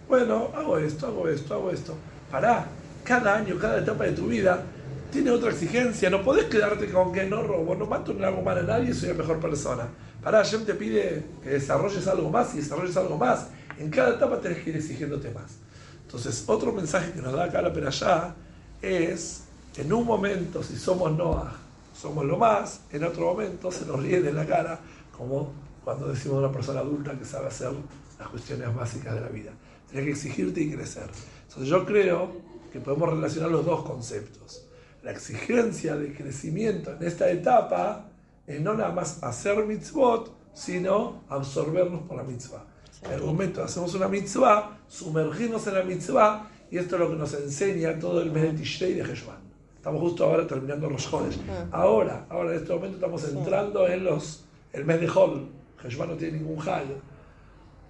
bueno, 0.08 0.50
hago 0.56 0.78
esto, 0.78 1.08
hago 1.08 1.28
esto, 1.28 1.54
hago 1.54 1.72
esto. 1.72 1.96
Pará, 2.30 2.68
cada 3.04 3.36
año, 3.36 3.58
cada 3.58 3.80
etapa 3.80 4.04
de 4.04 4.12
tu 4.12 4.28
vida 4.28 4.64
tiene 5.12 5.32
otra 5.32 5.52
exigencia. 5.52 6.10
No 6.10 6.24
podés 6.24 6.46
quedarte 6.46 6.90
con 6.92 7.14
que 7.14 7.26
no 7.26 7.42
robo, 7.42 7.76
no 7.76 7.86
mato, 7.86 8.14
no 8.14 8.26
hago 8.26 8.42
mal 8.42 8.58
a 8.58 8.64
nadie, 8.64 8.94
soy 8.94 9.10
la 9.10 9.16
mejor 9.16 9.40
persona. 9.40 9.88
Pará, 10.22 10.40
Hashem 10.40 10.66
te 10.66 10.74
pide 10.74 11.24
que 11.42 11.50
desarrolles 11.50 12.08
algo 12.08 12.30
más 12.30 12.54
y 12.54 12.58
desarrolles 12.58 12.96
algo 12.98 13.18
más. 13.18 13.48
En 13.80 13.90
cada 13.90 14.16
etapa 14.16 14.40
tenés 14.40 14.60
que 14.60 14.70
ir 14.70 14.76
exigiéndote 14.76 15.32
más. 15.32 15.58
Entonces, 16.06 16.44
otro 16.48 16.72
mensaje 16.72 17.12
que 17.12 17.22
nos 17.22 17.34
da 17.34 17.46
acá 17.46 17.62
la 17.62 17.70
allá 17.70 18.36
es, 18.82 19.46
en 19.78 19.92
un 19.92 20.06
momento, 20.06 20.62
si 20.62 20.78
somos 20.78 21.12
Noah, 21.12 21.63
somos 21.94 22.26
lo 22.26 22.38
más, 22.38 22.82
en 22.92 23.04
otro 23.04 23.26
momento 23.26 23.72
se 23.72 23.86
nos 23.86 24.02
ríe 24.02 24.22
de 24.22 24.34
la 24.34 24.46
cara, 24.46 24.80
como 25.16 25.54
cuando 25.84 26.08
decimos 26.08 26.38
a 26.38 26.40
una 26.48 26.52
persona 26.52 26.80
adulta 26.80 27.18
que 27.18 27.26
sabe 27.26 27.48
hacer 27.48 27.72
las 28.20 28.28
cuestiones 28.28 28.74
básicas 28.74 29.14
de 29.14 29.22
la 29.22 29.30
vida. 29.30 29.52
Tienes 29.90 30.06
que 30.06 30.12
exigirte 30.12 30.62
y 30.62 30.72
crecer. 30.72 31.10
Entonces 31.48 31.68
yo 31.68 31.86
creo 31.86 32.32
que 32.72 32.80
podemos 32.80 33.10
relacionar 33.10 33.52
los 33.52 33.66
dos 33.66 33.84
conceptos. 33.84 34.66
La 35.04 35.12
exigencia 35.12 35.96
de 35.96 36.14
crecimiento 36.14 36.94
en 36.94 37.04
esta 37.04 37.30
etapa 37.30 38.10
es 38.48 38.60
no 38.60 38.74
nada 38.74 38.92
más 38.92 39.22
hacer 39.24 39.66
mitzvot, 39.66 40.34
sino 40.54 41.24
absorbernos 41.30 42.04
por 42.04 42.18
la 42.18 42.24
mitzvah. 42.24 42.66
En 43.04 43.12
el 43.12 43.22
momento 43.22 43.64
hacemos 43.64 43.94
una 43.96 44.08
mitzvah, 44.08 44.80
sumergirnos 44.88 45.68
en 45.68 45.74
la 45.74 45.84
mitzvah, 45.84 46.50
y 46.72 46.78
esto 46.78 46.96
es 46.96 47.02
lo 47.02 47.10
que 47.10 47.16
nos 47.16 47.34
enseña 47.34 48.00
todo 48.00 48.22
el 48.22 48.32
mes 48.32 48.44
de 48.44 48.54
Tishrei 48.54 48.94
de 48.94 49.04
Heshvan. 49.04 49.53
Estamos 49.84 50.00
justo 50.00 50.24
ahora 50.24 50.48
terminando 50.48 50.90
los 50.90 51.06
jóvenes. 51.08 51.38
Ahora, 51.70 52.26
ahora 52.30 52.52
en 52.52 52.56
este 52.56 52.74
momento 52.74 52.96
estamos 52.96 53.22
entrando 53.28 53.86
en 53.86 54.06
los 54.06 54.46
el 54.72 54.86
mes 54.86 55.02
de 55.02 55.10
Hol. 55.10 55.46
Jesús 55.78 56.08
no 56.08 56.14
tiene 56.14 56.38
ningún 56.38 56.58
hal. 56.62 56.86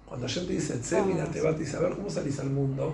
Cuando 0.04 0.26
gente 0.26 0.48
te 0.48 0.54
dice, 0.54 0.78
Tsemina, 0.78 1.24
te 1.26 1.40
va 1.40 1.50
a 1.50 1.52
decir, 1.52 1.76
a 1.76 1.78
ver 1.78 1.92
cómo 1.92 2.10
salís 2.10 2.40
al 2.40 2.50
mundo. 2.50 2.92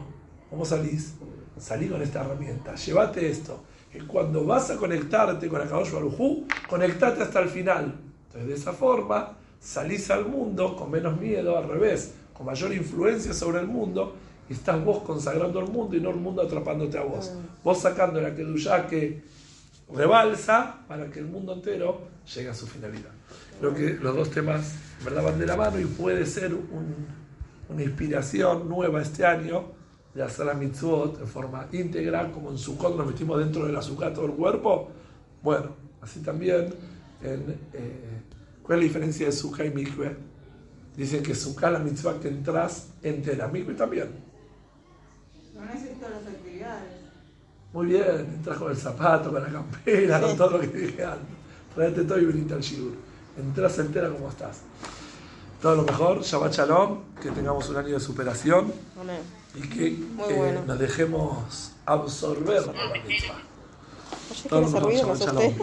¿Cómo 0.51 0.67
salís? 0.67 1.15
Salí 1.57 1.89
con 1.89 2.03
esta 2.03 2.21
herramienta. 2.21 2.75
Llévate 2.75 3.31
esto. 3.31 3.61
Que 3.91 4.07
cuando 4.07 4.45
vas 4.45 4.71
a 4.71 4.77
conectarte 4.77 5.49
con 5.49 5.63
Akadosh 5.63 5.93
Barujú, 5.93 6.45
conectate 6.69 7.23
hasta 7.23 7.41
el 7.41 7.49
final. 7.49 7.99
Entonces, 8.27 8.49
de 8.51 8.55
esa 8.55 8.75
forma, 8.75 9.35
salís 9.59 10.11
al 10.11 10.27
mundo 10.27 10.77
con 10.77 10.91
menos 10.91 11.19
miedo, 11.19 11.57
al 11.57 11.67
revés, 11.71 12.13
con 12.35 12.45
mayor 12.45 12.75
influencia 12.75 13.33
sobre 13.33 13.61
el 13.61 13.67
mundo 13.67 14.15
estás 14.51 14.85
vos 14.85 15.03
consagrando 15.03 15.61
el 15.61 15.71
mundo 15.71 15.97
y 15.97 16.01
no 16.01 16.11
el 16.11 16.17
mundo 16.17 16.43
atrapándote 16.43 16.99
a 16.99 17.03
vos. 17.03 17.33
Vos 17.63 17.79
sacando 17.79 18.21
la 18.21 18.35
ya 18.35 18.87
que 18.87 19.23
rebalsa 19.95 20.81
para 20.89 21.11
que 21.11 21.21
el 21.21 21.27
mundo 21.27 21.53
entero 21.53 22.01
llegue 22.35 22.49
a 22.49 22.55
su 22.55 22.67
finalidad. 22.67 23.11
Creo 23.61 23.75
que 23.75 23.91
los 24.03 24.17
dos 24.17 24.31
temas 24.31 24.75
¿verdad? 25.05 25.23
van 25.23 25.39
de 25.39 25.47
la 25.47 25.57
mano 25.57 25.79
y 25.79 25.85
puede 25.85 26.27
ser 26.27 26.53
una 27.69 27.83
inspiración 27.83 28.69
nueva 28.69 29.03
este 29.03 29.25
año 29.25 29.67
de 30.15 30.23
hacer 30.23 30.47
la 30.47 30.55
mitzvot 30.55 31.21
en 31.21 31.29
forma 31.29 31.69
íntegra, 31.71 32.33
como 32.33 32.51
en 32.51 32.59
Sukkot 32.59 32.97
nos 32.97 33.07
metimos 33.07 33.39
dentro 33.39 33.67
del 33.67 33.77
azúcar 33.77 34.13
todo 34.13 34.27
el 34.27 34.33
cuerpo. 34.33 34.91
Bueno, 35.43 35.77
así 36.01 36.21
también, 36.21 36.75
en, 37.23 37.57
eh, 37.73 38.23
¿cuál 38.63 38.79
es 38.79 38.85
la 38.85 38.89
diferencia 38.89 39.27
de 39.27 39.33
Sukkah 39.33 39.65
y 39.65 39.71
Mikve? 39.71 40.17
Dicen 40.97 41.23
que 41.23 41.35
Sukkah 41.35 41.71
la 41.71 41.79
mitzvah 41.79 42.19
que 42.19 42.29
entras 42.29 42.89
entera, 43.03 43.47
Mikve 43.47 43.75
también. 43.75 44.30
No 45.61 45.67
necesito 45.67 46.09
las 46.09 46.27
actividades. 46.27 46.93
Muy 47.73 47.87
bien, 47.87 48.19
entras 48.19 48.59
con 48.59 48.71
el 48.71 48.77
zapato, 48.77 49.31
con 49.31 49.43
la 49.43 49.49
campera, 49.49 50.21
con 50.21 50.37
todo 50.37 50.51
lo 50.51 50.61
que 50.61 50.67
dije 50.67 51.05
antes. 51.05 51.37
Tráete 51.75 52.05
todo 52.05 52.19
y 52.19 52.25
venite 52.25 52.55
al 52.55 52.61
Shigur. 52.61 52.95
Entras 53.39 53.79
entera 53.79 54.11
como 54.11 54.29
estás. 54.29 54.63
Todo 55.63 55.77
lo 55.77 55.83
mejor, 55.83 56.23
Shabbat 56.23 56.53
Shalom, 56.53 56.99
que 57.21 57.31
tengamos 57.31 57.69
un 57.69 57.77
año 57.77 57.89
de 57.95 58.01
superación 58.01 58.73
y 59.55 59.69
que 59.69 59.87
eh, 59.89 60.61
nos 60.67 60.79
dejemos 60.79 61.73
absorber 61.85 62.65
por 62.65 62.75
la 62.75 63.05
misma. 63.05 63.35
Todo 64.49 64.61
lo 64.63 64.69
mejor, 64.69 64.93
Shabbat 64.95 65.19
Shalom. 65.19 65.55